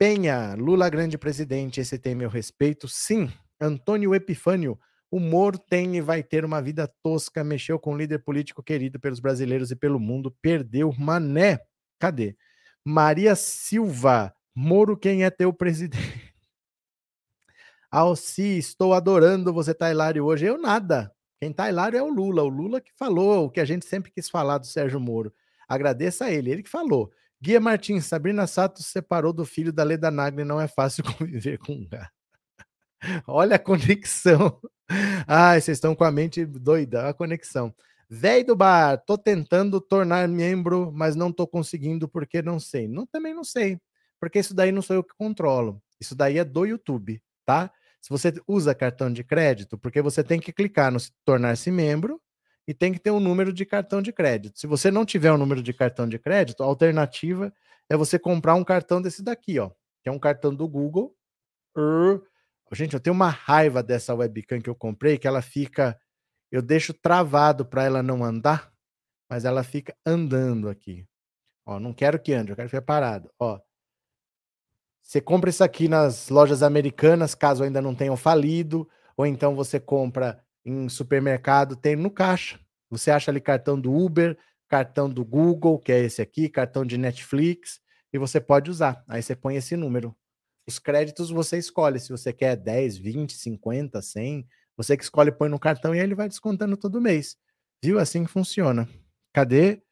Penha, 0.00 0.54
Lula 0.54 0.88
grande 0.88 1.18
presidente, 1.18 1.78
esse 1.78 1.98
tem 1.98 2.14
meu 2.14 2.30
respeito. 2.30 2.88
Sim, 2.88 3.30
Antônio 3.60 4.14
Epifânio, 4.14 4.80
o 5.10 5.20
Moro 5.20 5.58
tem 5.58 5.94
e 5.94 6.00
vai 6.00 6.22
ter 6.22 6.42
uma 6.42 6.62
vida 6.62 6.90
tosca, 7.02 7.44
mexeu 7.44 7.78
com 7.78 7.92
um 7.92 7.96
líder 7.98 8.20
político 8.20 8.62
querido 8.62 8.98
pelos 8.98 9.20
brasileiros 9.20 9.70
e 9.70 9.76
pelo 9.76 10.00
mundo, 10.00 10.34
perdeu 10.40 10.90
Mané. 10.98 11.60
Cadê? 11.98 12.34
Maria 12.82 13.36
Silva, 13.36 14.34
Moro, 14.54 14.96
quem 14.96 15.22
é 15.22 15.28
teu 15.28 15.52
presidente? 15.52 16.00
Alci, 17.92 18.56
estou 18.56 18.94
adorando 18.94 19.52
você, 19.52 19.74
tá 19.74 19.90
hilário 19.90 20.24
hoje. 20.24 20.46
Eu 20.46 20.56
nada. 20.56 21.14
Quem 21.38 21.52
tá 21.52 21.68
hilário 21.68 21.98
é 21.98 22.02
o 22.02 22.08
Lula. 22.08 22.42
O 22.42 22.48
Lula 22.48 22.80
que 22.80 22.92
falou 22.96 23.44
o 23.44 23.50
que 23.50 23.60
a 23.60 23.66
gente 23.66 23.84
sempre 23.84 24.10
quis 24.10 24.30
falar 24.30 24.56
do 24.56 24.66
Sérgio 24.66 24.98
Moro. 24.98 25.30
Agradeça 25.68 26.24
a 26.24 26.32
ele, 26.32 26.50
ele 26.50 26.62
que 26.62 26.70
falou. 26.70 27.12
Guia 27.42 27.58
Martins, 27.58 28.04
Sabrina 28.04 28.46
Sato 28.46 28.82
separou 28.82 29.32
do 29.32 29.46
filho 29.46 29.72
da 29.72 29.82
Leda 29.82 30.10
Nagli, 30.10 30.44
não 30.44 30.60
é 30.60 30.68
fácil 30.68 31.02
conviver 31.16 31.58
com 31.58 31.72
um 31.72 31.88
gato. 31.88 32.12
Olha 33.26 33.56
a 33.56 33.58
conexão. 33.58 34.60
Ai, 35.26 35.60
vocês 35.60 35.78
estão 35.78 35.94
com 35.94 36.04
a 36.04 36.12
mente 36.12 36.44
doida, 36.44 37.08
a 37.08 37.14
conexão. 37.14 37.74
Véi 38.08 38.44
do 38.44 38.54
bar, 38.54 38.98
tô 39.06 39.16
tentando 39.16 39.80
tornar 39.80 40.28
membro, 40.28 40.90
mas 40.92 41.16
não 41.16 41.32
tô 41.32 41.46
conseguindo 41.46 42.08
porque 42.08 42.42
não 42.42 42.58
sei. 42.58 42.88
Não, 42.88 43.06
também 43.06 43.32
não 43.32 43.44
sei, 43.44 43.78
porque 44.18 44.40
isso 44.40 44.52
daí 44.52 44.72
não 44.72 44.82
sou 44.82 44.96
eu 44.96 45.04
que 45.04 45.14
controlo. 45.16 45.80
Isso 45.98 46.14
daí 46.14 46.36
é 46.36 46.44
do 46.44 46.66
YouTube, 46.66 47.22
tá? 47.46 47.72
Se 48.02 48.10
você 48.10 48.34
usa 48.48 48.74
cartão 48.74 49.12
de 49.12 49.22
crédito, 49.22 49.78
porque 49.78 50.02
você 50.02 50.24
tem 50.24 50.40
que 50.40 50.52
clicar 50.52 50.90
no 50.90 50.98
tornar-se 51.24 51.70
membro, 51.70 52.20
e 52.70 52.74
tem 52.74 52.92
que 52.92 53.00
ter 53.00 53.10
um 53.10 53.18
número 53.18 53.52
de 53.52 53.66
cartão 53.66 54.00
de 54.00 54.12
crédito. 54.12 54.60
Se 54.60 54.64
você 54.64 54.92
não 54.92 55.04
tiver 55.04 55.32
um 55.32 55.36
número 55.36 55.60
de 55.60 55.72
cartão 55.72 56.08
de 56.08 56.20
crédito, 56.20 56.62
a 56.62 56.66
alternativa 56.66 57.52
é 57.88 57.96
você 57.96 58.16
comprar 58.16 58.54
um 58.54 58.62
cartão 58.62 59.02
desse 59.02 59.24
daqui, 59.24 59.58
ó, 59.58 59.70
que 60.00 60.08
é 60.08 60.12
um 60.12 60.20
cartão 60.20 60.54
do 60.54 60.68
Google. 60.68 61.12
Gente, 62.70 62.94
eu 62.94 63.00
tenho 63.00 63.12
uma 63.12 63.28
raiva 63.28 63.82
dessa 63.82 64.14
webcam 64.14 64.60
que 64.60 64.70
eu 64.70 64.76
comprei, 64.76 65.18
que 65.18 65.26
ela 65.26 65.42
fica. 65.42 65.98
Eu 66.48 66.62
deixo 66.62 66.94
travado 66.94 67.66
para 67.66 67.82
ela 67.82 68.04
não 68.04 68.22
andar, 68.22 68.72
mas 69.28 69.44
ela 69.44 69.64
fica 69.64 69.92
andando 70.06 70.68
aqui. 70.68 71.04
Ó, 71.66 71.80
não 71.80 71.92
quero 71.92 72.20
que 72.20 72.32
ande, 72.32 72.52
eu 72.52 72.56
quero 72.56 72.68
ficar 72.68 72.82
parado. 72.82 73.32
Ó, 73.36 73.58
você 75.02 75.20
compra 75.20 75.50
isso 75.50 75.64
aqui 75.64 75.88
nas 75.88 76.28
lojas 76.28 76.62
americanas, 76.62 77.34
caso 77.34 77.64
ainda 77.64 77.82
não 77.82 77.96
tenham 77.96 78.16
falido, 78.16 78.88
ou 79.16 79.26
então 79.26 79.56
você 79.56 79.80
compra 79.80 80.40
em 80.64 80.88
supermercado, 80.88 81.76
tem 81.76 81.96
no 81.96 82.10
caixa. 82.10 82.58
Você 82.90 83.10
acha 83.10 83.30
ali 83.30 83.40
cartão 83.40 83.80
do 83.80 83.94
Uber, 83.94 84.36
cartão 84.68 85.08
do 85.08 85.24
Google, 85.24 85.78
que 85.78 85.92
é 85.92 86.00
esse 86.00 86.20
aqui, 86.20 86.48
cartão 86.48 86.84
de 86.84 86.98
Netflix, 86.98 87.80
e 88.12 88.18
você 88.18 88.40
pode 88.40 88.70
usar. 88.70 89.04
Aí 89.08 89.22
você 89.22 89.34
põe 89.34 89.56
esse 89.56 89.76
número. 89.76 90.14
Os 90.66 90.78
créditos 90.78 91.30
você 91.30 91.58
escolhe 91.58 91.98
se 91.98 92.10
você 92.10 92.32
quer 92.32 92.56
10, 92.56 92.98
20, 92.98 93.34
50, 93.34 94.00
100. 94.00 94.46
Você 94.76 94.96
que 94.96 95.02
escolhe, 95.02 95.32
põe 95.32 95.48
no 95.48 95.58
cartão 95.58 95.94
e 95.94 95.98
ele 95.98 96.14
vai 96.14 96.28
descontando 96.28 96.76
todo 96.76 97.00
mês. 97.00 97.36
Viu? 97.82 97.98
Assim 97.98 98.24
que 98.24 98.30
funciona. 98.30 98.88
Cadê? 99.32 99.82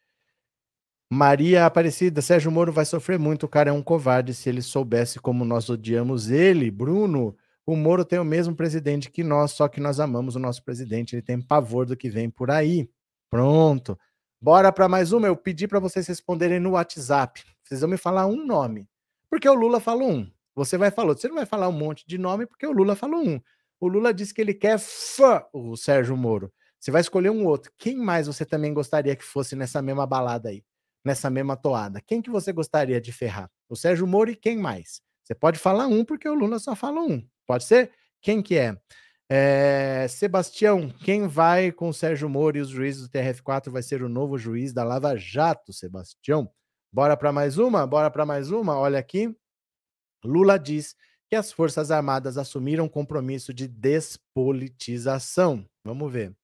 Maria 1.10 1.64
Aparecida, 1.64 2.20
Sérgio 2.20 2.50
Moro 2.52 2.70
vai 2.70 2.84
sofrer 2.84 3.18
muito, 3.18 3.46
o 3.46 3.48
cara 3.48 3.70
é 3.70 3.72
um 3.72 3.82
covarde. 3.82 4.34
Se 4.34 4.48
ele 4.48 4.60
soubesse 4.60 5.18
como 5.18 5.44
nós 5.44 5.70
odiamos 5.70 6.30
ele, 6.30 6.70
Bruno, 6.70 7.34
o 7.68 7.76
Moro 7.76 8.02
tem 8.02 8.18
o 8.18 8.24
mesmo 8.24 8.56
presidente 8.56 9.10
que 9.10 9.22
nós, 9.22 9.52
só 9.52 9.68
que 9.68 9.78
nós 9.78 10.00
amamos 10.00 10.34
o 10.34 10.38
nosso 10.38 10.64
presidente, 10.64 11.14
ele 11.14 11.20
tem 11.20 11.38
pavor 11.38 11.84
do 11.84 11.94
que 11.94 12.08
vem 12.08 12.30
por 12.30 12.50
aí. 12.50 12.88
Pronto. 13.30 13.98
Bora 14.40 14.72
para 14.72 14.88
mais 14.88 15.12
uma. 15.12 15.26
Eu 15.26 15.36
pedi 15.36 15.68
para 15.68 15.78
vocês 15.78 16.06
responderem 16.06 16.58
no 16.58 16.70
WhatsApp. 16.70 17.44
Vocês 17.62 17.82
vão 17.82 17.90
me 17.90 17.98
falar 17.98 18.26
um 18.26 18.46
nome. 18.46 18.88
Porque 19.28 19.46
o 19.46 19.52
Lula 19.52 19.80
falou 19.80 20.10
um. 20.10 20.32
Você 20.54 20.78
vai 20.78 20.90
falar, 20.90 21.12
você 21.12 21.28
não 21.28 21.34
vai 21.34 21.44
falar 21.44 21.68
um 21.68 21.72
monte 21.72 22.06
de 22.06 22.16
nome 22.16 22.46
porque 22.46 22.66
o 22.66 22.72
Lula 22.72 22.96
falou 22.96 23.22
um. 23.22 23.38
O 23.78 23.86
Lula 23.86 24.14
disse 24.14 24.32
que 24.32 24.40
ele 24.40 24.54
quer 24.54 24.78
fã 24.78 25.44
o 25.52 25.76
Sérgio 25.76 26.16
Moro. 26.16 26.50
Você 26.80 26.90
vai 26.90 27.02
escolher 27.02 27.28
um 27.28 27.44
outro. 27.44 27.70
Quem 27.76 27.98
mais 27.98 28.26
você 28.26 28.46
também 28.46 28.72
gostaria 28.72 29.14
que 29.14 29.24
fosse 29.24 29.54
nessa 29.54 29.82
mesma 29.82 30.06
balada 30.06 30.48
aí? 30.48 30.64
nessa 31.04 31.30
mesma 31.30 31.56
toada? 31.56 32.00
Quem 32.00 32.20
que 32.20 32.30
você 32.30 32.52
gostaria 32.52 33.00
de 33.00 33.12
ferrar? 33.12 33.50
O 33.68 33.76
Sérgio 33.76 34.06
Moro 34.06 34.30
e 34.30 34.36
quem 34.36 34.58
mais? 34.58 35.00
Você 35.24 35.34
pode 35.34 35.58
falar 35.58 35.86
um, 35.86 36.04
porque 36.04 36.28
o 36.28 36.34
Lula 36.34 36.58
só 36.58 36.74
fala 36.74 37.00
um. 37.00 37.26
Pode 37.48 37.64
ser? 37.64 37.90
Quem 38.20 38.42
que 38.42 38.58
é? 38.58 38.78
é 39.30 40.06
Sebastião, 40.06 40.90
quem 40.90 41.26
vai 41.26 41.72
com 41.72 41.90
Sérgio 41.94 42.28
Moro 42.28 42.58
e 42.58 42.60
os 42.60 42.68
juízes 42.68 43.02
do 43.02 43.08
TRF4 43.08 43.70
vai 43.70 43.82
ser 43.82 44.02
o 44.02 44.08
novo 44.08 44.36
juiz 44.36 44.74
da 44.74 44.84
Lava 44.84 45.16
Jato, 45.16 45.72
Sebastião. 45.72 46.50
Bora 46.92 47.16
para 47.16 47.32
mais 47.32 47.56
uma? 47.56 47.86
Bora 47.86 48.10
para 48.10 48.26
mais 48.26 48.50
uma? 48.50 48.76
Olha 48.76 48.98
aqui. 48.98 49.34
Lula 50.22 50.58
diz 50.58 50.94
que 51.26 51.36
as 51.36 51.50
Forças 51.50 51.90
Armadas 51.90 52.36
assumiram 52.36 52.86
compromisso 52.86 53.54
de 53.54 53.66
despolitização. 53.66 55.66
Vamos 55.82 56.12
ver. 56.12 56.36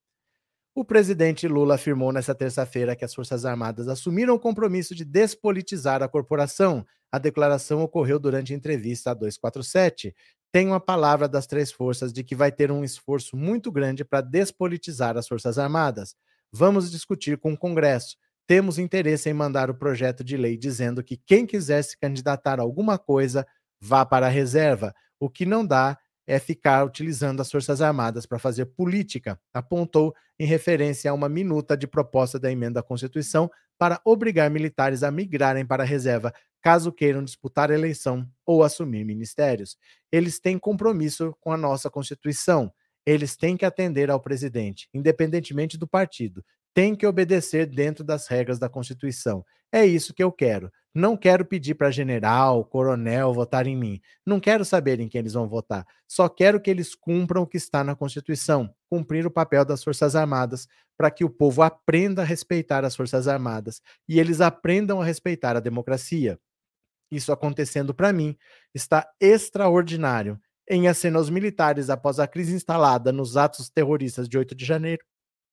O 0.74 0.86
presidente 0.86 1.46
Lula 1.46 1.74
afirmou 1.74 2.12
nesta 2.12 2.34
terça-feira 2.34 2.96
que 2.96 3.04
as 3.04 3.14
Forças 3.14 3.44
Armadas 3.44 3.88
assumiram 3.88 4.34
o 4.34 4.40
compromisso 4.40 4.94
de 4.94 5.04
despolitizar 5.04 6.02
a 6.02 6.08
corporação. 6.08 6.84
A 7.12 7.18
declaração 7.18 7.82
ocorreu 7.82 8.18
durante 8.18 8.54
entrevista 8.54 9.10
a 9.10 9.14
247. 9.14 10.14
Tem 10.54 10.72
a 10.72 10.78
palavra 10.78 11.28
das 11.28 11.48
três 11.48 11.72
forças 11.72 12.12
de 12.12 12.22
que 12.22 12.36
vai 12.36 12.52
ter 12.52 12.70
um 12.70 12.84
esforço 12.84 13.36
muito 13.36 13.72
grande 13.72 14.04
para 14.04 14.20
despolitizar 14.20 15.16
as 15.16 15.26
Forças 15.26 15.58
Armadas. 15.58 16.14
Vamos 16.52 16.92
discutir 16.92 17.36
com 17.38 17.54
o 17.54 17.58
Congresso. 17.58 18.16
Temos 18.46 18.78
interesse 18.78 19.28
em 19.28 19.32
mandar 19.32 19.68
o 19.68 19.74
projeto 19.74 20.22
de 20.22 20.36
lei 20.36 20.56
dizendo 20.56 21.02
que 21.02 21.16
quem 21.16 21.44
quiser 21.44 21.82
se 21.82 21.98
candidatar 21.98 22.60
a 22.60 22.62
alguma 22.62 22.96
coisa 22.96 23.44
vá 23.80 24.06
para 24.06 24.26
a 24.26 24.28
reserva. 24.28 24.94
O 25.18 25.28
que 25.28 25.44
não 25.44 25.66
dá 25.66 25.98
é 26.24 26.38
ficar 26.38 26.86
utilizando 26.86 27.40
as 27.40 27.50
Forças 27.50 27.82
Armadas 27.82 28.24
para 28.24 28.38
fazer 28.38 28.66
política, 28.66 29.36
apontou 29.52 30.14
em 30.38 30.46
referência 30.46 31.10
a 31.10 31.14
uma 31.14 31.28
minuta 31.28 31.76
de 31.76 31.88
proposta 31.88 32.38
da 32.38 32.48
emenda 32.48 32.78
à 32.78 32.82
Constituição 32.84 33.50
para 33.78 34.00
obrigar 34.04 34.50
militares 34.50 35.02
a 35.02 35.10
migrarem 35.10 35.66
para 35.66 35.82
a 35.82 35.86
reserva 35.86 36.32
caso 36.64 36.90
queiram 36.90 37.22
disputar 37.22 37.70
a 37.70 37.74
eleição 37.74 38.26
ou 38.46 38.62
assumir 38.62 39.04
ministérios. 39.04 39.76
Eles 40.10 40.40
têm 40.40 40.58
compromisso 40.58 41.36
com 41.38 41.52
a 41.52 41.58
nossa 41.58 41.90
Constituição. 41.90 42.72
Eles 43.04 43.36
têm 43.36 43.54
que 43.54 43.66
atender 43.66 44.10
ao 44.10 44.18
presidente, 44.18 44.88
independentemente 44.94 45.76
do 45.76 45.86
partido. 45.86 46.42
Tem 46.72 46.96
que 46.96 47.06
obedecer 47.06 47.66
dentro 47.66 48.02
das 48.02 48.26
regras 48.28 48.58
da 48.58 48.66
Constituição. 48.66 49.44
É 49.70 49.84
isso 49.84 50.14
que 50.14 50.24
eu 50.24 50.32
quero. 50.32 50.72
Não 50.94 51.16
quero 51.16 51.44
pedir 51.44 51.74
para 51.74 51.90
general, 51.90 52.64
coronel 52.64 53.34
votar 53.34 53.66
em 53.66 53.76
mim. 53.76 54.00
Não 54.24 54.38
quero 54.38 54.64
saber 54.64 55.00
em 55.00 55.08
quem 55.08 55.18
eles 55.18 55.32
vão 55.32 55.48
votar. 55.48 55.84
Só 56.06 56.28
quero 56.28 56.60
que 56.60 56.70
eles 56.70 56.94
cumpram 56.94 57.42
o 57.42 57.46
que 57.46 57.56
está 57.56 57.82
na 57.82 57.96
Constituição, 57.96 58.72
cumprir 58.88 59.26
o 59.26 59.30
papel 59.30 59.64
das 59.64 59.82
Forças 59.82 60.14
Armadas, 60.14 60.68
para 60.96 61.10
que 61.10 61.24
o 61.24 61.30
povo 61.30 61.62
aprenda 61.62 62.22
a 62.22 62.24
respeitar 62.24 62.84
as 62.84 62.94
Forças 62.94 63.26
Armadas 63.26 63.82
e 64.08 64.20
eles 64.20 64.40
aprendam 64.40 65.00
a 65.00 65.04
respeitar 65.04 65.56
a 65.56 65.60
democracia. 65.60 66.38
Isso 67.10 67.32
acontecendo 67.32 67.92
para 67.92 68.12
mim 68.12 68.36
está 68.72 69.08
extraordinário. 69.20 70.40
Em 70.70 70.86
aceno 70.86 71.18
aos 71.18 71.28
militares 71.28 71.90
após 71.90 72.20
a 72.20 72.26
crise 72.28 72.54
instalada 72.54 73.12
nos 73.12 73.36
atos 73.36 73.68
terroristas 73.68 74.28
de 74.28 74.38
8 74.38 74.54
de 74.54 74.64
janeiro, 74.64 75.04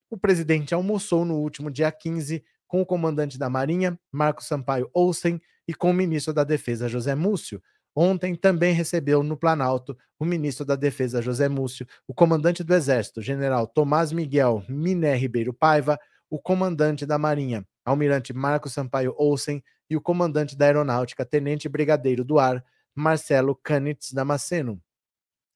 o 0.09 0.17
presidente 0.17 0.73
almoçou 0.73 1.25
no 1.25 1.37
último 1.37 1.71
dia 1.71 1.91
15 1.91 2.43
com 2.71 2.79
o 2.79 2.85
comandante 2.85 3.37
da 3.37 3.49
Marinha, 3.49 3.99
Marco 4.09 4.41
Sampaio 4.41 4.89
Olsen, 4.93 5.41
e 5.67 5.73
com 5.73 5.91
o 5.91 5.93
ministro 5.93 6.33
da 6.33 6.45
Defesa, 6.45 6.87
José 6.87 7.13
Múcio. 7.13 7.61
Ontem 7.93 8.33
também 8.33 8.73
recebeu 8.73 9.21
no 9.23 9.35
Planalto 9.35 9.97
o 10.17 10.23
ministro 10.23 10.63
da 10.63 10.77
Defesa, 10.77 11.21
José 11.21 11.49
Múcio, 11.49 11.85
o 12.07 12.13
comandante 12.13 12.63
do 12.63 12.73
Exército, 12.73 13.21
general 13.21 13.67
Tomás 13.67 14.13
Miguel 14.13 14.63
Miné 14.69 15.17
Ribeiro 15.17 15.51
Paiva, 15.51 15.99
o 16.29 16.39
comandante 16.39 17.05
da 17.05 17.17
Marinha, 17.17 17.67
almirante 17.83 18.31
Marco 18.31 18.69
Sampaio 18.69 19.13
Olsen, 19.17 19.61
e 19.89 19.97
o 19.97 19.99
comandante 19.99 20.55
da 20.55 20.67
Aeronáutica, 20.67 21.25
tenente 21.25 21.67
brigadeiro 21.67 22.23
do 22.23 22.39
ar, 22.39 22.63
Marcelo 22.95 23.53
Canitz 23.53 24.13
Damasceno. 24.13 24.81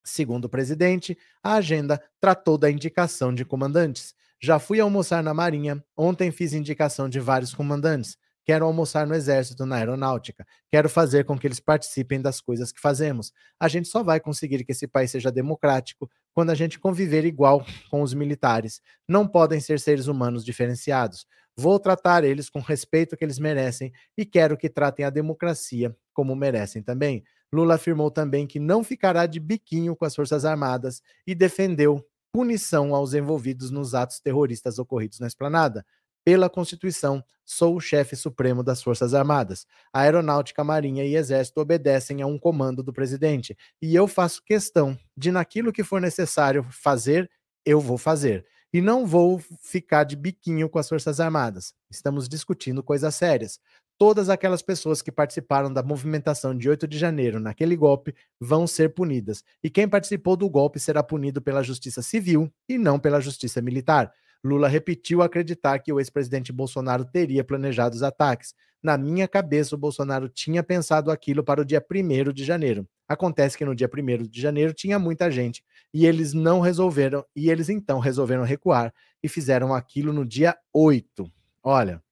Segundo 0.04 0.46
o 0.46 0.50
presidente, 0.50 1.18
a 1.42 1.54
agenda 1.54 2.04
tratou 2.20 2.58
da 2.58 2.70
indicação 2.70 3.34
de 3.34 3.46
comandantes. 3.46 4.14
Já 4.46 4.60
fui 4.60 4.80
almoçar 4.80 5.24
na 5.24 5.34
Marinha. 5.34 5.84
Ontem 5.98 6.30
fiz 6.30 6.54
indicação 6.54 7.10
de 7.10 7.20
vários 7.20 7.52
comandantes. 7.52 8.16
Quero 8.44 8.64
almoçar 8.64 9.08
no 9.08 9.16
Exército, 9.16 9.66
na 9.66 9.78
Aeronáutica. 9.78 10.46
Quero 10.70 10.88
fazer 10.88 11.26
com 11.26 11.36
que 11.36 11.48
eles 11.48 11.60
participem 11.60 12.22
das 12.22 12.40
coisas 12.40 12.72
que 12.72 12.80
fazemos. 12.80 13.34
A 13.60 13.68
gente 13.68 13.88
só 13.88 14.04
vai 14.04 14.20
conseguir 14.20 14.64
que 14.64 14.72
esse 14.72 14.88
país 14.88 15.10
seja 15.10 15.32
democrático 15.32 16.08
quando 16.32 16.52
a 16.52 16.54
gente 16.54 16.78
conviver 16.78 17.26
igual 17.26 17.66
com 17.90 18.04
os 18.04 18.14
militares. 18.14 18.82
Não 19.08 19.28
podem 19.28 19.60
ser 19.60 19.80
seres 19.80 20.06
humanos 20.06 20.46
diferenciados. 20.46 21.26
Vou 21.58 21.80
tratar 21.80 22.24
eles 22.24 22.48
com 22.48 22.60
o 22.60 22.62
respeito 22.62 23.18
que 23.18 23.26
eles 23.26 23.40
merecem 23.40 23.92
e 24.16 24.28
quero 24.28 24.56
que 24.56 24.70
tratem 24.70 25.08
a 25.08 25.10
democracia 25.10 25.98
como 26.14 26.36
merecem 26.36 26.84
também. 26.84 27.24
Lula 27.52 27.76
afirmou 27.76 28.12
também 28.12 28.46
que 28.46 28.60
não 28.60 28.84
ficará 28.84 29.26
de 29.26 29.40
biquinho 29.40 29.96
com 29.96 30.06
as 30.06 30.14
Forças 30.14 30.46
Armadas 30.46 31.02
e 31.26 31.34
defendeu 31.34 32.06
punição 32.36 32.94
aos 32.94 33.14
envolvidos 33.14 33.72
nos 33.72 33.96
atos 33.96 34.20
terroristas 34.20 34.78
ocorridos 34.78 35.22
na 35.22 35.28
esplanada. 35.28 35.86
Pela 36.26 36.50
Constituição, 36.50 37.24
sou 37.46 37.78
o 37.78 37.80
chefe 37.80 38.14
supremo 38.14 38.62
das 38.62 38.84
Forças 38.84 39.14
Armadas. 39.14 39.66
A 39.94 40.02
Aeronáutica, 40.02 40.62
Marinha 40.62 41.06
e 41.06 41.16
Exército 41.16 41.62
obedecem 41.62 42.22
a 42.22 42.28
um 42.28 42.38
comando 42.38 42.84
do 42.84 42.92
presidente. 42.92 43.56
E 43.82 43.96
eu 43.96 44.06
faço 44.06 44.44
questão 44.44 45.00
de, 45.16 45.32
naquilo 45.32 45.72
que 45.72 45.82
for 45.82 46.02
necessário 46.02 46.62
fazer, 46.70 47.32
eu 47.66 47.80
vou 47.80 47.98
fazer. 47.98 48.46
E 48.74 48.82
não 48.82 49.06
vou 49.06 49.42
ficar 49.62 50.04
de 50.04 50.18
biquinho 50.18 50.68
com 50.68 50.78
as 50.78 50.90
Forças 50.90 51.22
Armadas. 51.22 51.74
Estamos 51.90 52.28
discutindo 52.28 52.84
coisas 52.84 53.16
sérias 53.16 53.62
todas 53.98 54.30
aquelas 54.30 54.62
pessoas 54.62 55.02
que 55.02 55.12
participaram 55.12 55.72
da 55.72 55.84
movimentação 55.84 56.58
de 56.58 56.70
8 56.70 56.88
de 56.88 56.98
janeiro 56.98 57.40
naquele 57.40 57.76
golpe 57.76 58.14
vão 58.40 58.68
ser 58.68 58.94
punidas. 58.94 59.44
E 59.64 59.70
quem 59.70 59.88
participou 59.88 60.36
do 60.36 60.50
golpe 60.50 60.80
será 60.80 61.02
punido 61.02 61.42
pela 61.42 61.64
justiça 61.64 62.02
civil 62.02 62.52
e 62.68 62.78
não 62.78 63.00
pela 63.00 63.22
justiça 63.22 63.62
militar. 63.62 64.12
Lula 64.44 64.68
repetiu 64.68 65.22
acreditar 65.22 65.80
que 65.80 65.92
o 65.92 66.00
ex-presidente 66.00 66.54
Bolsonaro 66.54 67.04
teria 67.04 67.44
planejado 67.44 67.96
os 67.96 68.04
ataques. 68.04 68.54
Na 68.84 68.96
minha 68.98 69.28
cabeça, 69.28 69.74
o 69.74 69.80
Bolsonaro 69.80 70.30
tinha 70.30 70.62
pensado 70.62 71.10
aquilo 71.10 71.44
para 71.44 71.62
o 71.62 71.66
dia 71.66 71.84
1 71.84 72.32
de 72.32 72.44
janeiro. 72.44 72.88
Acontece 73.08 73.58
que 73.58 73.66
no 73.66 73.74
dia 73.74 73.90
1 73.92 74.28
de 74.28 74.40
janeiro 74.40 74.74
tinha 74.74 75.00
muita 75.00 75.32
gente 75.32 75.64
e 75.92 76.06
eles 76.06 76.34
não 76.34 76.60
resolveram, 76.60 77.26
e 77.36 77.50
eles 77.50 77.70
então 77.70 78.00
resolveram 78.00 78.44
recuar 78.44 78.94
e 79.24 79.28
fizeram 79.28 79.74
aquilo 79.74 80.14
no 80.14 80.26
dia 80.26 80.56
8. 80.72 81.32
Olha, 81.64 82.04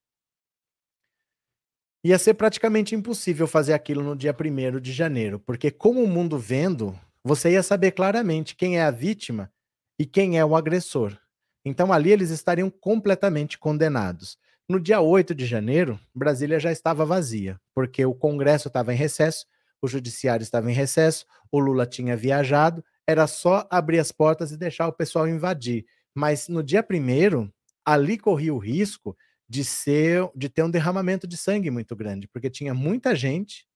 ia 2.03 2.19
ser 2.19 2.33
praticamente 2.33 2.93
impossível 2.93 3.47
fazer 3.47 3.73
aquilo 3.73 4.03
no 4.03 4.15
dia 4.15 4.35
1 4.37 4.79
de 4.79 4.91
janeiro, 4.91 5.39
porque 5.39 5.71
com 5.71 6.03
o 6.03 6.07
mundo 6.07 6.37
vendo, 6.37 6.97
você 7.23 7.51
ia 7.51 7.63
saber 7.63 7.91
claramente 7.91 8.55
quem 8.55 8.77
é 8.77 8.83
a 8.83 8.91
vítima 8.91 9.51
e 9.97 10.05
quem 10.05 10.37
é 10.37 10.43
o 10.43 10.55
agressor. 10.55 11.17
Então 11.65 11.93
ali 11.93 12.11
eles 12.11 12.29
estariam 12.29 12.69
completamente 12.69 13.57
condenados. 13.57 14.37
No 14.67 14.79
dia 14.79 14.99
8 14.99 15.33
de 15.33 15.45
janeiro, 15.45 15.99
Brasília 16.13 16.59
já 16.59 16.71
estava 16.71 17.05
vazia, 17.05 17.59
porque 17.73 18.05
o 18.05 18.13
Congresso 18.13 18.67
estava 18.67 18.93
em 18.93 18.97
recesso, 18.97 19.45
o 19.81 19.87
Judiciário 19.87 20.43
estava 20.43 20.69
em 20.69 20.73
recesso, 20.73 21.25
o 21.51 21.59
Lula 21.59 21.85
tinha 21.85 22.17
viajado, 22.17 22.83
era 23.07 23.27
só 23.27 23.67
abrir 23.69 23.99
as 23.99 24.11
portas 24.11 24.51
e 24.51 24.57
deixar 24.57 24.87
o 24.87 24.93
pessoal 24.93 25.27
invadir. 25.27 25.85
Mas 26.15 26.47
no 26.47 26.63
dia 26.63 26.83
primeiro, 26.83 27.53
ali 27.85 28.17
corria 28.17 28.53
o 28.53 28.57
risco 28.57 29.15
de 29.53 29.63
ser, 29.63 30.27
de 30.35 30.49
ter 30.49 30.63
um 30.63 30.69
derramamento 30.69 31.27
de 31.27 31.37
sangue 31.37 31.69
muito 31.69 31.95
grande, 31.95 32.27
porque 32.27 32.49
tinha 32.49 32.73
muita 32.73 33.15
gente, 33.15 33.67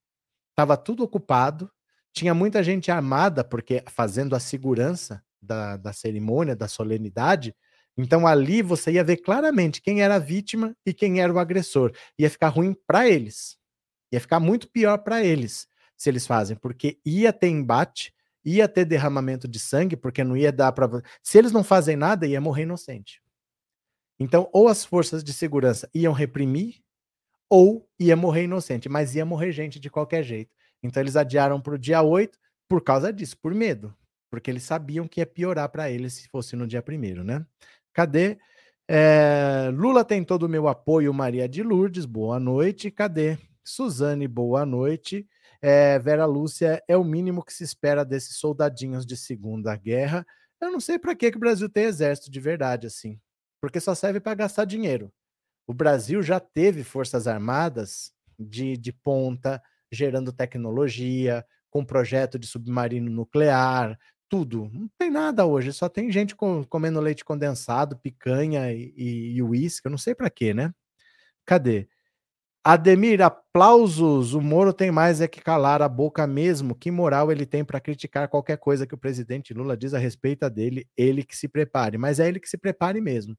estava 0.49 0.75
tudo 0.75 1.03
ocupado, 1.03 1.69
tinha 2.11 2.33
muita 2.33 2.63
gente 2.63 2.89
armada, 2.89 3.43
porque 3.43 3.83
fazendo 3.87 4.35
a 4.35 4.39
segurança 4.39 5.23
da, 5.39 5.77
da 5.77 5.93
cerimônia, 5.93 6.55
da 6.55 6.67
solenidade. 6.67 7.55
Então 7.95 8.25
ali 8.25 8.63
você 8.63 8.93
ia 8.93 9.03
ver 9.03 9.17
claramente 9.17 9.79
quem 9.79 10.01
era 10.01 10.15
a 10.15 10.19
vítima 10.19 10.75
e 10.83 10.91
quem 10.95 11.21
era 11.21 11.31
o 11.31 11.37
agressor. 11.37 11.91
Ia 12.17 12.27
ficar 12.31 12.47
ruim 12.47 12.75
para 12.87 13.07
eles. 13.07 13.55
Ia 14.11 14.19
ficar 14.19 14.39
muito 14.39 14.67
pior 14.71 14.97
para 14.97 15.23
eles 15.23 15.67
se 15.95 16.09
eles 16.09 16.25
fazem, 16.25 16.57
porque 16.57 16.99
ia 17.05 17.31
ter 17.31 17.49
embate, 17.49 18.11
ia 18.43 18.67
ter 18.67 18.83
derramamento 18.83 19.47
de 19.47 19.59
sangue, 19.59 19.95
porque 19.95 20.23
não 20.23 20.35
ia 20.35 20.51
dar 20.51 20.71
para. 20.71 21.03
Se 21.21 21.37
eles 21.37 21.51
não 21.51 21.63
fazem 21.63 21.95
nada, 21.95 22.25
ia 22.25 22.41
morrer 22.41 22.63
inocente. 22.63 23.21
Então, 24.19 24.49
ou 24.51 24.67
as 24.67 24.83
forças 24.83 25.23
de 25.23 25.33
segurança 25.33 25.89
iam 25.93 26.13
reprimir, 26.13 26.81
ou 27.49 27.87
ia 27.99 28.15
morrer 28.15 28.43
inocente, 28.43 28.89
mas 28.89 29.15
ia 29.15 29.25
morrer 29.25 29.51
gente 29.51 29.79
de 29.79 29.89
qualquer 29.89 30.23
jeito. 30.23 30.51
Então, 30.83 31.01
eles 31.01 31.15
adiaram 31.15 31.61
para 31.61 31.75
o 31.75 31.79
dia 31.79 32.01
8 32.01 32.37
por 32.67 32.83
causa 32.83 33.13
disso, 33.13 33.37
por 33.37 33.53
medo, 33.53 33.95
porque 34.29 34.51
eles 34.51 34.63
sabiam 34.63 35.07
que 35.07 35.21
ia 35.21 35.25
piorar 35.25 35.69
para 35.69 35.89
eles 35.89 36.13
se 36.13 36.27
fosse 36.27 36.55
no 36.55 36.67
dia 36.67 36.81
primeiro, 36.81 37.23
né? 37.23 37.45
Cadê? 37.93 38.37
É, 38.89 39.69
Lula 39.73 40.03
tem 40.05 40.23
todo 40.23 40.43
o 40.43 40.49
meu 40.49 40.67
apoio, 40.67 41.13
Maria 41.13 41.47
de 41.47 41.61
Lourdes, 41.61 42.05
boa 42.05 42.39
noite. 42.39 42.89
Cadê? 42.89 43.37
Suzane, 43.63 44.27
boa 44.27 44.65
noite. 44.65 45.27
É, 45.61 45.99
Vera 45.99 46.25
Lúcia, 46.25 46.81
é 46.87 46.95
o 46.95 47.03
mínimo 47.03 47.43
que 47.43 47.53
se 47.53 47.63
espera 47.63 48.05
desses 48.05 48.37
soldadinhos 48.37 49.05
de 49.05 49.17
Segunda 49.17 49.75
Guerra. 49.75 50.25
Eu 50.61 50.71
não 50.71 50.79
sei 50.79 50.97
para 50.97 51.15
que, 51.15 51.31
que 51.31 51.37
o 51.37 51.39
Brasil 51.39 51.69
tem 51.69 51.83
exército 51.83 52.31
de 52.31 52.39
verdade, 52.39 52.87
assim, 52.87 53.19
porque 53.61 53.79
só 53.79 53.95
serve 53.95 54.19
para 54.19 54.35
gastar 54.35 54.65
dinheiro. 54.65 55.11
O 55.67 55.73
Brasil 55.73 56.21
já 56.23 56.39
teve 56.39 56.83
forças 56.83 57.27
armadas 57.27 58.13
de, 58.39 58.77
de 58.77 58.93
ponta, 58.93 59.61
gerando 59.91 60.31
tecnologia, 60.31 61.45
com 61.69 61.85
projeto 61.85 62.39
de 62.39 62.47
submarino 62.47 63.09
nuclear, 63.09 63.97
tudo. 64.29 64.69
Não 64.73 64.89
tem 64.97 65.09
nada 65.09 65.45
hoje, 65.45 65.73
só 65.73 65.89
tem 65.89 66.11
gente 66.11 66.35
com, 66.35 66.63
comendo 66.63 66.99
leite 66.99 67.25
condensado, 67.25 67.97
picanha 67.97 68.71
e 68.73 69.41
uísque, 69.41 69.87
eu 69.87 69.91
não 69.91 69.97
sei 69.97 70.15
para 70.15 70.29
quê, 70.29 70.53
né? 70.53 70.73
Cadê? 71.45 71.87
Ademir, 72.69 73.21
aplausos. 73.21 74.33
O 74.33 74.41
Moro 74.41 74.73
tem 74.73 74.91
mais 74.91 75.21
é 75.21 75.27
que 75.27 75.39
calar 75.39 75.81
a 75.81 75.87
boca 75.87 76.27
mesmo. 76.27 76.75
Que 76.75 76.91
moral 76.91 77.31
ele 77.31 77.45
tem 77.45 77.63
para 77.63 77.79
criticar 77.79 78.27
qualquer 78.27 78.57
coisa 78.57 78.85
que 78.85 78.93
o 78.93 78.97
presidente 78.97 79.53
Lula 79.53 79.77
diz 79.77 79.93
a 79.93 79.97
respeito 79.97 80.49
dele? 80.49 80.85
Ele 80.97 81.23
que 81.23 81.33
se 81.33 81.47
prepare. 81.47 81.97
Mas 81.97 82.19
é 82.19 82.27
ele 82.27 82.41
que 82.41 82.49
se 82.49 82.57
prepare 82.57 82.99
mesmo. 82.99 83.37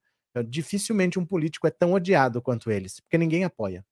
Dificilmente 0.48 1.18
um 1.18 1.26
político 1.26 1.66
é 1.66 1.70
tão 1.70 1.92
odiado 1.92 2.40
quanto 2.40 2.70
eles, 2.70 3.00
porque 3.00 3.18
ninguém 3.18 3.44
apoia. 3.44 3.84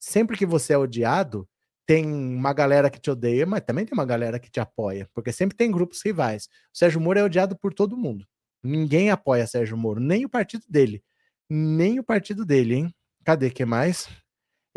Sempre 0.00 0.38
que 0.38 0.46
você 0.46 0.72
é 0.72 0.78
odiado, 0.78 1.46
tem 1.86 2.06
uma 2.06 2.54
galera 2.54 2.88
que 2.88 2.98
te 2.98 3.10
odeia, 3.10 3.44
mas 3.44 3.60
também 3.60 3.84
tem 3.84 3.92
uma 3.92 4.06
galera 4.06 4.38
que 4.38 4.50
te 4.50 4.58
apoia, 4.58 5.06
porque 5.12 5.32
sempre 5.32 5.54
tem 5.54 5.70
grupos 5.70 6.00
rivais. 6.02 6.48
O 6.74 6.78
Sérgio 6.78 6.98
Moro 6.98 7.18
é 7.18 7.24
odiado 7.24 7.58
por 7.58 7.74
todo 7.74 7.94
mundo. 7.94 8.24
Ninguém 8.62 9.10
apoia 9.10 9.46
Sérgio 9.46 9.76
Moro, 9.76 10.00
nem 10.00 10.24
o 10.24 10.30
partido 10.30 10.64
dele. 10.66 11.04
Nem 11.50 11.98
o 11.98 12.04
partido 12.04 12.42
dele, 12.46 12.74
hein? 12.74 12.94
Cadê 13.22 13.50
que 13.50 13.66
mais? 13.66 14.08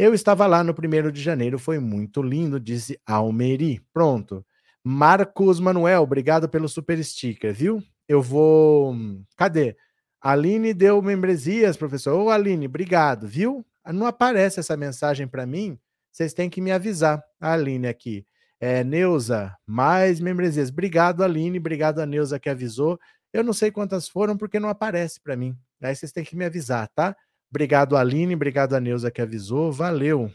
Eu 0.02 0.16
estava 0.16 0.48
lá 0.48 0.64
no 0.64 0.74
primeiro 0.74 1.12
de 1.12 1.22
janeiro, 1.22 1.60
foi 1.60 1.78
muito 1.78 2.24
lindo, 2.24 2.60
disse 2.60 3.00
Almeri. 3.06 3.80
Pronto. 3.94 4.44
Marcos 4.84 5.60
Manuel, 5.60 6.02
obrigado 6.02 6.50
pelo 6.50 6.68
super 6.68 6.98
sticker, 7.06 7.54
viu? 7.54 7.84
Eu 8.08 8.20
vou. 8.20 8.96
Cadê? 9.38 9.78
Aline 10.20 10.74
deu 10.74 11.00
membresias, 11.04 11.78
professor. 11.78 12.20
Ô, 12.20 12.32
Aline, 12.32 12.66
obrigado, 12.66 13.28
viu? 13.28 13.64
Não 13.94 14.08
aparece 14.08 14.60
essa 14.60 14.76
mensagem 14.76 15.28
para 15.28 15.46
mim. 15.46 15.78
Vocês 16.12 16.34
têm 16.34 16.50
que 16.50 16.62
me 16.62 16.72
avisar. 16.72 17.24
A 17.40 17.54
Aline 17.54 17.86
aqui. 17.88 18.26
É, 18.60 18.84
Neuza, 18.84 19.56
mais 19.68 20.20
membresias. 20.20 20.70
Obrigado, 20.70 21.24
Aline. 21.24 21.60
Obrigado 21.60 22.00
a 22.00 22.08
Neuza 22.08 22.40
que 22.40 22.50
avisou. 22.50 23.00
Eu 23.32 23.44
não 23.44 23.54
sei 23.54 23.70
quantas 23.70 24.10
foram 24.10 24.36
porque 24.36 24.60
não 24.60 24.70
aparece 24.70 25.22
para 25.22 25.36
mim. 25.36 25.56
Aí 25.80 25.96
vocês 25.96 26.12
têm 26.12 26.24
que 26.24 26.36
me 26.36 26.44
avisar, 26.44 26.88
tá? 26.88 27.16
Obrigado, 27.52 27.98
Aline. 27.98 28.34
Obrigado 28.34 28.74
a 28.74 28.80
Neuza 28.80 29.12
que 29.12 29.22
avisou. 29.22 29.72
Valeu. 29.72 30.32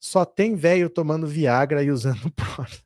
Só 0.00 0.24
tem 0.24 0.56
velho 0.56 0.90
tomando 0.90 1.26
Viagra 1.26 1.82
e 1.82 1.90
usando 1.90 2.30
próstata. 2.34 2.82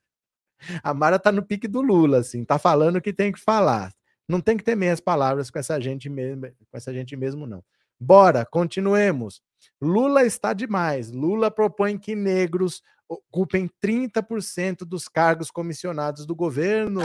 A 0.82 0.92
Mara 0.92 1.18
tá 1.18 1.30
no 1.30 1.42
pique 1.42 1.68
do 1.68 1.80
Lula, 1.80 2.18
assim, 2.18 2.44
tá 2.44 2.58
falando 2.58 2.96
o 2.96 3.00
que 3.00 3.12
tem 3.12 3.30
que 3.30 3.38
falar. 3.38 3.92
Não 4.28 4.40
tem 4.40 4.56
que 4.56 4.64
ter 4.64 4.76
meias 4.76 5.00
palavras 5.00 5.50
com 5.50 5.58
essa 5.58 5.80
gente 5.80 6.08
mesmo, 6.08 6.42
com 6.42 6.76
essa 6.76 6.92
gente 6.92 7.16
mesmo, 7.16 7.46
não. 7.46 7.62
Bora, 7.98 8.44
continuemos. 8.44 9.40
Lula 9.80 10.24
está 10.24 10.52
demais. 10.52 11.10
Lula 11.10 11.50
propõe 11.50 11.96
que 11.96 12.14
negros 12.14 12.82
ocupem 13.08 13.70
30% 13.82 14.80
dos 14.80 15.08
cargos 15.08 15.50
comissionados 15.50 16.26
do 16.26 16.34
governo. 16.34 17.00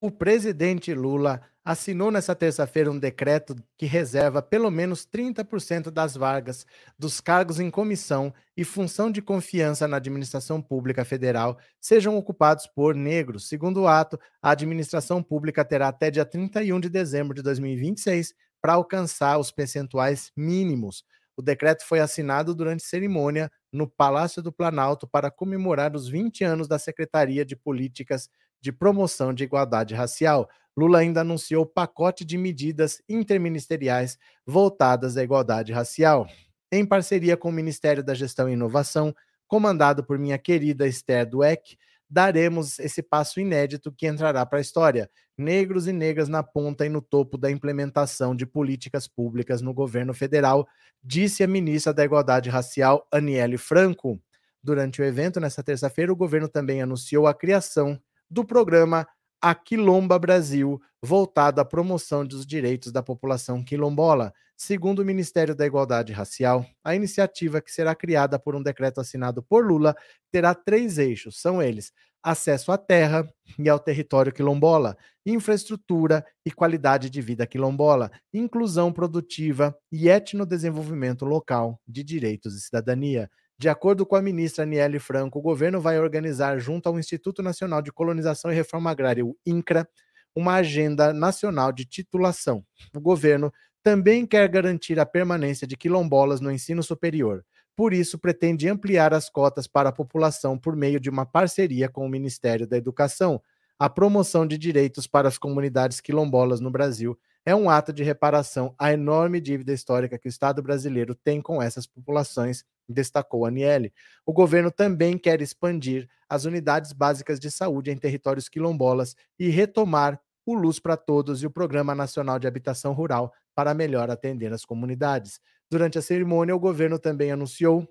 O 0.00 0.12
presidente 0.12 0.94
Lula 0.94 1.40
assinou 1.64 2.10
nesta 2.12 2.32
terça-feira 2.32 2.88
um 2.88 2.98
decreto 2.98 3.56
que 3.76 3.84
reserva 3.84 4.40
pelo 4.40 4.70
menos 4.70 5.04
30% 5.04 5.90
das 5.90 6.14
vagas 6.14 6.64
dos 6.96 7.20
cargos 7.20 7.58
em 7.58 7.68
comissão 7.68 8.32
e 8.56 8.64
função 8.64 9.10
de 9.10 9.20
confiança 9.20 9.88
na 9.88 9.96
administração 9.96 10.62
pública 10.62 11.04
federal 11.04 11.58
sejam 11.80 12.16
ocupados 12.16 12.64
por 12.66 12.94
negros. 12.94 13.48
Segundo 13.48 13.82
o 13.82 13.88
ato, 13.88 14.18
a 14.40 14.52
administração 14.52 15.20
pública 15.20 15.64
terá 15.64 15.88
até 15.88 16.12
dia 16.12 16.24
31 16.24 16.78
de 16.78 16.88
dezembro 16.88 17.34
de 17.34 17.42
2026 17.42 18.34
para 18.62 18.74
alcançar 18.74 19.36
os 19.36 19.50
percentuais 19.50 20.30
mínimos. 20.36 21.02
O 21.36 21.42
decreto 21.42 21.84
foi 21.84 21.98
assinado 21.98 22.54
durante 22.54 22.84
cerimônia 22.84 23.50
no 23.72 23.88
Palácio 23.88 24.42
do 24.42 24.52
Planalto 24.52 25.08
para 25.08 25.30
comemorar 25.30 25.94
os 25.94 26.08
20 26.08 26.44
anos 26.44 26.68
da 26.68 26.78
Secretaria 26.78 27.44
de 27.44 27.56
Políticas 27.56 28.28
de 28.60 28.72
promoção 28.72 29.32
de 29.32 29.44
igualdade 29.44 29.94
racial. 29.94 30.48
Lula 30.76 30.98
ainda 30.98 31.22
anunciou 31.22 31.66
pacote 31.66 32.24
de 32.24 32.38
medidas 32.38 33.02
interministeriais 33.08 34.18
voltadas 34.46 35.16
à 35.16 35.22
igualdade 35.22 35.72
racial. 35.72 36.28
Em 36.70 36.84
parceria 36.84 37.36
com 37.36 37.48
o 37.48 37.52
Ministério 37.52 38.02
da 38.02 38.14
Gestão 38.14 38.48
e 38.48 38.52
Inovação, 38.52 39.14
comandado 39.46 40.04
por 40.04 40.18
minha 40.18 40.38
querida 40.38 40.86
Esther 40.86 41.26
Dweck, 41.28 41.76
daremos 42.08 42.78
esse 42.78 43.02
passo 43.02 43.40
inédito 43.40 43.92
que 43.92 44.06
entrará 44.06 44.44
para 44.46 44.58
a 44.58 44.62
história. 44.62 45.10
Negros 45.36 45.86
e 45.86 45.92
negras 45.92 46.28
na 46.28 46.42
ponta 46.42 46.84
e 46.86 46.88
no 46.88 47.02
topo 47.02 47.36
da 47.36 47.50
implementação 47.50 48.34
de 48.34 48.46
políticas 48.46 49.06
públicas 49.06 49.60
no 49.60 49.74
governo 49.74 50.14
federal, 50.14 50.66
disse 51.02 51.42
a 51.42 51.46
ministra 51.46 51.92
da 51.92 52.04
Igualdade 52.04 52.50
Racial, 52.50 53.06
Aniele 53.12 53.56
Franco. 53.56 54.20
Durante 54.62 55.00
o 55.00 55.04
evento, 55.04 55.38
nesta 55.38 55.62
terça-feira, 55.62 56.12
o 56.12 56.16
governo 56.16 56.48
também 56.48 56.82
anunciou 56.82 57.26
a 57.26 57.34
criação 57.34 58.00
do 58.30 58.44
programa 58.44 59.06
A 59.40 59.54
Quilomba 59.54 60.18
Brasil, 60.18 60.80
voltado 61.02 61.60
à 61.60 61.64
promoção 61.64 62.26
dos 62.26 62.46
direitos 62.46 62.92
da 62.92 63.02
população 63.02 63.64
quilombola. 63.64 64.32
Segundo 64.56 65.00
o 65.00 65.04
Ministério 65.04 65.54
da 65.54 65.64
Igualdade 65.64 66.12
Racial, 66.12 66.66
a 66.82 66.94
iniciativa, 66.94 67.60
que 67.60 67.70
será 67.70 67.94
criada 67.94 68.38
por 68.38 68.56
um 68.56 68.62
decreto 68.62 69.00
assinado 69.00 69.42
por 69.42 69.64
Lula, 69.64 69.94
terá 70.32 70.54
três 70.54 70.98
eixos: 70.98 71.40
são 71.40 71.62
eles 71.62 71.92
acesso 72.22 72.72
à 72.72 72.78
terra 72.78 73.26
e 73.58 73.68
ao 73.68 73.78
território 73.78 74.32
quilombola, 74.32 74.96
infraestrutura 75.24 76.24
e 76.44 76.50
qualidade 76.50 77.08
de 77.08 77.20
vida 77.20 77.46
quilombola, 77.46 78.10
inclusão 78.32 78.92
produtiva 78.92 79.76
e 79.90 80.08
etnodesenvolvimento 80.08 81.24
local 81.24 81.80
de 81.86 82.02
direitos 82.02 82.56
e 82.56 82.60
cidadania. 82.60 83.30
De 83.60 83.68
acordo 83.68 84.06
com 84.06 84.14
a 84.14 84.22
ministra 84.22 84.62
Aniele 84.62 85.00
Franco, 85.00 85.40
o 85.40 85.42
governo 85.42 85.80
vai 85.80 85.98
organizar, 85.98 86.60
junto 86.60 86.88
ao 86.88 86.96
Instituto 86.96 87.42
Nacional 87.42 87.82
de 87.82 87.90
Colonização 87.90 88.52
e 88.52 88.54
Reforma 88.54 88.88
Agrária, 88.90 89.26
o 89.26 89.36
INCRA, 89.44 89.88
uma 90.34 90.54
agenda 90.54 91.12
nacional 91.12 91.72
de 91.72 91.84
titulação. 91.84 92.64
O 92.94 93.00
governo 93.00 93.52
também 93.82 94.24
quer 94.24 94.48
garantir 94.48 95.00
a 95.00 95.06
permanência 95.06 95.66
de 95.66 95.76
quilombolas 95.76 96.40
no 96.40 96.52
ensino 96.52 96.84
superior. 96.84 97.44
Por 97.74 97.92
isso, 97.92 98.16
pretende 98.16 98.68
ampliar 98.68 99.12
as 99.12 99.28
cotas 99.28 99.66
para 99.66 99.88
a 99.88 99.92
população 99.92 100.56
por 100.56 100.76
meio 100.76 101.00
de 101.00 101.10
uma 101.10 101.26
parceria 101.26 101.88
com 101.88 102.06
o 102.06 102.08
Ministério 102.08 102.66
da 102.66 102.76
Educação. 102.76 103.42
A 103.76 103.90
promoção 103.90 104.46
de 104.46 104.56
direitos 104.56 105.08
para 105.08 105.26
as 105.26 105.36
comunidades 105.36 106.00
quilombolas 106.00 106.60
no 106.60 106.70
Brasil 106.70 107.18
é 107.44 107.56
um 107.56 107.68
ato 107.68 107.92
de 107.92 108.04
reparação 108.04 108.72
à 108.78 108.92
enorme 108.92 109.40
dívida 109.40 109.72
histórica 109.72 110.18
que 110.18 110.28
o 110.28 110.30
Estado 110.30 110.62
brasileiro 110.62 111.14
tem 111.14 111.40
com 111.42 111.60
essas 111.60 111.86
populações 111.88 112.64
destacou 112.88 113.46
Aniele. 113.46 113.92
O 114.24 114.32
governo 114.32 114.70
também 114.70 115.18
quer 115.18 115.40
expandir 115.40 116.08
as 116.28 116.44
unidades 116.44 116.92
básicas 116.92 117.38
de 117.38 117.50
saúde 117.50 117.90
em 117.90 117.96
territórios 117.96 118.48
quilombolas 118.48 119.14
e 119.38 119.48
retomar 119.48 120.20
o 120.46 120.54
Luz 120.54 120.78
para 120.78 120.96
Todos 120.96 121.42
e 121.42 121.46
o 121.46 121.50
Programa 121.50 121.94
Nacional 121.94 122.38
de 122.38 122.46
Habitação 122.46 122.92
Rural 122.92 123.32
para 123.54 123.74
melhor 123.74 124.10
atender 124.10 124.52
as 124.52 124.64
comunidades. 124.64 125.40
Durante 125.70 125.98
a 125.98 126.02
cerimônia, 126.02 126.56
o 126.56 126.60
governo 126.60 126.98
também 126.98 127.30
anunciou 127.30 127.86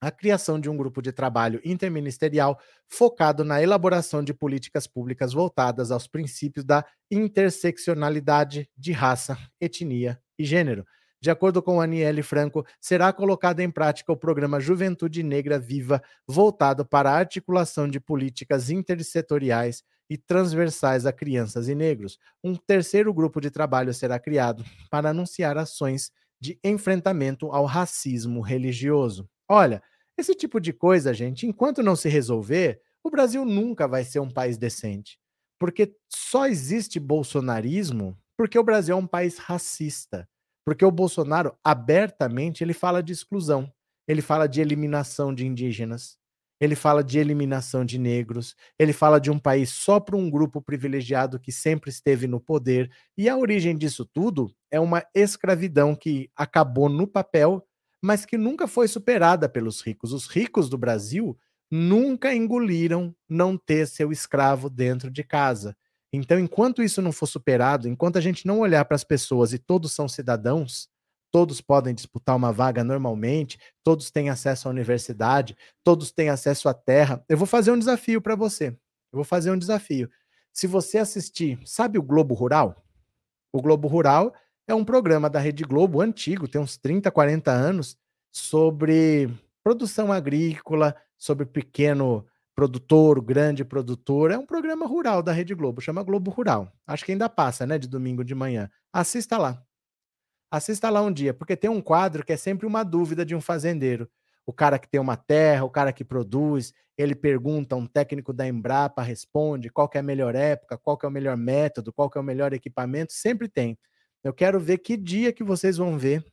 a 0.00 0.10
criação 0.10 0.60
de 0.60 0.68
um 0.68 0.76
grupo 0.76 1.00
de 1.00 1.12
trabalho 1.12 1.60
interministerial 1.64 2.58
focado 2.88 3.42
na 3.44 3.62
elaboração 3.62 4.22
de 4.22 4.34
políticas 4.34 4.86
públicas 4.86 5.32
voltadas 5.32 5.90
aos 5.90 6.06
princípios 6.06 6.64
da 6.64 6.84
interseccionalidade 7.10 8.68
de 8.76 8.92
raça, 8.92 9.38
etnia 9.60 10.20
e 10.38 10.44
gênero. 10.44 10.84
De 11.24 11.30
acordo 11.30 11.62
com 11.62 11.80
Aniele 11.80 12.22
Franco, 12.22 12.66
será 12.78 13.10
colocado 13.10 13.60
em 13.60 13.70
prática 13.70 14.12
o 14.12 14.16
programa 14.16 14.60
Juventude 14.60 15.22
Negra 15.22 15.58
Viva, 15.58 16.02
voltado 16.28 16.84
para 16.84 17.10
a 17.10 17.16
articulação 17.16 17.88
de 17.88 17.98
políticas 17.98 18.68
intersetoriais 18.68 19.82
e 20.10 20.18
transversais 20.18 21.06
a 21.06 21.14
crianças 21.14 21.66
e 21.66 21.74
negros. 21.74 22.18
Um 22.44 22.54
terceiro 22.54 23.14
grupo 23.14 23.40
de 23.40 23.50
trabalho 23.50 23.94
será 23.94 24.18
criado 24.18 24.62
para 24.90 25.08
anunciar 25.08 25.56
ações 25.56 26.12
de 26.38 26.58
enfrentamento 26.62 27.50
ao 27.52 27.64
racismo 27.64 28.42
religioso. 28.42 29.26
Olha, 29.48 29.82
esse 30.18 30.34
tipo 30.34 30.60
de 30.60 30.74
coisa, 30.74 31.14
gente, 31.14 31.46
enquanto 31.46 31.82
não 31.82 31.96
se 31.96 32.10
resolver, 32.10 32.82
o 33.02 33.08
Brasil 33.08 33.46
nunca 33.46 33.88
vai 33.88 34.04
ser 34.04 34.20
um 34.20 34.28
país 34.28 34.58
decente. 34.58 35.18
Porque 35.58 35.96
só 36.06 36.46
existe 36.46 37.00
bolsonarismo 37.00 38.14
porque 38.36 38.58
o 38.58 38.64
Brasil 38.64 38.94
é 38.94 38.98
um 38.98 39.06
país 39.06 39.38
racista. 39.38 40.28
Porque 40.64 40.84
o 40.84 40.90
Bolsonaro, 40.90 41.54
abertamente, 41.62 42.64
ele 42.64 42.72
fala 42.72 43.02
de 43.02 43.12
exclusão. 43.12 43.70
Ele 44.08 44.22
fala 44.22 44.46
de 44.48 44.60
eliminação 44.60 45.34
de 45.34 45.46
indígenas. 45.46 46.16
Ele 46.60 46.74
fala 46.74 47.02
de 47.02 47.18
eliminação 47.18 47.84
de 47.84 47.98
negros. 47.98 48.54
Ele 48.78 48.92
fala 48.92 49.20
de 49.20 49.30
um 49.30 49.38
país 49.38 49.70
só 49.70 50.00
para 50.00 50.16
um 50.16 50.30
grupo 50.30 50.62
privilegiado 50.62 51.38
que 51.38 51.52
sempre 51.52 51.90
esteve 51.90 52.26
no 52.26 52.40
poder. 52.40 52.90
E 53.16 53.28
a 53.28 53.36
origem 53.36 53.76
disso 53.76 54.04
tudo 54.06 54.54
é 54.70 54.80
uma 54.80 55.04
escravidão 55.14 55.94
que 55.94 56.30
acabou 56.36 56.88
no 56.88 57.06
papel 57.06 57.66
mas 58.04 58.26
que 58.26 58.36
nunca 58.36 58.68
foi 58.68 58.86
superada 58.86 59.48
pelos 59.48 59.80
ricos. 59.80 60.12
Os 60.12 60.26
ricos 60.26 60.68
do 60.68 60.76
Brasil 60.76 61.38
nunca 61.70 62.34
engoliram 62.34 63.16
não 63.26 63.56
ter 63.56 63.86
seu 63.86 64.12
escravo 64.12 64.68
dentro 64.68 65.10
de 65.10 65.24
casa. 65.24 65.74
Então, 66.16 66.38
enquanto 66.38 66.82
isso 66.82 67.02
não 67.02 67.12
for 67.12 67.26
superado, 67.26 67.88
enquanto 67.88 68.16
a 68.16 68.20
gente 68.20 68.46
não 68.46 68.60
olhar 68.60 68.84
para 68.84 68.94
as 68.94 69.04
pessoas 69.04 69.52
e 69.52 69.58
todos 69.58 69.92
são 69.92 70.08
cidadãos, 70.08 70.88
todos 71.32 71.60
podem 71.60 71.94
disputar 71.94 72.36
uma 72.36 72.52
vaga 72.52 72.84
normalmente, 72.84 73.58
todos 73.82 74.10
têm 74.10 74.30
acesso 74.30 74.68
à 74.68 74.70
universidade, 74.70 75.56
todos 75.82 76.12
têm 76.12 76.28
acesso 76.28 76.68
à 76.68 76.74
terra. 76.74 77.24
Eu 77.28 77.36
vou 77.36 77.46
fazer 77.46 77.72
um 77.72 77.78
desafio 77.78 78.20
para 78.20 78.36
você. 78.36 78.68
Eu 78.68 79.16
vou 79.16 79.24
fazer 79.24 79.50
um 79.50 79.58
desafio. 79.58 80.08
Se 80.52 80.68
você 80.68 80.98
assistir, 80.98 81.58
sabe 81.64 81.98
o 81.98 82.02
Globo 82.02 82.34
Rural? 82.34 82.84
O 83.52 83.60
Globo 83.60 83.88
Rural 83.88 84.32
é 84.68 84.74
um 84.74 84.84
programa 84.84 85.28
da 85.28 85.40
Rede 85.40 85.64
Globo 85.64 86.00
antigo, 86.00 86.46
tem 86.46 86.60
uns 86.60 86.76
30, 86.76 87.10
40 87.10 87.50
anos, 87.50 87.96
sobre 88.32 89.28
produção 89.62 90.12
agrícola, 90.12 90.94
sobre 91.18 91.46
pequeno 91.46 92.24
produtor, 92.54 93.20
grande 93.20 93.64
produtor. 93.64 94.30
É 94.30 94.38
um 94.38 94.46
programa 94.46 94.86
rural 94.86 95.22
da 95.22 95.32
Rede 95.32 95.54
Globo, 95.54 95.80
chama 95.80 96.02
Globo 96.02 96.30
Rural. 96.30 96.72
Acho 96.86 97.04
que 97.04 97.12
ainda 97.12 97.28
passa, 97.28 97.66
né, 97.66 97.78
de 97.78 97.88
domingo 97.88 98.24
de 98.24 98.34
manhã. 98.34 98.70
Assista 98.92 99.36
lá. 99.36 99.62
Assista 100.50 100.88
lá 100.88 101.02
um 101.02 101.12
dia, 101.12 101.34
porque 101.34 101.56
tem 101.56 101.68
um 101.68 101.80
quadro 101.80 102.24
que 102.24 102.32
é 102.32 102.36
sempre 102.36 102.66
uma 102.66 102.84
dúvida 102.84 103.24
de 103.24 103.34
um 103.34 103.40
fazendeiro. 103.40 104.08
O 104.46 104.52
cara 104.52 104.78
que 104.78 104.88
tem 104.88 105.00
uma 105.00 105.16
terra, 105.16 105.64
o 105.64 105.70
cara 105.70 105.92
que 105.92 106.04
produz, 106.04 106.72
ele 106.96 107.14
pergunta, 107.14 107.74
um 107.74 107.86
técnico 107.86 108.32
da 108.32 108.46
Embrapa 108.46 109.02
responde 109.02 109.68
qual 109.68 109.90
é 109.94 109.98
a 109.98 110.02
melhor 110.02 110.34
época, 110.34 110.78
qual 110.78 110.98
é 111.02 111.06
o 111.06 111.10
melhor 111.10 111.36
método, 111.36 111.92
qual 111.92 112.10
é 112.14 112.18
o 112.18 112.22
melhor 112.22 112.52
equipamento, 112.52 113.12
sempre 113.12 113.48
tem. 113.48 113.76
Eu 114.22 114.32
quero 114.32 114.60
ver 114.60 114.78
que 114.78 114.96
dia 114.96 115.32
que 115.32 115.42
vocês 115.42 115.76
vão 115.76 115.98
ver 115.98 116.24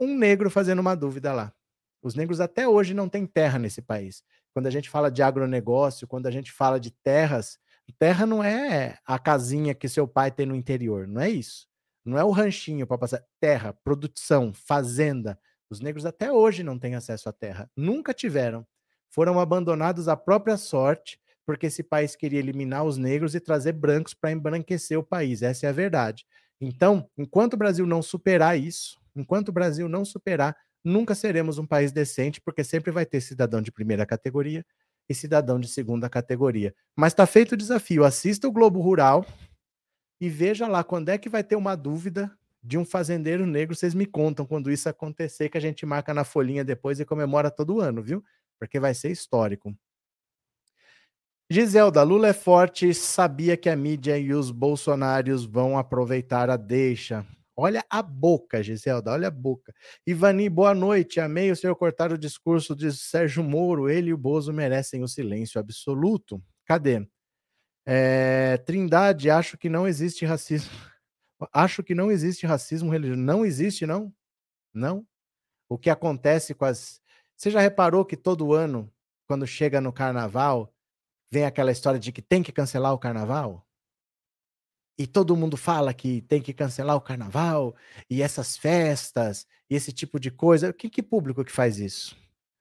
um 0.00 0.16
negro 0.16 0.50
fazendo 0.50 0.80
uma 0.80 0.96
dúvida 0.96 1.32
lá. 1.32 1.52
Os 2.02 2.14
negros 2.14 2.40
até 2.40 2.66
hoje 2.66 2.94
não 2.94 3.08
têm 3.08 3.26
terra 3.26 3.58
nesse 3.58 3.82
país. 3.82 4.22
Quando 4.58 4.66
a 4.66 4.72
gente 4.72 4.90
fala 4.90 5.08
de 5.08 5.22
agronegócio, 5.22 6.08
quando 6.08 6.26
a 6.26 6.32
gente 6.32 6.50
fala 6.50 6.80
de 6.80 6.90
terras, 6.90 7.60
terra 7.96 8.26
não 8.26 8.42
é 8.42 8.98
a 9.06 9.16
casinha 9.16 9.72
que 9.72 9.88
seu 9.88 10.08
pai 10.08 10.32
tem 10.32 10.46
no 10.46 10.56
interior, 10.56 11.06
não 11.06 11.20
é 11.20 11.30
isso. 11.30 11.68
Não 12.04 12.18
é 12.18 12.24
o 12.24 12.32
ranchinho 12.32 12.84
para 12.84 12.98
passar. 12.98 13.24
Terra, 13.38 13.72
produção, 13.72 14.52
fazenda. 14.52 15.38
Os 15.70 15.78
negros 15.78 16.04
até 16.04 16.32
hoje 16.32 16.64
não 16.64 16.76
têm 16.76 16.96
acesso 16.96 17.28
à 17.28 17.32
terra. 17.32 17.70
Nunca 17.76 18.12
tiveram. 18.12 18.66
Foram 19.08 19.38
abandonados 19.38 20.08
à 20.08 20.16
própria 20.16 20.56
sorte, 20.56 21.20
porque 21.46 21.66
esse 21.66 21.84
país 21.84 22.16
queria 22.16 22.40
eliminar 22.40 22.82
os 22.82 22.96
negros 22.96 23.36
e 23.36 23.40
trazer 23.40 23.74
brancos 23.74 24.12
para 24.12 24.32
embranquecer 24.32 24.98
o 24.98 25.04
país. 25.04 25.40
Essa 25.40 25.66
é 25.66 25.68
a 25.68 25.72
verdade. 25.72 26.26
Então, 26.60 27.08
enquanto 27.16 27.54
o 27.54 27.56
Brasil 27.56 27.86
não 27.86 28.02
superar 28.02 28.58
isso, 28.58 29.00
enquanto 29.14 29.50
o 29.50 29.52
Brasil 29.52 29.88
não 29.88 30.04
superar, 30.04 30.56
nunca 30.84 31.14
seremos 31.14 31.58
um 31.58 31.66
país 31.66 31.92
decente, 31.92 32.40
porque 32.40 32.64
sempre 32.64 32.90
vai 32.90 33.04
ter 33.04 33.20
cidadão 33.20 33.60
de 33.60 33.72
primeira 33.72 34.06
categoria 34.06 34.64
e 35.08 35.14
cidadão 35.14 35.58
de 35.58 35.68
segunda 35.68 36.08
categoria. 36.08 36.74
Mas 36.96 37.12
está 37.12 37.26
feito 37.26 37.52
o 37.52 37.56
desafio. 37.56 38.04
Assista 38.04 38.46
o 38.46 38.52
Globo 38.52 38.80
Rural 38.80 39.24
e 40.20 40.28
veja 40.28 40.66
lá 40.66 40.84
quando 40.84 41.08
é 41.08 41.18
que 41.18 41.28
vai 41.28 41.42
ter 41.42 41.56
uma 41.56 41.76
dúvida 41.76 42.30
de 42.62 42.76
um 42.76 42.84
fazendeiro 42.84 43.46
negro. 43.46 43.74
Vocês 43.74 43.94
me 43.94 44.04
contam 44.04 44.44
quando 44.44 44.70
isso 44.70 44.88
acontecer, 44.88 45.48
que 45.48 45.58
a 45.58 45.60
gente 45.60 45.86
marca 45.86 46.12
na 46.12 46.24
folhinha 46.24 46.64
depois 46.64 47.00
e 47.00 47.04
comemora 47.04 47.50
todo 47.50 47.80
ano, 47.80 48.02
viu? 48.02 48.22
Porque 48.58 48.78
vai 48.78 48.94
ser 48.94 49.10
histórico. 49.10 49.74
Giselda, 51.50 52.02
Lula 52.02 52.28
é 52.28 52.32
forte, 52.34 52.92
sabia 52.92 53.56
que 53.56 53.70
a 53.70 53.76
mídia 53.76 54.18
e 54.18 54.34
os 54.34 54.50
bolsonários 54.50 55.46
vão 55.46 55.78
aproveitar 55.78 56.50
a 56.50 56.58
deixa. 56.58 57.24
Olha 57.60 57.84
a 57.90 58.00
boca, 58.00 58.62
Giselda, 58.62 59.10
olha 59.10 59.26
a 59.26 59.30
boca. 59.32 59.74
Ivani, 60.06 60.48
boa 60.48 60.72
noite. 60.72 61.18
Amei 61.18 61.50
o 61.50 61.56
senhor 61.56 61.74
cortar 61.74 62.12
o 62.12 62.16
discurso 62.16 62.72
de 62.76 62.92
Sérgio 62.92 63.42
Moro. 63.42 63.90
Ele 63.90 64.10
e 64.10 64.14
o 64.14 64.16
Bozo 64.16 64.52
merecem 64.52 65.02
o 65.02 65.08
silêncio 65.08 65.58
absoluto. 65.58 66.40
Cadê? 66.64 67.04
É, 67.84 68.58
Trindade, 68.58 69.28
acho 69.28 69.58
que 69.58 69.68
não 69.68 69.88
existe 69.88 70.24
racismo. 70.24 70.70
Acho 71.52 71.82
que 71.82 71.96
não 71.96 72.12
existe 72.12 72.46
racismo 72.46 72.90
religioso. 72.90 73.20
Não 73.20 73.44
existe, 73.44 73.86
não? 73.86 74.12
Não? 74.72 75.04
O 75.68 75.78
que 75.78 75.90
acontece 75.90 76.54
com 76.54 76.64
as. 76.64 77.00
Você 77.36 77.50
já 77.50 77.60
reparou 77.60 78.04
que 78.04 78.16
todo 78.16 78.54
ano, 78.54 78.92
quando 79.26 79.46
chega 79.46 79.80
no 79.80 79.92
carnaval, 79.92 80.72
vem 81.30 81.44
aquela 81.44 81.72
história 81.72 82.00
de 82.00 82.12
que 82.12 82.22
tem 82.22 82.42
que 82.42 82.52
cancelar 82.52 82.92
o 82.94 82.98
carnaval. 82.98 83.67
E 84.98 85.06
todo 85.06 85.36
mundo 85.36 85.56
fala 85.56 85.94
que 85.94 86.22
tem 86.22 86.42
que 86.42 86.52
cancelar 86.52 86.96
o 86.96 87.00
carnaval 87.00 87.74
e 88.10 88.20
essas 88.20 88.56
festas 88.56 89.46
e 89.70 89.76
esse 89.76 89.92
tipo 89.92 90.18
de 90.18 90.30
coisa. 90.30 90.72
Que, 90.72 90.90
que 90.90 91.02
público 91.02 91.44
que 91.44 91.52
faz 91.52 91.78
isso? 91.78 92.16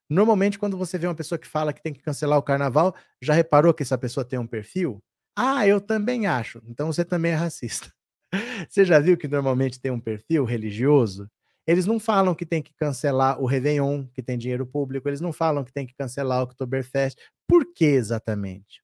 Normalmente, 0.10 0.60
quando 0.60 0.78
você 0.78 0.98
vê 0.98 1.08
uma 1.08 1.16
pessoa 1.16 1.40
que 1.40 1.48
fala 1.48 1.74
que 1.74 1.82
tem 1.82 1.94
que 1.94 2.02
cancelar 2.02 2.38
o 2.38 2.44
carnaval, 2.44 2.96
já 3.22 3.34
reparou 3.34 3.74
que 3.74 3.84
essa 3.84 3.98
pessoa 3.98 4.24
tem 4.24 4.40
um 4.40 4.48
perfil? 4.48 5.04
Ah, 5.36 5.68
eu 5.68 5.82
também 5.82 6.28
acho. 6.28 6.62
Então 6.68 6.88
você 6.88 7.04
também 7.04 7.32
é 7.32 7.36
racista. 7.36 7.92
Você 8.70 8.84
já 8.84 9.00
viu 9.00 9.16
que 9.16 9.28
normalmente 9.28 9.80
tem 9.80 9.90
um 9.90 10.02
perfil 10.02 10.44
religioso? 10.44 11.30
Eles 11.66 11.86
não 11.86 12.00
falam 12.00 12.36
que 12.36 12.46
tem 12.46 12.62
que 12.62 12.74
cancelar 12.74 13.42
o 13.42 13.46
Réveillon, 13.46 14.06
que 14.08 14.22
tem 14.22 14.38
dinheiro 14.38 14.66
público, 14.66 15.08
eles 15.08 15.22
não 15.22 15.32
falam 15.32 15.64
que 15.64 15.72
tem 15.72 15.86
que 15.86 15.94
cancelar 15.96 16.40
o 16.40 16.44
Oktoberfest. 16.44 17.18
Por 17.48 17.74
que 17.74 17.86
exatamente? 17.86 18.82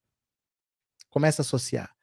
Começa 1.09 1.41
a 1.41 1.43
associar. 1.43 1.93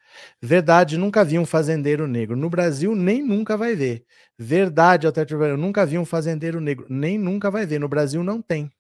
Verdade, 0.41 0.97
nunca 0.97 1.25
vi 1.25 1.39
um 1.39 1.47
fazendeiro 1.47 2.07
negro. 2.07 2.37
No 2.37 2.51
Brasil, 2.51 2.95
nem 2.95 3.23
nunca 3.23 3.57
vai 3.57 3.75
ver. 3.75 4.05
Verdade, 4.39 5.07
eu 5.07 5.57
nunca 5.57 5.85
vi 5.85 5.99
um 5.99 6.05
fazendeiro 6.05 6.61
negro. 6.61 6.87
Nem 6.89 7.19
nunca 7.19 7.51
vai 7.51 7.67
ver. 7.67 7.79
No 7.79 7.89
Brasil, 7.89 8.23
não 8.23 8.41
tem. 8.41 8.65
No 8.65 8.71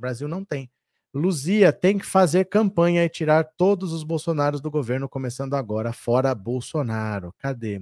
Brasil, 0.00 0.28
não 0.28 0.44
tem. 0.44 0.70
Luzia 1.14 1.72
tem 1.72 1.98
que 1.98 2.06
fazer 2.06 2.44
campanha 2.46 3.04
e 3.04 3.08
tirar 3.08 3.44
todos 3.56 3.92
os 3.92 4.04
Bolsonaros 4.04 4.60
do 4.60 4.70
governo, 4.70 5.08
começando 5.08 5.54
agora, 5.54 5.92
fora 5.92 6.34
Bolsonaro. 6.34 7.34
Cadê? 7.38 7.80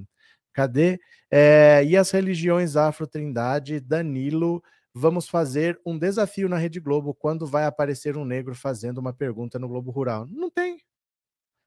Cadê? 0.53 0.99
É, 1.31 1.85
e 1.85 1.97
as 1.97 2.11
religiões 2.11 2.77
afro-trindade, 2.77 3.81
Danilo, 3.81 4.63
vamos 4.95 5.29
fazer 5.29 5.79
um 5.85 5.99
desafio 5.99 6.49
na 6.49 6.57
Rede 6.57 6.81
Globo 6.81 7.13
quando 7.13 7.47
vai 7.47 7.67
aparecer 7.67 8.17
um 8.17 8.25
negro 8.25 8.55
fazendo 8.55 8.99
uma 8.99 9.13
pergunta 9.13 9.59
no 9.59 9.69
Globo 9.69 9.91
Rural. 9.91 10.27
Não 10.31 10.49
tem. 10.49 10.79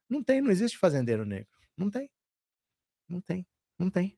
Não 0.10 0.24
tem, 0.24 0.41
não 0.41 0.49
existe 0.49 0.78
fazendeiro 0.78 1.24
negro. 1.24 1.47
Não 1.78 1.89
tem. 1.89 2.10
Não 3.07 3.22
tem. 3.22 3.45
Não 3.78 3.89
tem. 3.89 4.18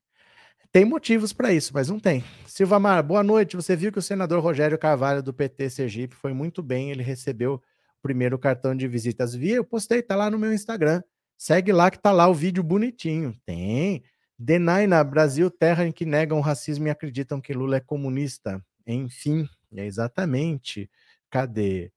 Tem 0.71 0.85
motivos 0.85 1.33
para 1.33 1.51
isso, 1.51 1.73
mas 1.73 1.89
não 1.89 1.99
tem. 1.99 2.23
Silva 2.47 2.79
Mar, 2.79 3.03
boa 3.03 3.21
noite. 3.21 3.57
Você 3.57 3.75
viu 3.75 3.91
que 3.91 3.99
o 3.99 4.01
senador 4.01 4.41
Rogério 4.41 4.77
Carvalho 4.77 5.21
do 5.21 5.33
PT 5.33 5.69
Sergipe 5.69 6.15
foi 6.15 6.31
muito 6.31 6.63
bem, 6.63 6.91
ele 6.91 7.03
recebeu 7.03 7.55
o 7.55 7.61
primeiro 8.01 8.39
cartão 8.39 8.73
de 8.73 8.87
visitas. 8.87 9.35
Vi, 9.35 9.51
eu 9.51 9.65
postei, 9.65 10.01
tá 10.01 10.15
lá 10.15 10.31
no 10.31 10.39
meu 10.39 10.53
Instagram. 10.53 11.03
Segue 11.37 11.73
lá 11.73 11.91
que 11.91 11.99
tá 11.99 12.11
lá 12.13 12.29
o 12.29 12.33
vídeo 12.33 12.63
bonitinho. 12.63 13.35
Tem. 13.45 14.01
Deny 14.39 14.87
na 14.87 15.03
Brasil, 15.03 15.51
terra 15.51 15.85
em 15.85 15.91
que 15.91 16.05
negam 16.05 16.37
o 16.37 16.41
racismo 16.41 16.87
e 16.87 16.89
acreditam 16.89 17.41
que 17.41 17.53
Lula 17.53 17.75
é 17.75 17.81
comunista. 17.81 18.63
Enfim, 18.87 19.49
é 19.75 19.85
exatamente. 19.85 20.89
Cadê? 21.29 21.91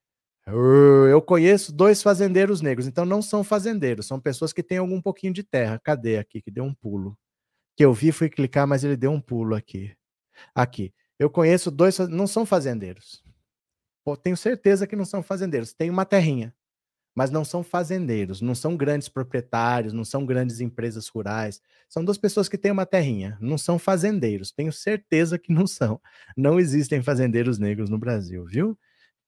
Eu 0.46 1.22
conheço 1.22 1.72
dois 1.72 2.02
fazendeiros 2.02 2.60
negros, 2.60 2.86
então 2.86 3.04
não 3.04 3.22
são 3.22 3.42
fazendeiros, 3.42 4.06
são 4.06 4.20
pessoas 4.20 4.52
que 4.52 4.62
têm 4.62 4.78
algum 4.78 5.00
pouquinho 5.00 5.32
de 5.32 5.42
terra. 5.42 5.80
Cadê 5.82 6.18
aqui 6.18 6.42
que 6.42 6.50
deu 6.50 6.64
um 6.64 6.74
pulo? 6.74 7.16
que 7.76 7.84
eu 7.84 7.92
vi, 7.92 8.12
fui 8.12 8.28
clicar, 8.28 8.66
mas 8.66 8.84
ele 8.84 8.96
deu 8.96 9.10
um 9.10 9.20
pulo 9.20 9.54
aqui. 9.54 9.96
Aqui. 10.54 10.92
Eu 11.18 11.30
conheço 11.30 11.70
dois, 11.70 11.98
não 11.98 12.26
são 12.26 12.46
fazendeiros. 12.46 13.22
Pô, 14.04 14.16
tenho 14.16 14.36
certeza 14.36 14.86
que 14.86 14.96
não 14.96 15.04
são 15.04 15.22
fazendeiros. 15.22 15.72
Tem 15.72 15.90
uma 15.90 16.04
terrinha, 16.04 16.54
mas 17.14 17.30
não 17.30 17.44
são 17.44 17.62
fazendeiros, 17.62 18.40
não 18.40 18.54
são 18.54 18.76
grandes 18.76 19.08
proprietários, 19.08 19.92
não 19.92 20.04
são 20.04 20.26
grandes 20.26 20.60
empresas 20.60 21.08
rurais. 21.08 21.60
São 21.88 22.04
duas 22.04 22.18
pessoas 22.18 22.48
que 22.48 22.58
têm 22.58 22.72
uma 22.72 22.86
terrinha, 22.86 23.38
não 23.40 23.58
são 23.58 23.78
fazendeiros. 23.78 24.52
Tenho 24.52 24.72
certeza 24.72 25.38
que 25.38 25.52
não 25.52 25.66
são. 25.66 26.00
Não 26.36 26.60
existem 26.60 27.02
fazendeiros 27.02 27.58
negros 27.58 27.88
no 27.88 27.98
Brasil, 27.98 28.44
viu? 28.44 28.78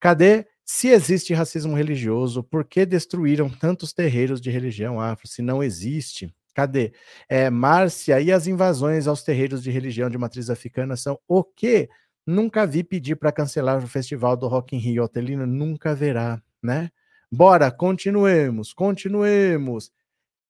Cadê? 0.01 0.47
Se 0.67 0.89
existe 0.89 1.33
racismo 1.33 1.77
religioso, 1.77 2.43
por 2.43 2.65
que 2.65 2.85
destruíram 2.85 3.49
tantos 3.49 3.93
terreiros 3.93 4.41
de 4.41 4.51
religião 4.51 5.01
afro? 5.01 5.29
Se 5.29 5.41
não 5.41 5.63
existe, 5.63 6.35
Cadê? 6.57 6.95
É, 7.29 7.51
Márcia, 7.51 8.19
e 8.19 8.33
as 8.33 8.47
invasões 8.47 9.07
aos 9.07 9.23
terreiros 9.23 9.63
de 9.63 9.71
religião 9.71 10.09
de 10.09 10.17
matriz 10.17 10.49
africana 10.49 10.97
são 10.97 11.19
o 11.29 11.45
quê? 11.45 11.87
Nunca 12.27 12.67
vi 12.67 12.83
pedir 12.83 13.15
para 13.17 13.31
cancelar 13.31 13.77
o 13.85 13.87
festival 13.87 14.39
do 14.39 14.49
Rock 14.49 14.75
in 14.75 14.79
Rio. 14.79 15.05
Otelino 15.05 15.47
nunca 15.47 15.95
verá, 15.95 16.43
né? 16.63 16.91
Bora, 17.31 17.71
continuemos, 17.71 18.73
continuemos. 18.73 19.93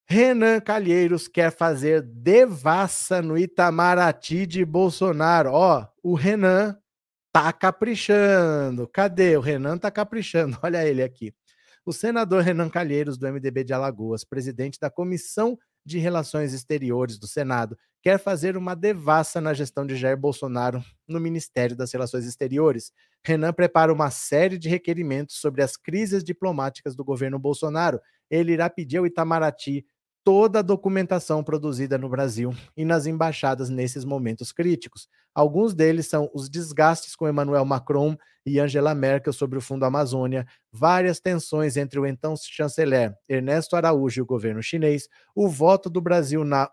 Renan 0.08 0.60
Calheiros 0.60 1.26
quer 1.26 1.50
fazer 1.50 2.02
devassa 2.02 3.20
no 3.20 3.36
Itamaraty 3.36 4.46
de 4.46 4.64
Bolsonaro. 4.64 5.50
Ó, 5.50 5.84
o 6.04 6.14
Renan 6.14 6.78
tá 7.36 7.52
caprichando. 7.52 8.88
Cadê? 8.88 9.36
O 9.36 9.40
Renan 9.40 9.76
tá 9.76 9.90
caprichando. 9.90 10.58
Olha 10.64 10.86
ele 10.86 11.02
aqui. 11.02 11.34
O 11.84 11.92
senador 11.92 12.42
Renan 12.42 12.70
Calheiros, 12.70 13.18
do 13.18 13.30
MDB 13.30 13.62
de 13.62 13.74
Alagoas, 13.74 14.24
presidente 14.24 14.80
da 14.80 14.88
Comissão 14.88 15.58
de 15.84 15.98
Relações 15.98 16.54
Exteriores 16.54 17.18
do 17.18 17.28
Senado 17.28 17.76
quer 18.02 18.18
fazer 18.18 18.56
uma 18.56 18.74
devassa 18.74 19.40
na 19.40 19.52
gestão 19.52 19.84
de 19.84 19.96
Jair 19.96 20.16
Bolsonaro 20.16 20.82
no 21.08 21.20
Ministério 21.20 21.76
das 21.76 21.92
Relações 21.92 22.24
Exteriores. 22.24 22.92
Renan 23.22 23.52
prepara 23.52 23.92
uma 23.92 24.10
série 24.10 24.56
de 24.58 24.68
requerimentos 24.68 25.40
sobre 25.40 25.62
as 25.62 25.76
crises 25.76 26.24
diplomáticas 26.24 26.94
do 26.96 27.04
governo 27.04 27.38
Bolsonaro. 27.38 28.00
Ele 28.30 28.52
irá 28.52 28.70
pedir 28.70 28.98
ao 28.98 29.06
Itamaraty 29.06 29.84
toda 30.26 30.58
a 30.58 30.62
documentação 30.62 31.44
produzida 31.44 31.96
no 31.96 32.08
Brasil 32.08 32.52
e 32.76 32.84
nas 32.84 33.06
embaixadas 33.06 33.70
nesses 33.70 34.04
momentos 34.04 34.50
críticos. 34.50 35.08
Alguns 35.32 35.72
deles 35.72 36.08
são 36.08 36.28
os 36.34 36.50
desgastes 36.50 37.14
com 37.14 37.28
Emmanuel 37.28 37.64
Macron 37.64 38.16
e 38.44 38.58
Angela 38.58 38.92
Merkel 38.92 39.32
sobre 39.32 39.56
o 39.56 39.60
Fundo 39.60 39.84
Amazônia, 39.84 40.44
várias 40.72 41.20
tensões 41.20 41.76
entre 41.76 42.00
o 42.00 42.04
então 42.04 42.34
chanceler 42.36 43.14
Ernesto 43.28 43.76
Araújo 43.76 44.18
e 44.18 44.22
o 44.22 44.26
governo 44.26 44.60
chinês, 44.60 45.08
o 45.32 45.48
voto 45.48 45.88
do 45.88 46.00
Brasil 46.00 46.44
na, 46.44 46.68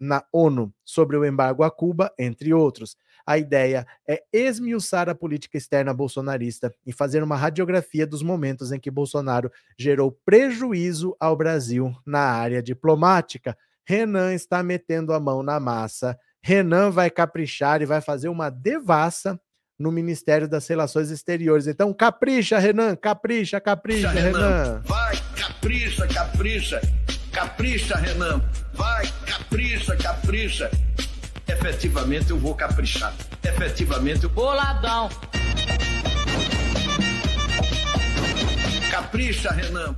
na 0.00 0.24
ONU 0.32 0.74
sobre 0.84 1.16
o 1.16 1.24
embargo 1.24 1.62
a 1.62 1.70
Cuba, 1.70 2.12
entre 2.18 2.52
outros. 2.52 2.96
A 3.26 3.36
ideia 3.36 3.84
é 4.08 4.22
esmiuçar 4.32 5.08
a 5.08 5.14
política 5.14 5.58
externa 5.58 5.92
bolsonarista 5.92 6.72
e 6.86 6.92
fazer 6.92 7.24
uma 7.24 7.34
radiografia 7.36 8.06
dos 8.06 8.22
momentos 8.22 8.70
em 8.70 8.78
que 8.78 8.88
Bolsonaro 8.88 9.50
gerou 9.76 10.12
prejuízo 10.24 11.16
ao 11.18 11.36
Brasil 11.36 11.92
na 12.06 12.20
área 12.20 12.62
diplomática. 12.62 13.58
Renan 13.84 14.32
está 14.32 14.62
metendo 14.62 15.12
a 15.12 15.18
mão 15.18 15.42
na 15.42 15.58
massa. 15.58 16.16
Renan 16.40 16.90
vai 16.90 17.10
caprichar 17.10 17.82
e 17.82 17.86
vai 17.86 18.00
fazer 18.00 18.28
uma 18.28 18.48
devassa 18.48 19.40
no 19.76 19.90
Ministério 19.90 20.48
das 20.48 20.66
Relações 20.68 21.10
Exteriores. 21.10 21.66
Então, 21.66 21.92
capricha, 21.92 22.58
Renan, 22.60 22.94
capricha, 22.94 23.60
capricha, 23.60 24.08
Renan. 24.08 24.38
Renan. 24.38 24.82
Vai, 24.84 25.16
capricha, 25.36 26.06
capricha, 26.06 26.80
capricha, 27.32 27.96
Renan. 27.96 28.40
Vai, 28.72 29.06
capricha, 29.26 29.96
capricha 29.96 30.70
efetivamente 31.48 32.30
eu 32.30 32.38
vou 32.38 32.54
caprichar. 32.54 33.14
Efetivamente 33.42 34.24
eu... 34.24 34.30
Boladão! 34.30 35.08
Capricha, 38.90 39.50
Renan. 39.50 39.96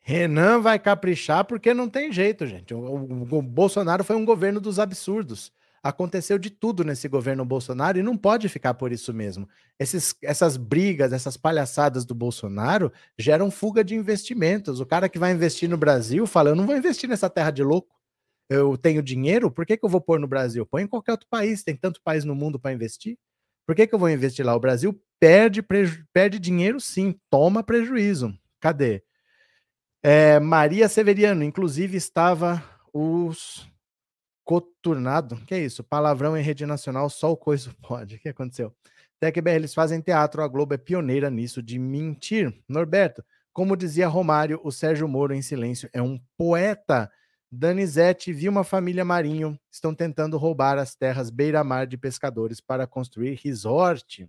Renan 0.00 0.60
vai 0.60 0.78
caprichar 0.78 1.44
porque 1.44 1.74
não 1.74 1.88
tem 1.88 2.12
jeito, 2.12 2.46
gente. 2.46 2.72
O, 2.72 2.78
o, 2.78 3.38
o, 3.38 3.42
Bolsonaro 3.42 4.04
foi 4.04 4.14
um 4.14 4.24
governo 4.24 4.60
dos 4.60 4.78
absurdos. 4.78 5.52
Aconteceu 5.82 6.38
de 6.38 6.50
tudo 6.50 6.84
nesse 6.84 7.08
governo 7.08 7.44
Bolsonaro 7.44 7.98
e 7.98 8.02
não 8.02 8.16
pode 8.16 8.48
ficar 8.48 8.74
por 8.74 8.92
isso 8.92 9.12
mesmo. 9.14 9.48
Esses, 9.78 10.14
essas 10.22 10.56
brigas, 10.56 11.12
essas 11.12 11.36
palhaçadas 11.36 12.04
do 12.04 12.14
Bolsonaro 12.14 12.92
geram 13.18 13.50
fuga 13.50 13.82
de 13.82 13.94
investimentos. 13.94 14.80
O 14.80 14.86
cara 14.86 15.08
que 15.08 15.18
vai 15.18 15.32
investir 15.32 15.68
no 15.68 15.76
Brasil 15.76 16.26
fala: 16.26 16.50
Eu 16.50 16.56
não 16.56 16.66
vou 16.66 16.76
investir 16.76 17.08
nessa 17.08 17.30
terra 17.30 17.50
de 17.50 17.62
louco 17.62 17.95
eu 18.48 18.76
tenho 18.76 19.02
dinheiro, 19.02 19.50
por 19.50 19.66
que, 19.66 19.76
que 19.76 19.84
eu 19.84 19.88
vou 19.88 20.00
pôr 20.00 20.20
no 20.20 20.26
Brasil? 20.28 20.66
Põe 20.66 20.82
em 20.82 20.86
qualquer 20.86 21.12
outro 21.12 21.26
país, 21.28 21.62
tem 21.62 21.76
tanto 21.76 22.00
país 22.02 22.24
no 22.24 22.34
mundo 22.34 22.58
para 22.58 22.72
investir. 22.72 23.18
Por 23.66 23.74
que, 23.74 23.86
que 23.86 23.94
eu 23.94 23.98
vou 23.98 24.08
investir 24.08 24.44
lá? 24.44 24.54
O 24.54 24.60
Brasil 24.60 25.00
perde, 25.18 25.64
perde 26.12 26.38
dinheiro, 26.38 26.80
sim, 26.80 27.18
toma 27.28 27.62
prejuízo. 27.62 28.32
Cadê? 28.60 29.02
É, 30.02 30.38
Maria 30.38 30.88
Severiano, 30.88 31.42
inclusive, 31.42 31.96
estava 31.96 32.62
os 32.92 33.68
coturnado. 34.44 35.36
Que 35.44 35.54
é 35.56 35.58
isso? 35.58 35.82
Palavrão 35.82 36.36
em 36.36 36.42
rede 36.42 36.64
nacional, 36.64 37.10
só 37.10 37.32
o 37.32 37.36
coisa 37.36 37.74
pode. 37.82 38.14
O 38.14 38.18
que 38.20 38.28
aconteceu? 38.28 38.72
TecBR, 39.18 39.56
eles 39.56 39.74
fazem 39.74 40.00
teatro, 40.00 40.42
a 40.42 40.48
Globo 40.48 40.74
é 40.74 40.78
pioneira 40.78 41.28
nisso 41.28 41.62
de 41.62 41.78
mentir. 41.78 42.54
Norberto, 42.68 43.24
como 43.52 43.76
dizia 43.76 44.06
Romário, 44.06 44.60
o 44.62 44.70
Sérgio 44.70 45.08
Moro 45.08 45.34
em 45.34 45.42
silêncio 45.42 45.88
é 45.92 46.00
um 46.00 46.20
poeta. 46.36 47.10
Danizete 47.50 48.32
viu 48.32 48.50
uma 48.50 48.64
família 48.64 49.04
Marinho 49.04 49.58
estão 49.70 49.94
tentando 49.94 50.36
roubar 50.36 50.78
as 50.78 50.94
terras 50.94 51.30
beira-mar 51.30 51.86
de 51.86 51.96
pescadores 51.96 52.60
para 52.60 52.86
construir 52.86 53.38
resort. 53.42 54.28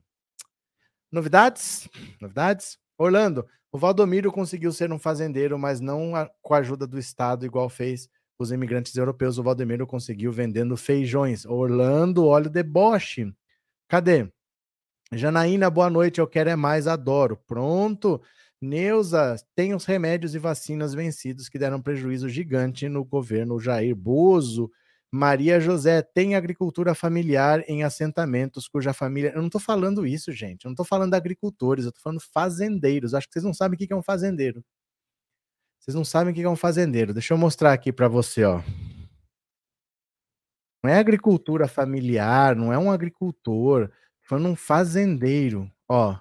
Novidades? 1.12 1.90
Novidades? 2.22 2.78
Orlando, 2.98 3.48
o 3.72 3.78
Valdomiro 3.78 4.32
conseguiu 4.32 4.72
ser 4.72 4.92
um 4.92 5.00
fazendeiro, 5.00 5.58
mas 5.58 5.80
não 5.80 6.16
a, 6.16 6.30
com 6.42 6.54
a 6.54 6.58
ajuda 6.58 6.86
do 6.86 6.98
Estado, 6.98 7.46
igual 7.46 7.70
fez 7.70 8.10
os 8.40 8.52
imigrantes 8.52 8.96
europeus. 8.96 9.38
O 9.38 9.44
Valdomiro 9.44 9.88
conseguiu 9.88 10.32
vendendo 10.32 10.78
feijões. 10.78 11.46
Orlando, 11.46 12.26
olha 12.26 12.48
o 12.48 12.52
deboche. 12.52 13.34
Cadê? 13.88 14.32
Janaína, 15.12 15.70
boa 15.70 15.90
noite. 15.90 16.20
Eu 16.20 16.28
quero 16.28 16.50
é 16.50 16.56
mais, 16.56 16.88
adoro. 16.88 17.38
Pronto. 17.48 18.22
Neuza, 18.62 19.36
tem 19.56 19.76
os 19.76 19.86
remédios 19.86 20.34
e 20.34 20.40
vacinas 20.40 20.94
vencidos 20.94 21.48
que 21.48 21.60
deram 21.60 21.80
prejuízo 21.80 22.28
gigante 22.28 22.90
no 22.90 23.06
governo 23.06 23.60
Jair 23.60 23.96
Bozo. 23.96 24.72
Maria 25.12 25.60
José, 25.60 26.02
tem 26.02 26.36
agricultura 26.36 26.96
familiar 26.96 27.64
em 27.68 27.84
assentamentos 27.84 28.68
cuja 28.68 28.94
família. 28.94 29.32
Eu 29.34 29.40
não 29.40 29.46
estou 29.46 29.62
falando 29.62 30.08
isso, 30.08 30.32
gente. 30.32 30.66
Eu 30.66 30.70
não 30.70 30.74
estou 30.74 30.86
falando 30.86 31.14
agricultores, 31.14 31.86
eu 31.86 31.90
estou 31.90 32.02
falando 32.02 32.20
fazendeiros. 32.20 33.14
Acho 33.14 33.28
que 33.28 33.34
vocês 33.34 33.46
não 33.46 33.54
sabem 33.54 33.76
o 33.76 33.78
que 33.78 33.94
é 33.94 33.96
um 33.96 34.02
fazendeiro. 34.02 34.66
Vocês 35.80 35.94
não 35.94 36.04
sabem 36.04 36.34
o 36.34 36.36
que 36.36 36.42
é 36.42 36.50
um 36.50 36.56
fazendeiro. 36.56 37.14
Deixa 37.14 37.34
eu 37.34 37.38
mostrar 37.38 37.74
aqui 37.74 37.94
para 37.94 38.08
você, 38.08 38.44
ó. 38.44 38.62
Não 40.84 40.92
é 40.92 40.98
agricultura 40.98 41.68
familiar, 41.68 42.56
não 42.56 42.74
é 42.74 42.78
um 42.78 42.92
agricultor. 42.92 43.84
Estou 43.84 44.30
falando 44.30 44.50
um 44.50 44.56
fazendeiro, 44.56 45.72
ó 45.88 46.20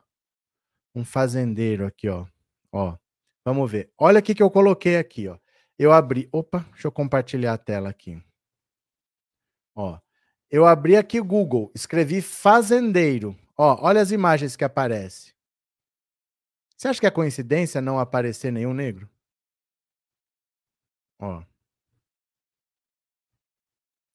um 0.97 1.05
fazendeiro 1.05 1.87
aqui, 1.87 2.09
ó. 2.09 2.27
Ó, 2.73 2.97
vamos 3.45 3.71
ver. 3.71 3.93
Olha 3.99 4.19
o 4.21 4.23
que 4.23 4.43
eu 4.43 4.51
coloquei 4.51 4.97
aqui, 4.97 5.29
ó. 5.29 5.39
Eu 5.79 5.93
abri. 5.93 6.29
Opa, 6.33 6.61
deixa 6.73 6.89
eu 6.89 6.93
compartilhar 6.93 7.53
a 7.53 7.59
tela 7.59 7.91
aqui. 7.91 8.21
Ó, 9.75 9.99
eu 10.51 10.65
abri 10.67 10.97
aqui 10.97 11.21
Google, 11.21 11.71
escrevi 11.75 12.23
fazendeiro. 12.23 13.37
Ó, 13.59 13.79
olha 13.87 14.01
as 14.01 14.11
imagens 14.11 14.57
que 14.57 14.65
aparecem. 14.65 15.35
Você 16.77 16.89
acha 16.89 17.01
que 17.01 17.07
é 17.07 17.11
coincidência 17.11 17.81
não 17.81 17.99
aparecer 17.99 18.51
nenhum 18.51 18.73
negro? 18.73 19.09
Ó. 21.19 21.43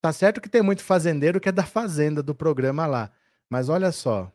Tá 0.01 0.11
certo 0.11 0.41
que 0.41 0.49
tem 0.49 0.63
muito 0.63 0.83
fazendeiro 0.83 1.39
que 1.39 1.49
é 1.49 1.51
da 1.51 1.63
fazenda 1.63 2.23
do 2.23 2.33
programa 2.33 2.87
lá. 2.87 3.11
Mas 3.47 3.69
olha 3.69 3.91
só. 3.91 4.31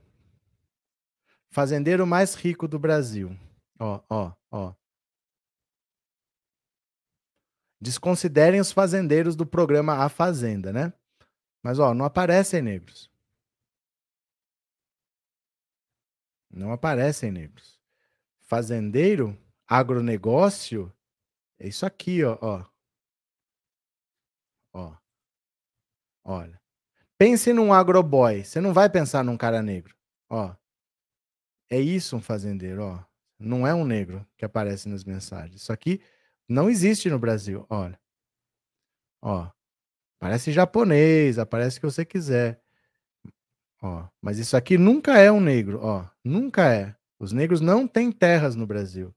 Fazendeiro 1.51 2.07
mais 2.07 2.34
rico 2.34 2.68
do 2.68 2.78
Brasil. 2.78 3.30
Ó, 3.78 4.03
ó, 4.09 4.32
ó. 4.51 4.74
Desconsiderem 7.80 8.61
os 8.61 8.72
fazendeiros 8.72 9.36
do 9.36 9.47
programa 9.47 10.05
A 10.05 10.09
Fazenda, 10.09 10.72
né? 10.72 10.92
Mas, 11.62 11.78
ó, 11.78 11.92
não 11.92 12.05
aparecem 12.05 12.62
negros. 12.62 13.11
Não 16.51 16.72
aparecem 16.72 17.30
negros. 17.30 17.78
Fazendeiro, 18.40 19.38
agronegócio, 19.66 20.92
é 21.59 21.68
isso 21.68 21.86
aqui, 21.86 22.22
ó, 22.22 22.38
ó. 22.40 22.64
Ó. 24.72 24.97
Olha. 26.22 26.61
Pense 27.18 27.53
num 27.53 27.72
agroboy. 27.72 28.44
Você 28.44 28.61
não 28.61 28.74
vai 28.74 28.90
pensar 28.90 29.24
num 29.24 29.36
cara 29.36 29.62
negro. 29.62 29.97
Ó. 30.28 30.55
É 31.70 31.80
isso 31.80 32.16
um 32.16 32.20
fazendeiro, 32.20 32.82
ó. 32.82 33.04
Não 33.38 33.66
é 33.66 33.74
um 33.74 33.84
negro 33.84 34.26
que 34.36 34.44
aparece 34.44 34.88
nas 34.88 35.04
mensagens. 35.04 35.60
Isso 35.62 35.72
aqui 35.72 36.00
não 36.48 36.70
existe 36.70 37.10
no 37.10 37.18
Brasil, 37.18 37.66
olha. 37.68 37.98
Ó. 39.20 39.50
Parece 40.18 40.52
japonês, 40.52 41.38
aparece 41.38 41.78
o 41.78 41.80
que 41.80 41.86
você 41.86 42.04
quiser. 42.04 42.60
Ó, 43.82 44.08
mas 44.20 44.38
isso 44.38 44.56
aqui 44.56 44.78
nunca 44.78 45.18
é 45.18 45.30
um 45.30 45.40
negro, 45.40 45.80
ó, 45.82 46.08
nunca 46.24 46.72
é. 46.72 46.96
Os 47.18 47.32
negros 47.32 47.60
não 47.60 47.86
têm 47.86 48.10
terras 48.10 48.56
no 48.56 48.66
Brasil. 48.66 49.14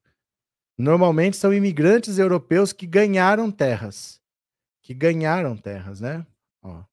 Normalmente 0.77 1.37
são 1.37 1.53
imigrantes 1.53 2.17
europeus 2.17 2.71
que 2.71 2.87
ganharam 2.87 3.51
terras. 3.51 4.21
Que 4.81 4.93
ganharam 4.93 5.57
terras, 5.57 5.99
né? 5.99 6.25
Ó. 6.61 6.83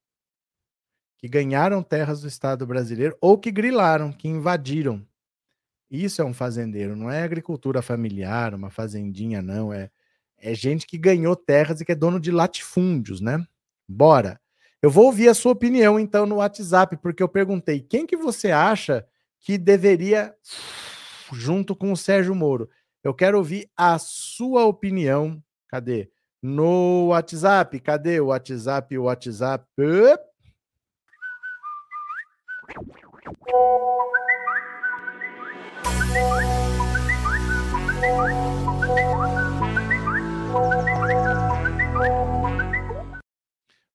Que 1.19 1.29
ganharam 1.29 1.83
terras 1.83 2.23
do 2.23 2.29
Estado 2.29 2.67
brasileiro 2.67 3.17
ou 3.21 3.39
que 3.39 3.51
grilaram, 3.51 4.13
que 4.13 4.29
invadiram. 4.29 5.07
Isso 5.91 6.21
é 6.21 6.25
um 6.25 6.35
fazendeiro, 6.35 6.97
não 6.97 7.11
é 7.11 7.23
agricultura 7.23 7.81
familiar, 7.81 8.55
uma 8.55 8.71
fazendinha, 8.71 9.41
não. 9.41 9.73
É, 9.73 9.91
é 10.39 10.55
gente 10.55 10.87
que 10.87 10.99
ganhou 10.99 11.37
terras 11.37 11.81
e 11.81 11.85
que 11.85 11.93
é 11.93 11.95
dono 11.95 12.19
de 12.19 12.31
latifúndios, 12.31 13.21
né? 13.21 13.45
Bora. 13.89 14.41
Eu 14.83 14.91
vou 14.91 15.07
ouvir 15.07 15.29
a 15.29 15.35
sua 15.35 15.53
opinião 15.53 15.99
então 15.99 16.27
no 16.27 16.37
WhatsApp, 16.37 16.97
porque 16.99 17.23
eu 17.23 17.29
perguntei 17.29 17.81
quem 17.81 18.07
que 18.07 18.17
você 18.17 18.51
acha 18.51 19.07
que 19.41 19.57
deveria 19.57 20.35
junto 21.33 21.75
com 21.75 21.93
o 21.93 21.97
Sérgio 21.97 22.35
Moro. 22.35 22.69
Eu 23.03 23.15
quero 23.15 23.39
ouvir 23.39 23.71
a 23.77 23.99
sua 23.99 24.65
opinião. 24.65 25.43
Cadê? 25.69 26.11
No 26.43 27.09
WhatsApp. 27.09 27.79
Cadê 27.81 28.21
o 28.21 28.27
WhatsApp? 28.27 28.99
O 28.99 29.05
WhatsApp. 29.05 29.65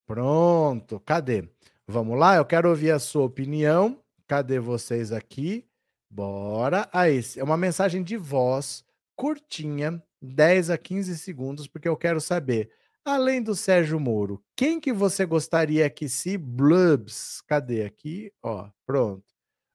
Pronto, 0.05 0.99
cadê? 0.99 1.49
Vamos 1.87 2.19
lá, 2.19 2.35
eu 2.35 2.45
quero 2.45 2.69
ouvir 2.69 2.91
a 2.91 2.99
sua 2.99 3.23
opinião. 3.23 4.01
Cadê 4.27 4.59
vocês 4.59 5.11
aqui? 5.11 5.65
Bora. 6.09 6.89
Aí, 6.91 7.21
é 7.37 7.43
uma 7.43 7.55
mensagem 7.55 8.03
de 8.03 8.17
voz 8.17 8.83
curtinha, 9.15 10.03
10 10.21 10.69
a 10.69 10.77
15 10.77 11.17
segundos, 11.17 11.67
porque 11.67 11.87
eu 11.87 11.95
quero 11.95 12.19
saber, 12.19 12.69
além 13.05 13.41
do 13.41 13.55
Sérgio 13.55 13.99
Moro, 13.99 14.43
quem 14.55 14.79
que 14.79 14.91
você 14.91 15.25
gostaria 15.25 15.89
que 15.89 16.09
se 16.09 16.37
blubs? 16.37 17.41
Cadê 17.47 17.83
aqui? 17.83 18.33
Ó, 18.43 18.69
pronto. 18.85 19.23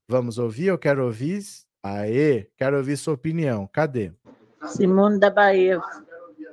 Vamos 0.09 0.37
ouvir? 0.37 0.67
Eu 0.67 0.79
quero 0.79 1.05
ouvir. 1.05 1.43
Aê, 1.89 2.49
quero 2.57 2.77
ouvir 2.79 2.97
sua 2.97 3.15
opinião. 3.15 3.69
Cadê? 3.69 4.13
Simone 4.67 5.21
da 5.21 5.31
Bahia. 5.31 5.81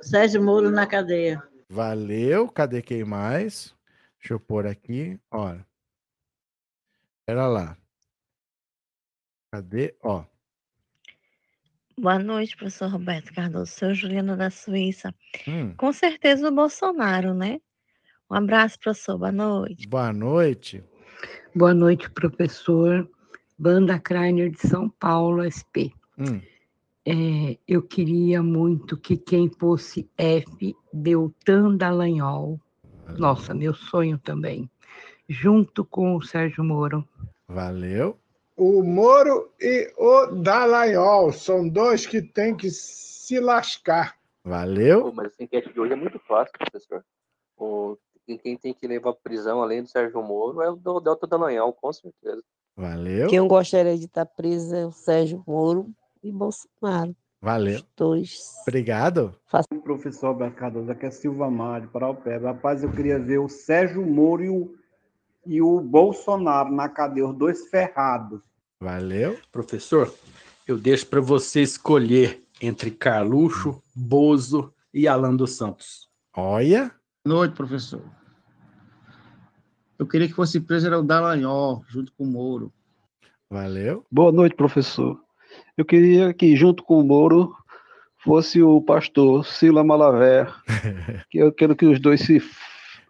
Sérgio 0.00 0.40
Moro 0.40 0.70
na 0.70 0.86
cadeia. 0.86 1.42
Valeu. 1.68 2.48
Cadê 2.48 2.80
quem 2.80 3.02
mais? 3.04 3.74
Deixa 4.20 4.34
eu 4.34 4.38
pôr 4.40 4.64
aqui. 4.64 5.18
Olha. 5.30 5.66
Espera 7.20 7.48
lá. 7.48 7.76
Cadê? 9.52 9.96
Ó. 10.04 10.24
Boa 11.98 12.18
noite, 12.18 12.56
professor 12.56 12.88
Roberto 12.88 13.32
Cardoso. 13.34 13.72
Sou 13.72 13.92
Juliana 13.92 14.36
da 14.36 14.50
Suíça. 14.50 15.12
Hum, 15.48 15.74
Com 15.76 15.92
certeza 15.92 16.48
o 16.48 16.54
Bolsonaro, 16.54 17.34
né? 17.34 17.60
Um 18.30 18.36
abraço, 18.36 18.78
professor. 18.78 19.18
Boa 19.18 19.32
noite. 19.32 19.88
boa 19.88 20.12
noite. 20.12 20.84
Boa 21.54 21.74
noite, 21.74 22.08
professor. 22.10 23.08
Banda 23.58 23.98
Kreiner 23.98 24.50
de 24.50 24.66
São 24.66 24.88
Paulo, 24.88 25.42
SP. 25.44 25.92
Hum, 26.18 26.40
É, 27.06 27.58
eu 27.68 27.82
queria 27.82 28.42
muito 28.42 28.96
que 28.96 29.16
quem 29.16 29.50
fosse 29.50 30.08
F, 30.16 30.74
Deltan 30.92 31.76
Dallagnol, 31.76 32.58
nossa, 33.18 33.52
meu 33.52 33.74
sonho 33.74 34.18
também, 34.18 34.70
junto 35.28 35.84
com 35.84 36.16
o 36.16 36.22
Sérgio 36.22 36.64
Moro. 36.64 37.06
valeu. 37.46 38.18
O 38.56 38.82
Moro 38.82 39.50
e 39.60 39.92
o 39.98 40.26
Dallagnol 40.26 41.32
são 41.32 41.68
dois 41.68 42.06
que 42.06 42.22
têm 42.22 42.56
que 42.56 42.70
se 42.70 43.38
lascar. 43.40 44.16
Valeu. 44.44 45.02
Pô, 45.02 45.12
mas 45.12 45.26
essa 45.32 45.42
enquete 45.42 45.72
de 45.72 45.80
hoje 45.80 45.92
é 45.92 45.96
muito 45.96 46.18
fácil, 46.20 46.52
professor. 46.58 47.04
O, 47.56 47.98
quem 48.42 48.56
tem 48.56 48.72
que 48.72 48.86
levar 48.86 49.12
prisão, 49.14 49.60
além 49.62 49.82
do 49.82 49.88
Sérgio 49.88 50.22
Moro, 50.22 50.62
é 50.62 50.70
o 50.70 51.00
Delta 51.00 51.26
Dallagnol, 51.26 51.72
com 51.72 51.92
certeza. 51.92 52.42
Valeu. 52.76 53.28
Quem 53.28 53.38
eu 53.38 53.46
gostaria 53.46 53.96
de 53.96 54.06
estar 54.06 54.26
preso 54.26 54.74
é 54.74 54.84
o 54.84 54.90
Sérgio 54.90 55.42
Moro 55.46 55.88
e 56.22 56.32
Bolsonaro. 56.32 57.14
Valeu. 57.40 57.76
Os 57.76 57.86
dois. 57.96 58.54
Obrigado. 58.62 59.34
Professor 59.84 60.28
Alberto 60.28 60.56
Cardoso, 60.56 60.90
aqui 60.90 61.06
é 61.06 61.10
Silva 61.10 61.50
Mário, 61.50 61.88
para 61.88 62.08
o 62.08 62.14
pé. 62.14 62.38
Rapaz, 62.38 62.82
eu 62.82 62.90
queria 62.90 63.18
ver 63.18 63.38
o 63.38 63.48
Sérgio 63.48 64.04
Moro 64.04 64.42
e 64.42 64.48
o, 64.48 64.74
e 65.46 65.62
o 65.62 65.80
Bolsonaro 65.80 66.72
na 66.72 66.88
cadeia, 66.88 67.28
os 67.28 67.36
dois 67.36 67.68
ferrados. 67.68 68.40
Valeu. 68.80 69.38
Professor, 69.52 70.12
eu 70.66 70.78
deixo 70.78 71.06
para 71.06 71.20
você 71.20 71.60
escolher 71.60 72.42
entre 72.60 72.90
Carluxo, 72.90 73.82
Bozo 73.94 74.72
e 74.92 75.06
Alan 75.06 75.36
dos 75.36 75.52
Santos. 75.56 76.08
Olha. 76.34 76.90
Boa 77.24 77.36
noite, 77.36 77.54
professor. 77.54 78.02
Eu 79.98 80.06
queria 80.06 80.28
que 80.28 80.34
fosse 80.34 80.60
preso 80.60 80.86
era 80.86 80.98
o 80.98 81.02
Dallagnol, 81.02 81.84
junto 81.88 82.12
com 82.12 82.24
o 82.24 82.26
Moro. 82.26 82.72
Valeu. 83.48 84.04
Boa 84.10 84.32
noite, 84.32 84.56
professor. 84.56 85.20
Eu 85.76 85.84
queria 85.84 86.34
que, 86.34 86.56
junto 86.56 86.82
com 86.82 87.00
o 87.00 87.04
Moro, 87.04 87.54
fosse 88.16 88.62
o 88.62 88.80
pastor 88.80 89.46
Sila 89.46 89.84
Malaver, 89.84 90.52
que 91.30 91.38
eu 91.38 91.52
quero 91.52 91.76
que 91.76 91.86
os 91.86 92.00
dois 92.00 92.20
se. 92.20 92.42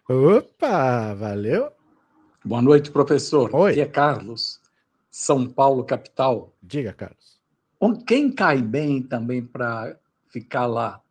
Opa, 0.07 1.15
valeu. 1.15 1.71
Boa 2.43 2.61
noite, 2.61 2.91
professor. 2.91 3.49
Oi. 3.55 3.71
Aqui 3.71 3.81
é 3.81 3.85
Carlos, 3.85 4.59
São 5.09 5.47
Paulo, 5.47 5.83
capital. 5.83 6.53
Diga, 6.61 6.93
Carlos. 6.93 7.39
Quem 8.05 8.31
cai 8.31 8.61
bem 8.61 9.01
também 9.01 9.43
para 9.43 9.95
ficar 10.29 10.65
lá 10.65 11.01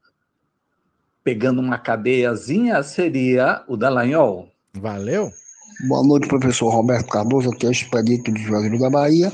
pegando 1.25 1.61
uma 1.61 1.79
cadeiazinha 1.79 2.83
seria 2.83 3.65
o 3.67 3.77
Dallagnol. 3.77 4.51
Valeu. 4.75 5.31
Boa 5.89 6.03
noite, 6.03 6.29
professor 6.29 6.71
Roberto 6.71 7.09
Cardoso, 7.09 7.51
aqui 7.51 7.67
é 7.67 7.69
o 7.69 7.73
Expedito 7.73 8.33
de 8.33 8.43
Juazeiro 8.43 8.79
da 8.79 8.89
Bahia. 8.89 9.33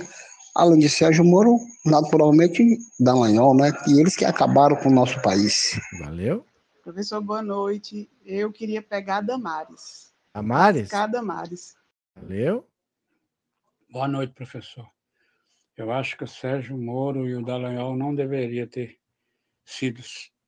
Além 0.55 0.81
de 0.81 0.89
Sérgio 0.89 1.25
Moro, 1.25 1.59
naturalmente, 1.85 2.79
Dallagnol, 2.99 3.55
né? 3.55 3.73
E 3.87 4.01
eles 4.01 4.17
que 4.17 4.25
acabaram 4.25 4.77
com 4.77 4.89
o 4.89 4.93
nosso 4.93 5.21
país. 5.23 5.81
Valeu. 6.01 6.45
Professor, 6.83 7.21
boa 7.21 7.43
noite. 7.43 8.11
Eu 8.25 8.51
queria 8.53 8.83
pegar 8.83 9.19
a 9.19 9.21
Damares. 9.21 10.13
Amares. 10.35 10.85
Ficar 10.85 11.05
a 11.05 11.07
Damares. 11.07 11.77
Valeu. 12.17 12.67
Boa 13.91 14.09
noite, 14.09 14.33
professor. 14.33 14.89
Eu 15.77 15.93
acho 15.93 16.17
que 16.17 16.25
o 16.25 16.29
Sérgio 16.29 16.77
Moro 16.77 17.29
e 17.29 17.35
o 17.35 17.45
Dallagnol 17.45 17.97
não 17.97 18.15
deveriam 18.15 18.67
ter 18.67 18.99
sido 19.65 20.01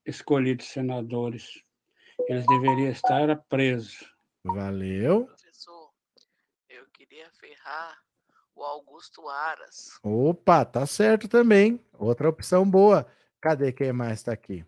escolhidos 0.05 0.67
senadores. 0.67 1.63
Eles 2.29 2.45
deveriam 2.47 2.91
estar 2.91 3.37
presos. 3.49 4.05
Valeu. 4.45 5.29
Queria 7.13 7.29
ferrar 7.39 7.99
o 8.57 8.63
Augusto 8.63 9.29
Aras. 9.29 9.99
Opa, 10.03 10.65
tá 10.65 10.87
certo 10.87 11.29
também. 11.29 11.79
Outra 11.99 12.27
opção 12.27 12.65
boa. 12.65 13.07
Cadê 13.39 13.71
quem 13.71 13.93
mais 13.93 14.23
tá 14.23 14.33
aqui? 14.33 14.65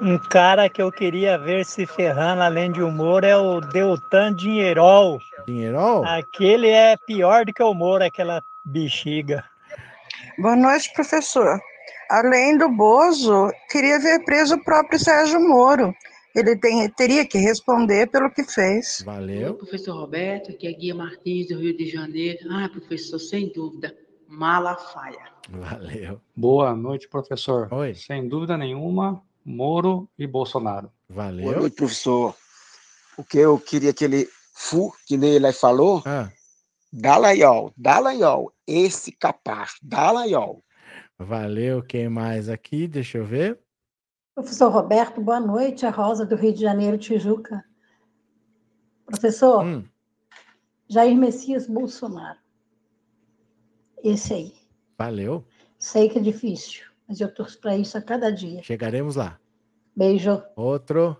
Um 0.00 0.16
cara 0.30 0.70
que 0.70 0.80
eu 0.80 0.90
queria 0.90 1.36
ver 1.36 1.66
se 1.66 1.84
ferrando 1.84 2.40
além 2.40 2.72
de 2.72 2.82
humor 2.82 3.24
é 3.24 3.36
o 3.36 3.60
Deltan 3.60 4.34
Dinheirol. 4.36 5.18
Dinheirol? 5.46 6.02
Aquele 6.06 6.70
é 6.70 6.96
pior 7.06 7.44
do 7.44 7.52
que 7.52 7.62
o 7.62 7.74
Moro, 7.74 8.04
aquela 8.04 8.40
bexiga. 8.64 9.44
Boa 10.38 10.56
noite, 10.56 10.90
professor. 10.94 11.60
Além 12.08 12.56
do 12.56 12.70
Bozo, 12.70 13.52
queria 13.68 13.98
ver 13.98 14.24
preso 14.24 14.54
o 14.54 14.64
próprio 14.64 14.98
Sérgio 14.98 15.38
Moro. 15.38 15.94
Ele 16.34 16.56
tem- 16.56 16.88
teria 16.90 17.26
que 17.26 17.38
responder 17.38 18.06
pelo 18.08 18.30
que 18.30 18.44
fez. 18.44 19.02
Valeu. 19.04 19.54
Professor 19.54 19.94
Roberto, 19.96 20.50
aqui 20.52 20.66
é 20.66 20.72
Guia 20.72 20.94
Martins, 20.94 21.48
do 21.48 21.58
Rio 21.58 21.76
de 21.76 21.86
Janeiro. 21.90 22.38
Ah, 22.50 22.68
professor, 22.68 23.18
sem 23.18 23.52
dúvida, 23.52 23.94
Malafaia. 24.28 25.28
Valeu. 25.48 26.20
Boa 26.36 26.74
noite, 26.74 27.08
professor. 27.08 27.72
Oi. 27.72 27.94
Sem 27.94 28.28
dúvida 28.28 28.56
nenhuma, 28.56 29.20
Moro 29.44 30.08
e 30.18 30.26
Bolsonaro. 30.26 30.92
Valeu. 31.08 31.44
Boa 31.46 31.56
noite, 31.60 31.74
professor. 31.76 32.34
O 33.16 33.24
que 33.24 33.38
eu 33.38 33.58
queria 33.58 33.92
que 33.92 34.04
ele 34.04 34.28
fu, 34.54 34.92
que 35.06 35.16
nem 35.16 35.30
ele 35.34 35.52
falou, 35.52 36.02
Ah. 36.06 36.30
Dallagnol, 36.92 37.72
Dallagnol, 37.76 38.52
esse 38.66 39.10
capaz, 39.12 39.72
Dallagnol. 39.82 40.62
Valeu. 41.18 41.82
Quem 41.82 42.08
mais 42.08 42.48
aqui? 42.48 42.86
Deixa 42.86 43.18
eu 43.18 43.24
ver. 43.24 43.58
Professor 44.40 44.70
Roberto, 44.70 45.20
boa 45.20 45.38
noite. 45.38 45.84
A 45.84 45.90
Rosa 45.90 46.24
do 46.24 46.34
Rio 46.34 46.54
de 46.54 46.60
Janeiro, 46.62 46.96
Tijuca. 46.96 47.62
Professor, 49.04 49.62
Hum, 49.62 49.84
Jair 50.88 51.14
Messias 51.14 51.66
Bolsonaro. 51.66 52.38
Esse 54.02 54.32
aí. 54.32 54.52
valeu. 54.98 55.44
Sei 55.78 56.08
que 56.08 56.18
é 56.18 56.22
difícil, 56.22 56.84
mas 57.06 57.20
eu 57.20 57.32
torço 57.34 57.60
para 57.60 57.76
isso 57.76 57.98
a 57.98 58.02
cada 58.02 58.30
dia. 58.30 58.62
Chegaremos 58.62 59.14
lá. 59.14 59.38
Beijo. 59.94 60.42
Outro. 60.56 61.16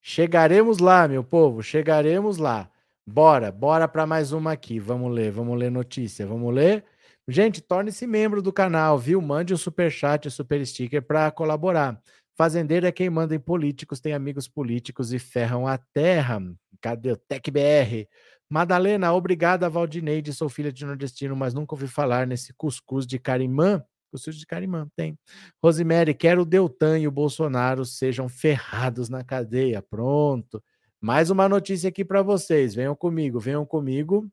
Chegaremos 0.00 0.78
lá, 0.78 1.08
meu 1.08 1.24
povo, 1.24 1.62
chegaremos 1.62 2.38
lá. 2.38 2.70
Bora, 3.06 3.50
bora 3.50 3.88
para 3.88 4.06
mais 4.06 4.30
uma 4.32 4.52
aqui. 4.52 4.78
Vamos 4.78 5.12
ler, 5.12 5.32
vamos 5.32 5.58
ler 5.58 5.70
notícia, 5.70 6.24
vamos 6.26 6.54
ler. 6.54 6.84
Gente, 7.28 7.60
torne-se 7.60 8.06
membro 8.06 8.40
do 8.40 8.52
canal, 8.52 8.96
viu? 8.98 9.20
Mande 9.20 9.52
um 9.54 9.56
super 9.56 9.90
chat, 9.90 10.26
um 10.26 10.30
super 10.30 10.64
sticker 10.66 11.02
para 11.02 11.30
colaborar. 11.30 12.00
Fazendeiro 12.40 12.86
é 12.86 12.90
quem 12.90 13.10
manda 13.10 13.34
em 13.34 13.38
políticos, 13.38 14.00
tem 14.00 14.14
amigos 14.14 14.48
políticos 14.48 15.12
e 15.12 15.18
ferram 15.18 15.66
a 15.66 15.76
terra. 15.76 16.40
Cadê 16.80 17.12
o 17.12 17.16
TecBR? 17.18 18.08
Madalena, 18.48 19.12
obrigada, 19.12 19.68
Valdineide. 19.68 20.32
Sou 20.32 20.48
filha 20.48 20.72
de 20.72 20.86
nordestino, 20.86 21.36
mas 21.36 21.52
nunca 21.52 21.74
ouvi 21.74 21.86
falar 21.86 22.26
nesse 22.26 22.54
cuscuz 22.54 23.06
de 23.06 23.18
carimã. 23.18 23.84
Cuscuz 24.10 24.36
de 24.36 24.46
carimã, 24.46 24.88
tem. 24.96 25.18
Rosemary, 25.62 26.14
quero 26.14 26.40
o 26.40 26.44
Deltan 26.46 26.98
e 26.98 27.06
o 27.06 27.10
Bolsonaro 27.10 27.84
sejam 27.84 28.26
ferrados 28.26 29.10
na 29.10 29.22
cadeia. 29.22 29.82
Pronto. 29.82 30.64
Mais 30.98 31.28
uma 31.28 31.46
notícia 31.46 31.90
aqui 31.90 32.06
para 32.06 32.22
vocês. 32.22 32.74
Venham 32.74 32.96
comigo, 32.96 33.38
venham 33.38 33.66
comigo. 33.66 34.26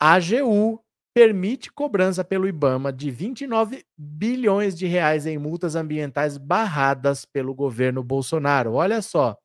AGU 0.00 0.82
permite 1.18 1.72
cobrança 1.72 2.22
pelo 2.22 2.46
IBAMA 2.46 2.92
de 2.92 3.10
29 3.10 3.84
bilhões 3.98 4.78
de 4.78 4.86
reais 4.86 5.26
em 5.26 5.36
multas 5.36 5.74
ambientais 5.74 6.38
barradas 6.38 7.24
pelo 7.24 7.52
governo 7.52 8.04
Bolsonaro. 8.04 8.74
Olha 8.74 9.02
só, 9.02 9.36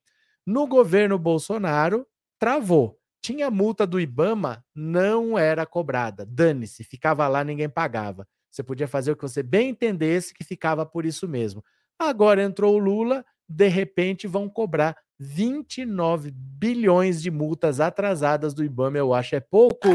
no 0.46 0.68
governo 0.68 1.18
Bolsonaro 1.18 2.06
travou. 2.38 3.00
Tinha 3.24 3.50
multa 3.50 3.88
do 3.88 4.00
IBAMA, 4.00 4.64
não 4.76 5.36
era 5.36 5.66
cobrada. 5.66 6.28
Dane-se, 6.28 6.84
ficava 6.84 7.28
lá, 7.28 7.44
ninguém 7.44 7.68
pagava. 7.68 8.28
Você 8.52 8.62
podia 8.62 8.88
fazer 8.88 9.14
o 9.14 9.16
que 9.16 9.24
você 9.24 9.42
bem 9.42 9.70
entendesse 9.70 10.32
que 10.32 10.44
ficava 10.44 10.86
por 10.86 11.08
isso 11.08 11.28
mesmo. 11.28 11.66
Agora 11.98 12.44
entrou 12.44 12.76
o 12.76 12.78
Lula, 12.78 13.26
de 13.50 13.68
repente 13.68 14.28
vão 14.28 14.48
cobrar 14.48 14.96
29 15.18 16.30
bilhões 16.32 17.20
de 17.20 17.32
multas 17.32 17.80
atrasadas 17.80 18.54
do 18.54 18.64
IBAMA, 18.64 19.00
eu 19.00 19.12
acho 19.12 19.36
é 19.36 19.40
pouco. 19.40 19.90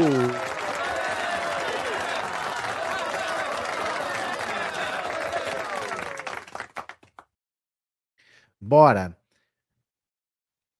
Bora. 8.59 9.17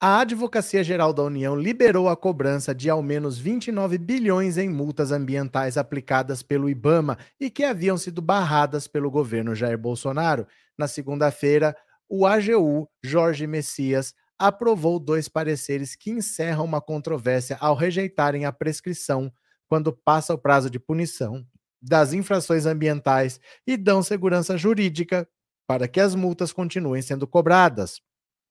A 0.01 0.21
Advocacia 0.21 0.81
Geral 0.81 1.11
da 1.11 1.23
União 1.23 1.57
liberou 1.57 2.07
a 2.07 2.15
cobrança 2.15 2.73
de 2.73 2.89
ao 2.89 3.03
menos 3.03 3.37
29 3.37 3.97
bilhões 3.97 4.57
em 4.57 4.69
multas 4.69 5.11
ambientais 5.11 5.77
aplicadas 5.77 6.41
pelo 6.41 6.69
IBAMA 6.69 7.17
e 7.37 7.49
que 7.49 7.65
haviam 7.65 7.97
sido 7.97 8.21
barradas 8.21 8.87
pelo 8.87 9.11
governo 9.11 9.53
Jair 9.53 9.77
Bolsonaro. 9.77 10.47
Na 10.77 10.87
segunda-feira, 10.87 11.75
o 12.07 12.25
AGU, 12.25 12.89
Jorge 13.03 13.45
Messias, 13.45 14.13
aprovou 14.37 14.99
dois 14.99 15.27
pareceres 15.27 15.97
que 15.97 16.11
encerram 16.11 16.63
uma 16.63 16.79
controvérsia 16.79 17.57
ao 17.59 17.75
rejeitarem 17.75 18.45
a 18.45 18.53
prescrição 18.53 19.29
quando 19.67 19.91
passa 19.91 20.33
o 20.33 20.37
prazo 20.37 20.69
de 20.69 20.79
punição 20.79 21.45
das 21.81 22.13
infrações 22.13 22.65
ambientais 22.65 23.39
e 23.67 23.75
dão 23.75 24.01
segurança 24.01 24.57
jurídica 24.57 25.27
para 25.69 25.87
que 25.87 25.99
as 25.99 26.15
multas 26.15 26.51
continuem 26.51 26.99
sendo 26.99 27.27
cobradas. 27.27 28.01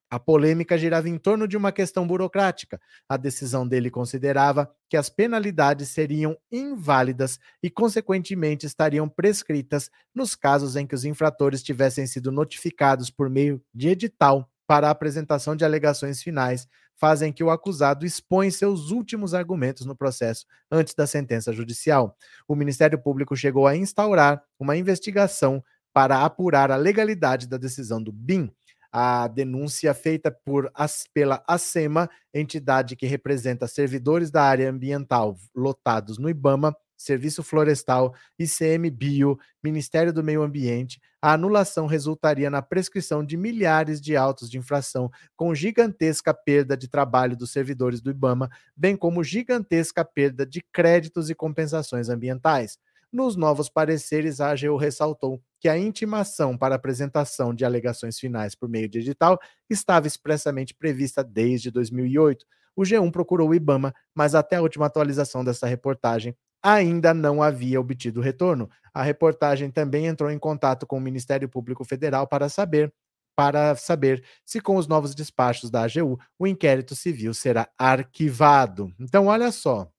A 0.09 0.17
polêmica 0.17 0.77
girava 0.77 1.09
em 1.09 1.17
torno 1.17 1.49
de 1.49 1.57
uma 1.57 1.69
questão 1.69 2.07
burocrática. 2.07 2.79
A 3.09 3.17
decisão 3.17 3.67
dele 3.67 3.91
considerava 3.91 4.71
que 4.89 4.95
as 4.95 5.09
penalidades 5.09 5.89
seriam 5.89 6.37
inválidas 6.49 7.37
e, 7.61 7.69
consequentemente, 7.69 8.65
estariam 8.65 9.09
prescritas 9.09 9.91
nos 10.15 10.33
casos 10.33 10.77
em 10.77 10.87
que 10.87 10.95
os 10.95 11.03
infratores 11.03 11.61
tivessem 11.61 12.07
sido 12.07 12.31
notificados 12.31 13.09
por 13.09 13.29
meio 13.29 13.61
de 13.73 13.89
edital 13.89 14.49
para 14.65 14.87
a 14.87 14.91
apresentação 14.91 15.57
de 15.57 15.65
alegações 15.65 16.23
finais, 16.23 16.69
fazem 16.95 17.33
que 17.33 17.43
o 17.43 17.49
acusado 17.49 18.05
expõe 18.05 18.49
seus 18.49 18.91
últimos 18.91 19.33
argumentos 19.33 19.85
no 19.85 19.95
processo 19.95 20.45
antes 20.71 20.93
da 20.93 21.05
sentença 21.05 21.51
judicial. 21.51 22.15
O 22.47 22.55
Ministério 22.55 22.97
Público 22.97 23.35
chegou 23.35 23.67
a 23.67 23.75
instaurar 23.75 24.41
uma 24.57 24.77
investigação 24.77 25.61
para 25.99 26.23
apurar 26.23 26.71
a 26.71 26.77
legalidade 26.77 27.45
da 27.45 27.57
decisão 27.57 28.01
do 28.01 28.09
BIM. 28.09 28.49
A 28.89 29.27
denúncia 29.27 29.93
feita 29.93 30.31
por, 30.31 30.71
pela 31.13 31.43
ACEMA, 31.45 32.09
entidade 32.33 32.95
que 32.95 33.05
representa 33.05 33.67
servidores 33.67 34.31
da 34.31 34.41
área 34.41 34.69
ambiental 34.69 35.35
lotados 35.53 36.17
no 36.17 36.29
IBAMA, 36.29 36.73
Serviço 36.95 37.43
Florestal, 37.43 38.15
ICMBio, 38.39 39.37
Ministério 39.61 40.13
do 40.13 40.23
Meio 40.23 40.41
Ambiente, 40.41 41.01
a 41.21 41.33
anulação 41.33 41.85
resultaria 41.85 42.49
na 42.49 42.61
prescrição 42.61 43.21
de 43.21 43.35
milhares 43.35 43.99
de 43.99 44.15
autos 44.15 44.49
de 44.49 44.57
infração, 44.57 45.11
com 45.35 45.53
gigantesca 45.53 46.33
perda 46.33 46.77
de 46.77 46.87
trabalho 46.87 47.35
dos 47.35 47.51
servidores 47.51 47.99
do 47.99 48.09
IBAMA, 48.09 48.49
bem 48.73 48.95
como 48.95 49.21
gigantesca 49.21 50.05
perda 50.05 50.45
de 50.45 50.63
créditos 50.71 51.29
e 51.29 51.35
compensações 51.35 52.07
ambientais. 52.07 52.79
Nos 53.11 53.35
novos 53.35 53.67
pareceres, 53.67 54.39
a 54.39 54.51
AGU 54.51 54.77
ressaltou 54.77 55.41
que 55.59 55.67
a 55.67 55.77
intimação 55.77 56.57
para 56.57 56.75
apresentação 56.75 57.53
de 57.53 57.65
alegações 57.65 58.17
finais 58.17 58.55
por 58.55 58.69
meio 58.69 58.87
de 58.87 58.99
edital 58.99 59.39
estava 59.69 60.07
expressamente 60.07 60.73
prevista 60.73 61.23
desde 61.23 61.69
2008. 61.69 62.45
O 62.75 62.83
G1 62.83 63.11
procurou 63.11 63.49
o 63.49 63.55
IBAMA, 63.55 63.93
mas 64.15 64.35
até 64.35 64.55
a 64.55 64.61
última 64.61 64.85
atualização 64.85 65.43
dessa 65.43 65.67
reportagem 65.67 66.35
ainda 66.63 67.13
não 67.13 67.41
havia 67.43 67.79
obtido 67.79 68.21
retorno. 68.21 68.69
A 68.93 69.03
reportagem 69.03 69.69
também 69.69 70.05
entrou 70.05 70.31
em 70.31 70.39
contato 70.39 70.87
com 70.87 70.97
o 70.97 71.01
Ministério 71.01 71.49
Público 71.49 71.83
Federal 71.83 72.27
para 72.27 72.49
saber 72.49 72.93
para 73.35 73.73
saber 73.77 74.21
se 74.43 74.59
com 74.59 74.75
os 74.75 74.85
novos 74.85 75.15
despachos 75.15 75.69
da 75.71 75.83
AGU 75.83 76.19
o 76.37 76.45
inquérito 76.45 76.93
civil 76.93 77.33
será 77.33 77.69
arquivado. 77.77 78.93
Então 78.99 79.27
olha 79.27 79.49
só, 79.49 79.89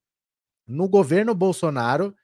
no 0.66 0.86
governo 0.86 1.34
Bolsonaro 1.34 2.14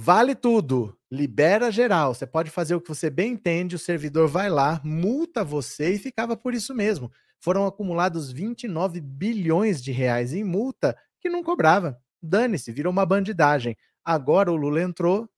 Vale 0.00 0.36
tudo, 0.36 0.96
libera 1.10 1.70
geral. 1.70 2.14
Você 2.14 2.26
pode 2.26 2.50
fazer 2.50 2.74
o 2.74 2.80
que 2.80 2.88
você 2.88 3.10
bem 3.10 3.32
entende, 3.32 3.76
o 3.76 3.78
servidor 3.78 4.28
vai 4.28 4.50
lá, 4.50 4.80
multa 4.84 5.42
você 5.42 5.94
e 5.94 5.98
ficava 5.98 6.36
por 6.36 6.54
isso 6.54 6.74
mesmo. 6.74 7.10
Foram 7.40 7.66
acumulados 7.66 8.30
29 8.32 9.00
bilhões 9.00 9.82
de 9.82 9.92
reais 9.92 10.32
em 10.32 10.44
multa 10.44 10.96
que 11.20 11.28
não 11.28 11.42
cobrava. 11.42 11.98
Dane-se, 12.20 12.72
virou 12.72 12.92
uma 12.92 13.06
bandidagem. 13.06 13.76
Agora 14.04 14.50
o 14.50 14.56
Lula 14.56 14.82
entrou, 14.82 15.28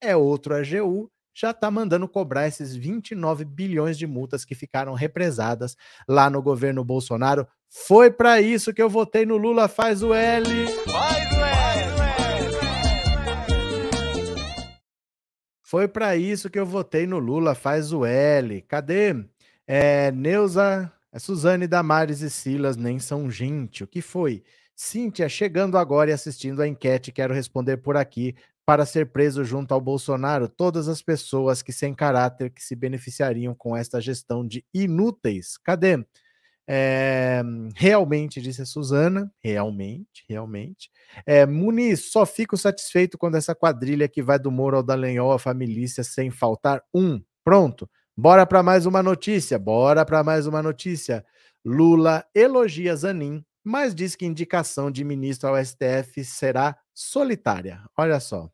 é 0.00 0.14
outro 0.14 0.54
AGU, 0.54 1.10
já 1.34 1.50
está 1.50 1.70
mandando 1.70 2.08
cobrar 2.08 2.48
esses 2.48 2.74
29 2.74 3.44
bilhões 3.44 3.98
de 3.98 4.06
multas 4.06 4.44
que 4.44 4.54
ficaram 4.54 4.94
represadas 4.94 5.76
lá 6.08 6.30
no 6.30 6.42
governo 6.42 6.82
Bolsonaro. 6.82 7.46
Foi 7.68 8.10
para 8.10 8.40
isso 8.40 8.72
que 8.72 8.82
eu 8.82 8.88
votei 8.88 9.26
no 9.26 9.36
Lula, 9.36 9.68
faz 9.68 10.02
o 10.02 10.14
L. 10.14 10.66
Faz 10.90 11.32
o 11.32 11.35
Foi 15.76 15.86
para 15.86 16.16
isso 16.16 16.48
que 16.48 16.58
eu 16.58 16.64
votei 16.64 17.06
no 17.06 17.18
Lula, 17.18 17.54
faz 17.54 17.92
o 17.92 18.06
L. 18.06 18.62
Cadê? 18.62 19.14
É, 19.66 20.10
Neuza, 20.10 20.90
é 21.12 21.18
Suzane, 21.18 21.66
Damares 21.66 22.22
e 22.22 22.30
Silas 22.30 22.78
nem 22.78 22.98
são 22.98 23.30
gente. 23.30 23.84
O 23.84 23.86
que 23.86 24.00
foi? 24.00 24.42
Cíntia, 24.74 25.28
chegando 25.28 25.76
agora 25.76 26.08
e 26.08 26.14
assistindo 26.14 26.62
a 26.62 26.66
enquete, 26.66 27.12
quero 27.12 27.34
responder 27.34 27.76
por 27.76 27.94
aqui 27.94 28.34
para 28.64 28.86
ser 28.86 29.12
preso 29.12 29.44
junto 29.44 29.74
ao 29.74 29.80
Bolsonaro 29.82 30.48
todas 30.48 30.88
as 30.88 31.02
pessoas 31.02 31.60
que 31.60 31.74
sem 31.74 31.92
caráter 31.92 32.48
que 32.48 32.64
se 32.64 32.74
beneficiariam 32.74 33.54
com 33.54 33.76
esta 33.76 34.00
gestão 34.00 34.46
de 34.46 34.64
inúteis. 34.72 35.58
Cadê? 35.58 36.02
É, 36.68 37.42
realmente, 37.74 38.40
disse 38.40 38.62
a 38.62 38.66
Suzana, 38.66 39.32
realmente, 39.42 40.24
realmente. 40.28 40.90
É, 41.24 41.46
Muniz, 41.46 42.10
só 42.10 42.26
fico 42.26 42.56
satisfeito 42.56 43.16
quando 43.16 43.36
essa 43.36 43.54
quadrilha 43.54 44.08
que 44.08 44.22
vai 44.22 44.38
do 44.38 44.50
Moro 44.50 44.76
ao 44.76 44.82
Dallagnol 44.82 45.32
a 45.32 45.38
família 45.38 45.86
sem 45.88 46.30
faltar 46.30 46.82
um. 46.94 47.22
Pronto, 47.44 47.88
bora 48.16 48.44
para 48.44 48.62
mais 48.62 48.86
uma 48.86 49.02
notícia, 49.02 49.58
bora 49.58 50.04
para 50.04 50.24
mais 50.24 50.46
uma 50.46 50.62
notícia. 50.62 51.24
Lula 51.64 52.24
elogia 52.34 52.94
Zanin, 52.96 53.44
mas 53.64 53.94
diz 53.94 54.16
que 54.16 54.24
indicação 54.24 54.90
de 54.90 55.04
ministro 55.04 55.48
ao 55.48 55.64
STF 55.64 56.24
será 56.24 56.76
solitária. 56.94 57.82
Olha 57.96 58.20
só. 58.20 58.48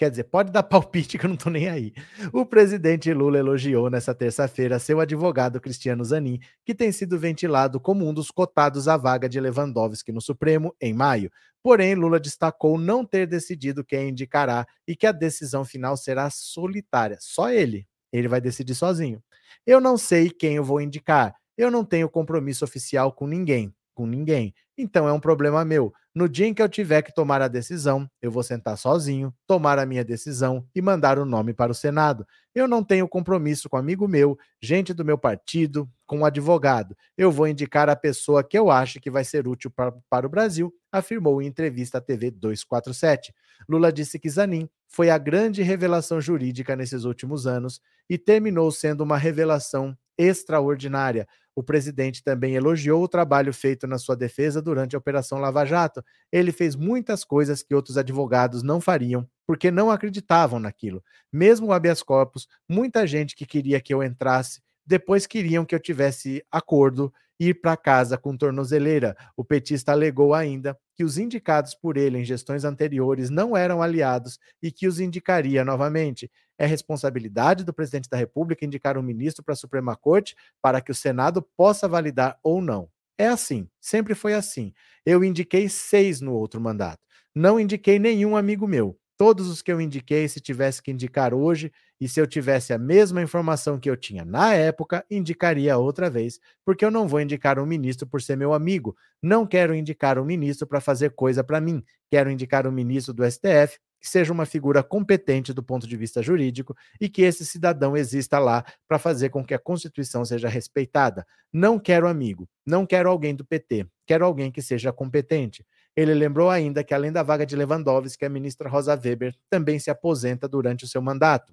Quer 0.00 0.08
dizer, 0.08 0.24
pode 0.24 0.50
dar 0.50 0.62
palpite 0.64 1.18
que 1.18 1.26
eu 1.26 1.28
não 1.28 1.34
estou 1.34 1.52
nem 1.52 1.68
aí. 1.68 1.92
O 2.32 2.46
presidente 2.46 3.12
Lula 3.12 3.36
elogiou 3.36 3.90
nessa 3.90 4.14
terça-feira 4.14 4.78
seu 4.78 4.98
advogado 4.98 5.60
Cristiano 5.60 6.02
Zanin, 6.02 6.40
que 6.64 6.74
tem 6.74 6.90
sido 6.90 7.18
ventilado 7.18 7.78
como 7.78 8.08
um 8.08 8.14
dos 8.14 8.30
cotados 8.30 8.88
à 8.88 8.96
vaga 8.96 9.28
de 9.28 9.38
Lewandowski 9.38 10.10
no 10.10 10.22
Supremo 10.22 10.74
em 10.80 10.94
maio. 10.94 11.30
Porém, 11.62 11.94
Lula 11.94 12.18
destacou 12.18 12.78
não 12.78 13.04
ter 13.04 13.26
decidido 13.26 13.84
quem 13.84 14.08
indicará 14.08 14.66
e 14.88 14.96
que 14.96 15.06
a 15.06 15.12
decisão 15.12 15.66
final 15.66 15.98
será 15.98 16.30
solitária. 16.30 17.18
Só 17.20 17.50
ele. 17.50 17.86
Ele 18.10 18.26
vai 18.26 18.40
decidir 18.40 18.74
sozinho. 18.74 19.22
Eu 19.66 19.82
não 19.82 19.98
sei 19.98 20.30
quem 20.30 20.56
eu 20.56 20.64
vou 20.64 20.80
indicar. 20.80 21.34
Eu 21.58 21.70
não 21.70 21.84
tenho 21.84 22.08
compromisso 22.08 22.64
oficial 22.64 23.12
com 23.12 23.26
ninguém 23.26 23.70
com 24.00 24.06
ninguém. 24.06 24.54
Então 24.78 25.06
é 25.06 25.12
um 25.12 25.20
problema 25.20 25.62
meu. 25.62 25.92
No 26.14 26.26
dia 26.26 26.46
em 26.46 26.54
que 26.54 26.62
eu 26.62 26.68
tiver 26.70 27.02
que 27.02 27.14
tomar 27.14 27.42
a 27.42 27.48
decisão, 27.48 28.10
eu 28.22 28.30
vou 28.30 28.42
sentar 28.42 28.78
sozinho, 28.78 29.32
tomar 29.46 29.78
a 29.78 29.84
minha 29.84 30.02
decisão 30.02 30.66
e 30.74 30.80
mandar 30.80 31.18
o 31.18 31.26
nome 31.26 31.52
para 31.52 31.70
o 31.70 31.74
Senado. 31.74 32.26
Eu 32.54 32.66
não 32.66 32.82
tenho 32.82 33.06
compromisso 33.06 33.68
com 33.68 33.76
amigo 33.76 34.08
meu, 34.08 34.38
gente 34.60 34.94
do 34.94 35.04
meu 35.04 35.18
partido, 35.18 35.86
com 36.06 36.20
um 36.20 36.24
advogado. 36.24 36.96
Eu 37.14 37.30
vou 37.30 37.46
indicar 37.46 37.90
a 37.90 37.94
pessoa 37.94 38.42
que 38.42 38.58
eu 38.58 38.70
acho 38.70 38.98
que 39.00 39.10
vai 39.10 39.22
ser 39.22 39.46
útil 39.46 39.70
para, 39.70 39.92
para 40.08 40.26
o 40.26 40.30
Brasil, 40.30 40.72
afirmou 40.90 41.42
em 41.42 41.46
entrevista 41.46 41.98
à 41.98 42.00
TV 42.00 42.30
247. 42.30 43.34
Lula 43.68 43.92
disse 43.92 44.18
que 44.18 44.30
Zanin 44.30 44.66
foi 44.88 45.10
a 45.10 45.18
grande 45.18 45.62
revelação 45.62 46.22
jurídica 46.22 46.74
nesses 46.74 47.04
últimos 47.04 47.46
anos 47.46 47.82
e 48.08 48.16
terminou 48.16 48.72
sendo 48.72 49.02
uma 49.02 49.18
revelação 49.18 49.94
extraordinária. 50.20 51.26
O 51.54 51.62
presidente 51.62 52.22
também 52.22 52.54
elogiou 52.54 53.02
o 53.02 53.08
trabalho 53.08 53.52
feito 53.52 53.86
na 53.86 53.98
sua 53.98 54.16
defesa 54.16 54.62
durante 54.62 54.94
a 54.94 54.98
Operação 54.98 55.38
Lava 55.38 55.64
Jato. 55.64 56.04
Ele 56.30 56.52
fez 56.52 56.76
muitas 56.76 57.24
coisas 57.24 57.62
que 57.62 57.74
outros 57.74 57.96
advogados 57.96 58.62
não 58.62 58.80
fariam, 58.80 59.28
porque 59.46 59.70
não 59.70 59.90
acreditavam 59.90 60.60
naquilo. 60.60 61.02
Mesmo 61.32 61.68
o 61.68 61.72
habeas 61.72 62.02
corpus, 62.02 62.46
muita 62.68 63.06
gente 63.06 63.34
que 63.34 63.46
queria 63.46 63.80
que 63.80 63.92
eu 63.92 64.02
entrasse, 64.02 64.60
depois 64.86 65.26
queriam 65.26 65.64
que 65.64 65.74
eu 65.74 65.80
tivesse 65.80 66.44
acordo 66.50 67.12
ir 67.40 67.54
para 67.62 67.76
casa 67.76 68.18
com 68.18 68.36
tornozeleira. 68.36 69.16
O 69.34 69.42
petista 69.42 69.92
alegou 69.92 70.34
ainda 70.34 70.78
que 70.94 71.02
os 71.02 71.16
indicados 71.16 71.74
por 71.74 71.96
ele 71.96 72.18
em 72.18 72.24
gestões 72.24 72.64
anteriores 72.64 73.30
não 73.30 73.56
eram 73.56 73.82
aliados 73.82 74.38
e 74.62 74.70
que 74.70 74.86
os 74.86 75.00
indicaria 75.00 75.64
novamente. 75.64 76.30
É 76.58 76.66
responsabilidade 76.66 77.64
do 77.64 77.72
presidente 77.72 78.10
da 78.10 78.18
República 78.18 78.66
indicar 78.66 78.98
um 78.98 79.02
ministro 79.02 79.42
para 79.42 79.54
a 79.54 79.56
Suprema 79.56 79.96
Corte 79.96 80.36
para 80.60 80.82
que 80.82 80.92
o 80.92 80.94
Senado 80.94 81.42
possa 81.56 81.88
validar 81.88 82.38
ou 82.42 82.60
não. 82.60 82.90
É 83.16 83.28
assim, 83.28 83.66
sempre 83.80 84.14
foi 84.14 84.34
assim. 84.34 84.72
Eu 85.04 85.24
indiquei 85.24 85.68
seis 85.68 86.20
no 86.20 86.34
outro 86.34 86.60
mandato. 86.60 87.00
Não 87.34 87.58
indiquei 87.58 87.98
nenhum 87.98 88.36
amigo 88.36 88.66
meu. 88.66 88.98
Todos 89.16 89.48
os 89.48 89.62
que 89.62 89.70
eu 89.70 89.80
indiquei, 89.80 90.26
se 90.28 90.40
tivesse 90.40 90.82
que 90.82 90.90
indicar 90.90 91.32
hoje, 91.34 91.70
e 92.00 92.08
se 92.08 92.18
eu 92.20 92.26
tivesse 92.26 92.72
a 92.72 92.78
mesma 92.78 93.20
informação 93.20 93.78
que 93.78 93.90
eu 93.90 93.96
tinha 93.96 94.24
na 94.24 94.54
época, 94.54 95.04
indicaria 95.10 95.76
outra 95.76 96.08
vez, 96.08 96.40
porque 96.64 96.84
eu 96.84 96.90
não 96.90 97.06
vou 97.06 97.20
indicar 97.20 97.58
um 97.58 97.66
ministro 97.66 98.06
por 98.08 98.22
ser 98.22 98.36
meu 98.36 98.54
amigo. 98.54 98.96
Não 99.22 99.46
quero 99.46 99.74
indicar 99.74 100.18
um 100.18 100.24
ministro 100.24 100.66
para 100.66 100.80
fazer 100.80 101.10
coisa 101.10 101.44
para 101.44 101.60
mim. 101.60 101.84
Quero 102.10 102.30
indicar 102.30 102.66
um 102.66 102.72
ministro 102.72 103.12
do 103.12 103.30
STF 103.30 103.78
que 104.00 104.08
seja 104.08 104.32
uma 104.32 104.46
figura 104.46 104.82
competente 104.82 105.52
do 105.52 105.62
ponto 105.62 105.86
de 105.86 105.94
vista 105.94 106.22
jurídico 106.22 106.74
e 106.98 107.08
que 107.08 107.20
esse 107.20 107.44
cidadão 107.44 107.94
exista 107.94 108.38
lá 108.38 108.64
para 108.88 108.98
fazer 108.98 109.28
com 109.28 109.44
que 109.44 109.52
a 109.52 109.58
Constituição 109.58 110.24
seja 110.24 110.48
respeitada. 110.48 111.26
Não 111.52 111.78
quero 111.78 112.08
amigo, 112.08 112.48
não 112.64 112.86
quero 112.86 113.10
alguém 113.10 113.34
do 113.34 113.44
PT, 113.44 113.86
quero 114.06 114.24
alguém 114.24 114.50
que 114.50 114.62
seja 114.62 114.90
competente. 114.90 115.66
Ele 115.94 116.14
lembrou 116.14 116.48
ainda 116.48 116.82
que, 116.82 116.94
além 116.94 117.12
da 117.12 117.22
vaga 117.22 117.44
de 117.44 117.54
Lewandowski, 117.54 118.24
a 118.24 118.30
ministra 118.30 118.70
Rosa 118.70 118.94
Weber 118.94 119.34
também 119.50 119.78
se 119.78 119.90
aposenta 119.90 120.48
durante 120.48 120.84
o 120.84 120.88
seu 120.88 121.02
mandato. 121.02 121.52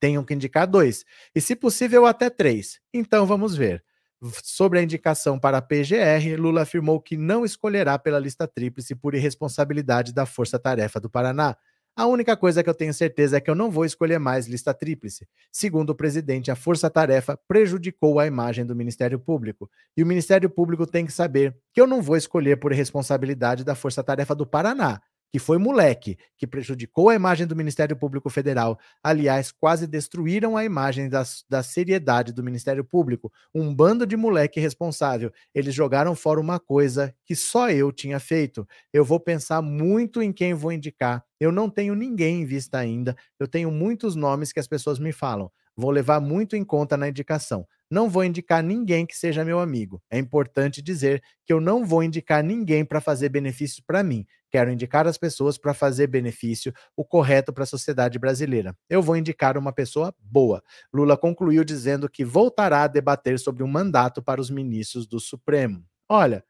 Tenham 0.00 0.24
que 0.24 0.34
indicar 0.34 0.66
dois, 0.66 1.04
e 1.34 1.40
se 1.40 1.56
possível, 1.56 2.06
até 2.06 2.30
três. 2.30 2.80
Então 2.92 3.26
vamos 3.26 3.56
ver. 3.56 3.84
Sobre 4.42 4.80
a 4.80 4.82
indicação 4.82 5.38
para 5.38 5.58
a 5.58 5.62
PGR, 5.62 6.36
Lula 6.36 6.62
afirmou 6.62 7.00
que 7.00 7.16
não 7.16 7.44
escolherá 7.44 7.98
pela 7.98 8.18
lista 8.18 8.48
tríplice 8.48 8.94
por 8.94 9.14
irresponsabilidade 9.14 10.12
da 10.12 10.26
Força 10.26 10.58
Tarefa 10.58 10.98
do 10.98 11.08
Paraná. 11.08 11.56
A 11.98 12.06
única 12.06 12.36
coisa 12.36 12.62
que 12.62 12.70
eu 12.70 12.74
tenho 12.74 12.94
certeza 12.94 13.36
é 13.36 13.40
que 13.40 13.50
eu 13.50 13.56
não 13.56 13.72
vou 13.72 13.84
escolher 13.84 14.20
mais 14.20 14.46
lista 14.46 14.72
tríplice. 14.72 15.26
Segundo 15.50 15.90
o 15.90 15.94
presidente, 15.96 16.48
a 16.48 16.54
força-tarefa 16.54 17.36
prejudicou 17.48 18.20
a 18.20 18.26
imagem 18.26 18.64
do 18.64 18.76
Ministério 18.76 19.18
Público. 19.18 19.68
E 19.96 20.02
o 20.04 20.06
Ministério 20.06 20.48
Público 20.48 20.86
tem 20.86 21.04
que 21.04 21.10
saber 21.12 21.56
que 21.72 21.80
eu 21.80 21.88
não 21.88 22.00
vou 22.00 22.16
escolher 22.16 22.60
por 22.60 22.72
responsabilidade 22.72 23.64
da 23.64 23.74
força-tarefa 23.74 24.32
do 24.32 24.46
Paraná 24.46 25.00
que 25.30 25.38
foi 25.38 25.58
moleque, 25.58 26.16
que 26.36 26.46
prejudicou 26.46 27.08
a 27.08 27.14
imagem 27.14 27.46
do 27.46 27.56
Ministério 27.56 27.96
Público 27.96 28.30
Federal. 28.30 28.78
Aliás, 29.02 29.52
quase 29.52 29.86
destruíram 29.86 30.56
a 30.56 30.64
imagem 30.64 31.08
da, 31.08 31.22
da 31.48 31.62
seriedade 31.62 32.32
do 32.32 32.42
Ministério 32.42 32.84
Público. 32.84 33.32
Um 33.54 33.74
bando 33.74 34.06
de 34.06 34.16
moleque 34.16 34.60
responsável. 34.60 35.30
Eles 35.54 35.74
jogaram 35.74 36.14
fora 36.14 36.40
uma 36.40 36.58
coisa 36.58 37.14
que 37.24 37.36
só 37.36 37.70
eu 37.70 37.92
tinha 37.92 38.18
feito. 38.18 38.66
Eu 38.92 39.04
vou 39.04 39.20
pensar 39.20 39.60
muito 39.60 40.22
em 40.22 40.32
quem 40.32 40.54
vou 40.54 40.72
indicar. 40.72 41.24
Eu 41.38 41.52
não 41.52 41.68
tenho 41.68 41.94
ninguém 41.94 42.42
em 42.42 42.46
vista 42.46 42.78
ainda. 42.78 43.16
Eu 43.38 43.46
tenho 43.46 43.70
muitos 43.70 44.16
nomes 44.16 44.52
que 44.52 44.60
as 44.60 44.66
pessoas 44.66 44.98
me 44.98 45.12
falam. 45.12 45.50
Vou 45.76 45.92
levar 45.92 46.20
muito 46.20 46.56
em 46.56 46.64
conta 46.64 46.96
na 46.96 47.08
indicação. 47.08 47.64
Não 47.90 48.08
vou 48.10 48.22
indicar 48.22 48.62
ninguém 48.62 49.06
que 49.06 49.16
seja 49.16 49.44
meu 49.44 49.60
amigo. 49.60 50.02
É 50.10 50.18
importante 50.18 50.82
dizer 50.82 51.22
que 51.46 51.52
eu 51.52 51.60
não 51.60 51.84
vou 51.84 52.02
indicar 52.02 52.44
ninguém 52.44 52.84
para 52.84 53.00
fazer 53.00 53.28
benefício 53.30 53.82
para 53.86 54.02
mim. 54.02 54.26
Quero 54.50 54.70
indicar 54.70 55.06
as 55.06 55.16
pessoas 55.16 55.56
para 55.58 55.72
fazer 55.72 56.06
benefício, 56.06 56.72
o 56.96 57.04
correto 57.04 57.52
para 57.52 57.64
a 57.64 57.66
sociedade 57.66 58.18
brasileira. 58.18 58.76
Eu 58.88 59.02
vou 59.02 59.16
indicar 59.16 59.56
uma 59.56 59.72
pessoa 59.72 60.14
boa. 60.18 60.62
Lula 60.92 61.16
concluiu 61.16 61.64
dizendo 61.64 62.08
que 62.08 62.24
voltará 62.24 62.82
a 62.82 62.88
debater 62.88 63.38
sobre 63.38 63.62
um 63.62 63.68
mandato 63.68 64.22
para 64.22 64.40
os 64.40 64.50
ministros 64.50 65.06
do 65.06 65.18
Supremo. 65.18 65.84
Olha, 66.08 66.44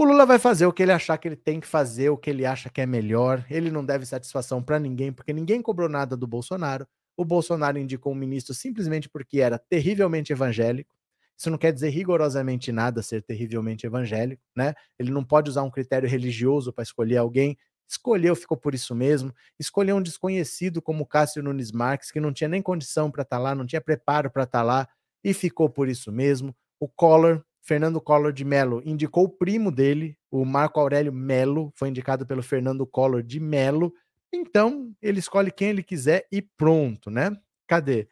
o 0.00 0.04
Lula 0.04 0.24
vai 0.24 0.38
fazer 0.38 0.64
o 0.64 0.72
que 0.72 0.82
ele 0.82 0.92
achar 0.92 1.18
que 1.18 1.26
ele 1.26 1.36
tem 1.36 1.58
que 1.58 1.66
fazer, 1.66 2.08
o 2.08 2.16
que 2.16 2.30
ele 2.30 2.46
acha 2.46 2.70
que 2.70 2.80
é 2.80 2.86
melhor. 2.86 3.44
Ele 3.50 3.68
não 3.68 3.84
deve 3.84 4.06
satisfação 4.06 4.62
para 4.62 4.78
ninguém, 4.78 5.12
porque 5.12 5.32
ninguém 5.32 5.60
cobrou 5.60 5.88
nada 5.88 6.16
do 6.16 6.26
Bolsonaro. 6.26 6.86
O 7.18 7.24
Bolsonaro 7.24 7.76
indicou 7.76 8.12
um 8.12 8.16
ministro 8.16 8.54
simplesmente 8.54 9.08
porque 9.08 9.40
era 9.40 9.58
terrivelmente 9.58 10.32
evangélico. 10.32 10.94
Isso 11.36 11.50
não 11.50 11.58
quer 11.58 11.72
dizer 11.72 11.88
rigorosamente 11.88 12.70
nada 12.70 13.02
ser 13.02 13.22
terrivelmente 13.24 13.84
evangélico, 13.84 14.40
né? 14.56 14.72
Ele 14.96 15.10
não 15.10 15.24
pode 15.24 15.50
usar 15.50 15.64
um 15.64 15.70
critério 15.70 16.08
religioso 16.08 16.72
para 16.72 16.84
escolher 16.84 17.16
alguém. 17.16 17.58
Escolheu, 17.90 18.36
ficou 18.36 18.56
por 18.56 18.72
isso 18.72 18.94
mesmo. 18.94 19.34
Escolheu 19.58 19.96
um 19.96 20.02
desconhecido 20.02 20.80
como 20.80 21.04
Cássio 21.04 21.42
Nunes 21.42 21.72
Marques, 21.72 22.12
que 22.12 22.20
não 22.20 22.32
tinha 22.32 22.46
nem 22.46 22.62
condição 22.62 23.10
para 23.10 23.22
estar 23.22 23.38
tá 23.38 23.42
lá, 23.42 23.52
não 23.52 23.66
tinha 23.66 23.80
preparo 23.80 24.30
para 24.30 24.44
estar 24.44 24.60
tá 24.60 24.64
lá, 24.64 24.88
e 25.24 25.34
ficou 25.34 25.68
por 25.68 25.88
isso 25.88 26.12
mesmo. 26.12 26.54
O 26.78 26.86
Collor, 26.86 27.42
Fernando 27.62 28.00
Collor 28.00 28.32
de 28.32 28.44
Mello, 28.44 28.80
indicou 28.84 29.24
o 29.24 29.28
primo 29.28 29.72
dele, 29.72 30.16
o 30.30 30.44
Marco 30.44 30.78
Aurélio 30.78 31.12
Melo, 31.12 31.72
foi 31.74 31.88
indicado 31.88 32.24
pelo 32.24 32.44
Fernando 32.44 32.86
Collor 32.86 33.24
de 33.24 33.40
Mello, 33.40 33.92
então, 34.32 34.94
ele 35.00 35.18
escolhe 35.18 35.50
quem 35.50 35.70
ele 35.70 35.82
quiser 35.82 36.26
e 36.30 36.42
pronto, 36.42 37.10
né? 37.10 37.36
Cadê? 37.66 38.08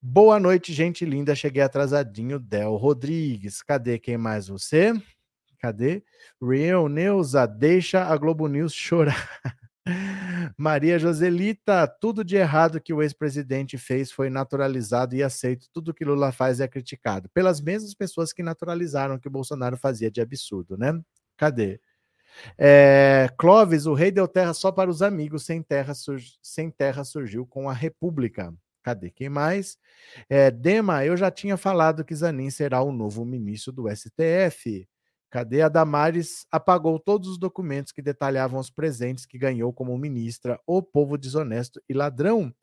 Boa 0.00 0.38
noite, 0.38 0.72
gente 0.72 1.04
linda. 1.04 1.34
Cheguei 1.34 1.62
atrasadinho. 1.62 2.38
Del 2.38 2.76
Rodrigues. 2.76 3.62
Cadê 3.62 3.98
quem 3.98 4.16
mais 4.16 4.48
você? 4.48 4.92
Cadê? 5.58 6.04
Real 6.40 6.88
Neuza, 6.88 7.46
deixa 7.46 8.04
a 8.04 8.16
Globo 8.16 8.46
News 8.46 8.72
chorar. 8.72 9.28
Maria 10.56 10.98
Joselita, 10.98 11.86
tudo 12.00 12.22
de 12.22 12.36
errado 12.36 12.80
que 12.80 12.92
o 12.92 13.02
ex-presidente 13.02 13.76
fez 13.76 14.12
foi 14.12 14.30
naturalizado 14.30 15.16
e 15.16 15.22
aceito. 15.22 15.66
Tudo 15.72 15.94
que 15.94 16.04
Lula 16.04 16.30
faz 16.30 16.60
é 16.60 16.68
criticado. 16.68 17.28
Pelas 17.30 17.60
mesmas 17.60 17.94
pessoas 17.94 18.32
que 18.32 18.42
naturalizaram 18.42 19.18
que 19.18 19.28
o 19.28 19.30
Bolsonaro 19.30 19.76
fazia 19.76 20.10
de 20.10 20.20
absurdo, 20.20 20.76
né? 20.76 21.00
Cadê? 21.36 21.80
É, 22.56 23.28
o 23.86 23.94
rei 23.94 24.10
deu 24.10 24.28
terra 24.28 24.52
só 24.54 24.70
para 24.72 24.90
os 24.90 25.02
amigos, 25.02 25.44
sem 25.44 25.62
terra, 25.62 25.92
sem 26.42 26.70
terra 26.70 27.04
surgiu 27.04 27.46
com 27.46 27.68
a 27.68 27.72
República. 27.72 28.52
Cadê 28.82 29.10
quem 29.10 29.28
mais? 29.28 29.76
É, 30.30 30.50
Dema, 30.50 31.04
eu 31.04 31.16
já 31.16 31.30
tinha 31.30 31.56
falado 31.56 32.04
que 32.04 32.14
Zanin 32.14 32.50
será 32.50 32.80
o 32.80 32.92
novo 32.92 33.24
ministro 33.24 33.72
do 33.72 33.88
STF. 33.88 34.88
Cadê 35.30 35.60
a 35.60 35.68
Damares? 35.68 36.46
Apagou 36.50 36.98
todos 36.98 37.28
os 37.28 37.38
documentos 37.38 37.92
que 37.92 38.00
detalhavam 38.00 38.58
os 38.58 38.70
presentes 38.70 39.26
que 39.26 39.36
ganhou 39.36 39.72
como 39.72 39.96
ministra, 39.98 40.58
o 40.66 40.82
povo 40.82 41.18
desonesto 41.18 41.82
e 41.86 41.92
ladrão. 41.92 42.54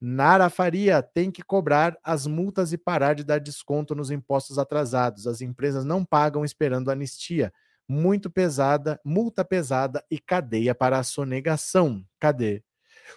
Nara 0.00 0.48
Faria 0.50 1.02
tem 1.02 1.30
que 1.30 1.42
cobrar 1.42 1.96
as 2.02 2.26
multas 2.26 2.72
e 2.72 2.78
parar 2.78 3.14
de 3.14 3.24
dar 3.24 3.38
desconto 3.38 3.94
nos 3.94 4.10
impostos 4.10 4.58
atrasados. 4.58 5.26
As 5.26 5.40
empresas 5.40 5.84
não 5.84 6.04
pagam 6.04 6.44
esperando 6.44 6.90
anistia 6.90 7.52
muito 7.88 8.30
pesada, 8.30 9.00
multa 9.04 9.44
pesada 9.44 10.04
e 10.10 10.18
cadeia 10.18 10.74
para 10.74 10.98
a 10.98 11.02
sonegação. 11.02 12.04
Cadê? 12.18 12.62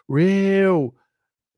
Real. 0.09 0.93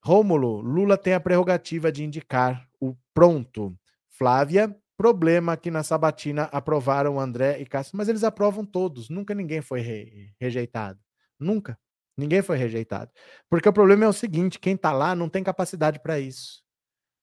Rômulo, 0.03 0.61
Lula 0.61 0.97
tem 0.97 1.13
a 1.13 1.19
prerrogativa 1.19 1.91
de 1.91 2.03
indicar 2.03 2.67
o 2.79 2.95
pronto. 3.13 3.77
Flávia, 4.09 4.75
problema 4.95 5.57
que 5.57 5.69
na 5.69 5.83
sabatina 5.83 6.43
aprovaram 6.43 7.19
André 7.19 7.59
e 7.59 7.65
Cássio, 7.65 7.97
mas 7.97 8.07
eles 8.07 8.23
aprovam 8.23 8.65
todos, 8.65 9.09
nunca 9.09 9.35
ninguém 9.35 9.61
foi 9.61 9.81
re 9.81 10.33
rejeitado. 10.39 10.99
Nunca. 11.39 11.77
Ninguém 12.17 12.41
foi 12.41 12.57
rejeitado. 12.57 13.11
Porque 13.49 13.69
o 13.69 13.73
problema 13.73 14.05
é 14.05 14.07
o 14.07 14.13
seguinte: 14.13 14.59
quem 14.59 14.73
está 14.73 14.91
lá 14.91 15.13
não 15.13 15.29
tem 15.29 15.43
capacidade 15.43 15.99
para 15.99 16.19
isso 16.19 16.66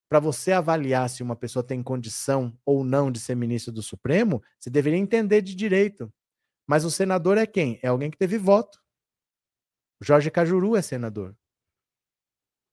para 0.07 0.19
você 0.19 0.51
avaliar 0.51 1.09
se 1.09 1.23
uma 1.23 1.35
pessoa 1.35 1.63
tem 1.63 1.81
condição 1.81 2.55
ou 2.65 2.83
não 2.83 3.11
de 3.11 3.19
ser 3.19 3.35
ministro 3.35 3.71
do 3.71 3.81
Supremo, 3.81 4.41
você 4.59 4.69
deveria 4.69 4.99
entender 4.99 5.41
de 5.41 5.55
direito. 5.55 6.11
Mas 6.67 6.83
o 6.85 6.91
senador 6.91 7.37
é 7.37 7.45
quem? 7.45 7.79
É 7.81 7.87
alguém 7.87 8.11
que 8.11 8.17
teve 8.17 8.37
voto. 8.37 8.79
Jorge 10.01 10.29
Cajuru 10.29 10.75
é 10.75 10.81
senador. 10.81 11.35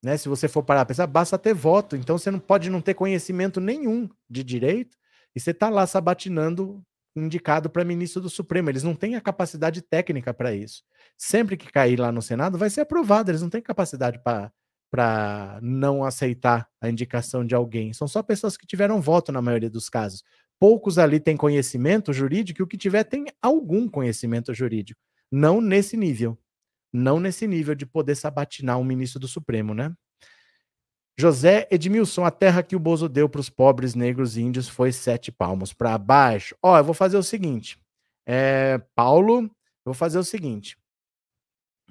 Né? 0.03 0.17
Se 0.17 0.27
você 0.27 0.47
for 0.47 0.63
parar 0.63 0.81
a 0.81 0.85
pensar, 0.85 1.07
basta 1.07 1.37
ter 1.37 1.53
voto. 1.53 1.95
Então 1.95 2.17
você 2.17 2.29
não 2.29 2.39
pode 2.39 2.69
não 2.69 2.81
ter 2.81 2.93
conhecimento 2.93 3.61
nenhum 3.61 4.09
de 4.29 4.43
direito 4.43 4.97
e 5.35 5.39
você 5.39 5.51
está 5.51 5.69
lá 5.69 5.87
sabatinando 5.87 6.83
indicado 7.15 7.69
para 7.69 7.85
ministro 7.85 8.21
do 8.21 8.29
Supremo. 8.29 8.69
Eles 8.69 8.83
não 8.83 8.95
têm 8.95 9.15
a 9.15 9.21
capacidade 9.21 9.81
técnica 9.81 10.33
para 10.33 10.53
isso. 10.53 10.83
Sempre 11.17 11.55
que 11.55 11.71
cair 11.71 11.99
lá 11.99 12.11
no 12.11 12.21
Senado, 12.21 12.57
vai 12.57 12.69
ser 12.69 12.81
aprovado. 12.81 13.31
Eles 13.31 13.41
não 13.41 13.49
têm 13.49 13.61
capacidade 13.61 14.19
para 14.93 15.57
não 15.59 16.03
aceitar 16.03 16.69
a 16.79 16.87
indicação 16.87 17.43
de 17.43 17.55
alguém. 17.55 17.91
São 17.93 18.07
só 18.07 18.21
pessoas 18.21 18.55
que 18.55 18.67
tiveram 18.67 19.01
voto 19.01 19.31
na 19.31 19.41
maioria 19.41 19.71
dos 19.71 19.89
casos. 19.89 20.23
Poucos 20.59 20.99
ali 20.99 21.19
têm 21.19 21.35
conhecimento 21.35 22.13
jurídico 22.13 22.61
e 22.61 22.63
o 22.63 22.67
que 22.67 22.77
tiver 22.77 23.03
tem 23.03 23.25
algum 23.41 23.89
conhecimento 23.89 24.53
jurídico. 24.53 25.01
Não 25.31 25.59
nesse 25.59 25.97
nível. 25.97 26.37
Não 26.93 27.19
nesse 27.19 27.47
nível 27.47 27.73
de 27.73 27.87
poder 27.87 28.13
sabatinar 28.13 28.77
um 28.77 28.83
ministro 28.83 29.19
do 29.19 29.27
Supremo, 29.27 29.73
né? 29.73 29.91
José 31.17 31.67
Edmilson, 31.71 32.23
a 32.23 32.29
terra 32.29 32.61
que 32.61 32.75
o 32.75 32.79
Bozo 32.79 33.09
deu 33.09 33.27
para 33.27 33.41
os 33.41 33.49
pobres 33.49 33.95
negros 33.95 34.37
e 34.37 34.43
índios 34.43 34.69
foi 34.69 34.91
sete 34.91 35.31
palmos 35.31 35.73
para 35.73 35.97
baixo. 35.97 36.55
Ó, 36.61 36.77
eu 36.77 36.83
vou 36.83 36.93
fazer 36.93 37.17
o 37.17 37.23
seguinte. 37.23 37.79
É, 38.27 38.77
Paulo, 38.93 39.41
eu 39.41 39.49
vou 39.85 39.95
fazer 39.95 40.19
o 40.19 40.23
seguinte. 40.23 40.77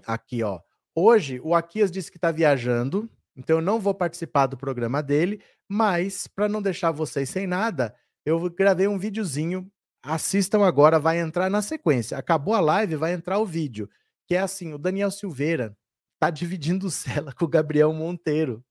Aqui, 0.07 0.45
ó. 0.45 0.61
Hoje, 0.95 1.41
o 1.43 1.55
Aquias 1.55 1.91
disse 1.91 2.11
que 2.11 2.19
está 2.19 2.31
viajando, 2.31 3.09
então 3.35 3.57
eu 3.57 3.63
não 3.63 3.81
vou 3.81 3.95
participar 3.95 4.47
do 4.47 4.57
programa 4.57 5.03
dele, 5.03 5.43
mas 5.67 6.27
para 6.27 6.49
não 6.49 6.61
deixar 6.61 6.91
vocês 6.91 7.31
sem 7.31 7.47
nada, 7.47 7.95
eu 8.27 8.51
gravei 8.51 8.87
um 8.87 8.99
videozinho. 8.99 9.71
Assistam 10.05 10.65
agora, 10.65 10.99
vai 10.99 11.19
entrar 11.19 11.49
na 11.49 11.63
sequência. 11.63 12.19
Acabou 12.19 12.55
a 12.55 12.61
live, 12.61 12.97
vai 12.97 13.13
entrar 13.13 13.39
o 13.39 13.47
vídeo. 13.47 13.89
Que 14.27 14.35
é 14.35 14.41
assim: 14.41 14.75
o 14.75 14.79
Daniel 14.79 15.11
Silveira 15.11 15.77
tá 16.19 16.29
dividindo 16.29 16.91
cela 16.93 17.33
com 17.33 17.45
o 17.45 17.49
Gabriel 17.49 17.93
Monteiro 17.93 18.63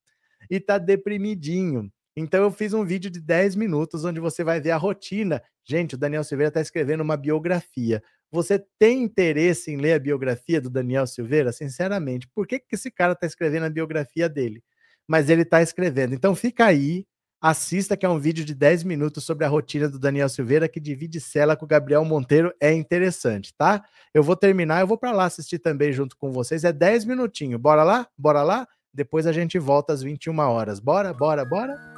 e 0.50 0.60
tá 0.60 0.78
deprimidinho. 0.78 1.92
Então 2.16 2.44
eu 2.44 2.52
fiz 2.52 2.74
um 2.74 2.84
vídeo 2.84 3.10
de 3.10 3.22
10 3.22 3.56
minutos 3.56 4.06
onde 4.06 4.20
você 4.20 4.44
vai 4.44 4.60
ver 4.60 4.72
a 4.72 4.78
rotina. 4.78 5.42
Gente, 5.64 5.96
o 5.96 5.98
Daniel 5.98 6.24
Silveira 6.24 6.50
está 6.50 6.62
escrevendo 6.62 7.02
uma 7.02 7.18
biografia. 7.18 8.04
Você 8.32 8.64
tem 8.80 9.04
interesse 9.04 9.72
em 9.72 9.78
ler 9.78 9.94
a 9.94 10.00
biografia 10.00 10.62
do 10.62 10.70
Daniel 10.70 11.06
Silveira? 11.06 11.52
Sinceramente, 11.52 12.28
por 12.34 12.48
que, 12.48 12.60
que 12.60 12.76
esse 12.76 12.90
cara 12.90 13.12
está 13.12 13.28
escrevendo 13.28 13.66
a 13.66 13.70
biografia 13.70 14.30
dele? 14.30 14.64
Mas 15.06 15.30
ele 15.30 15.42
está 15.42 15.62
escrevendo. 15.62 16.14
Então 16.14 16.34
fica 16.34 16.66
aí, 16.66 17.06
assista 17.42 17.98
que 17.98 18.06
é 18.06 18.10
um 18.10 18.20
vídeo 18.20 18.46
de 18.46 18.56
10 18.56 18.84
minutos 18.86 19.26
sobre 19.26 19.46
a 19.46 19.50
rotina 19.50 19.90
do 19.90 20.00
Daniel 20.00 20.30
Silveira 20.30 20.70
que 20.70 20.80
divide 20.80 21.20
cela 21.20 21.58
com 21.58 21.66
o 21.66 21.68
Gabriel 21.68 22.06
Monteiro. 22.06 22.54
É 22.62 22.72
interessante, 22.72 23.54
tá? 23.58 23.84
Eu 24.14 24.24
vou 24.24 24.38
terminar, 24.38 24.80
eu 24.80 24.88
vou 24.88 24.98
para 24.98 25.12
lá 25.12 25.26
assistir 25.26 25.60
também 25.60 25.92
junto 25.92 26.16
com 26.16 26.32
vocês. 26.32 26.64
É 26.64 26.72
10 26.72 27.04
minutinhos. 27.04 27.60
Bora 27.60 27.84
lá? 27.84 28.08
Bora 28.18 28.44
lá? 28.44 28.66
Depois 28.94 29.28
a 29.28 29.34
gente 29.34 29.60
volta 29.60 29.92
às 29.92 30.02
21 30.02 30.40
horas. 30.40 30.80
Bora, 30.80 31.14
bora, 31.14 31.44
bora? 31.44 31.91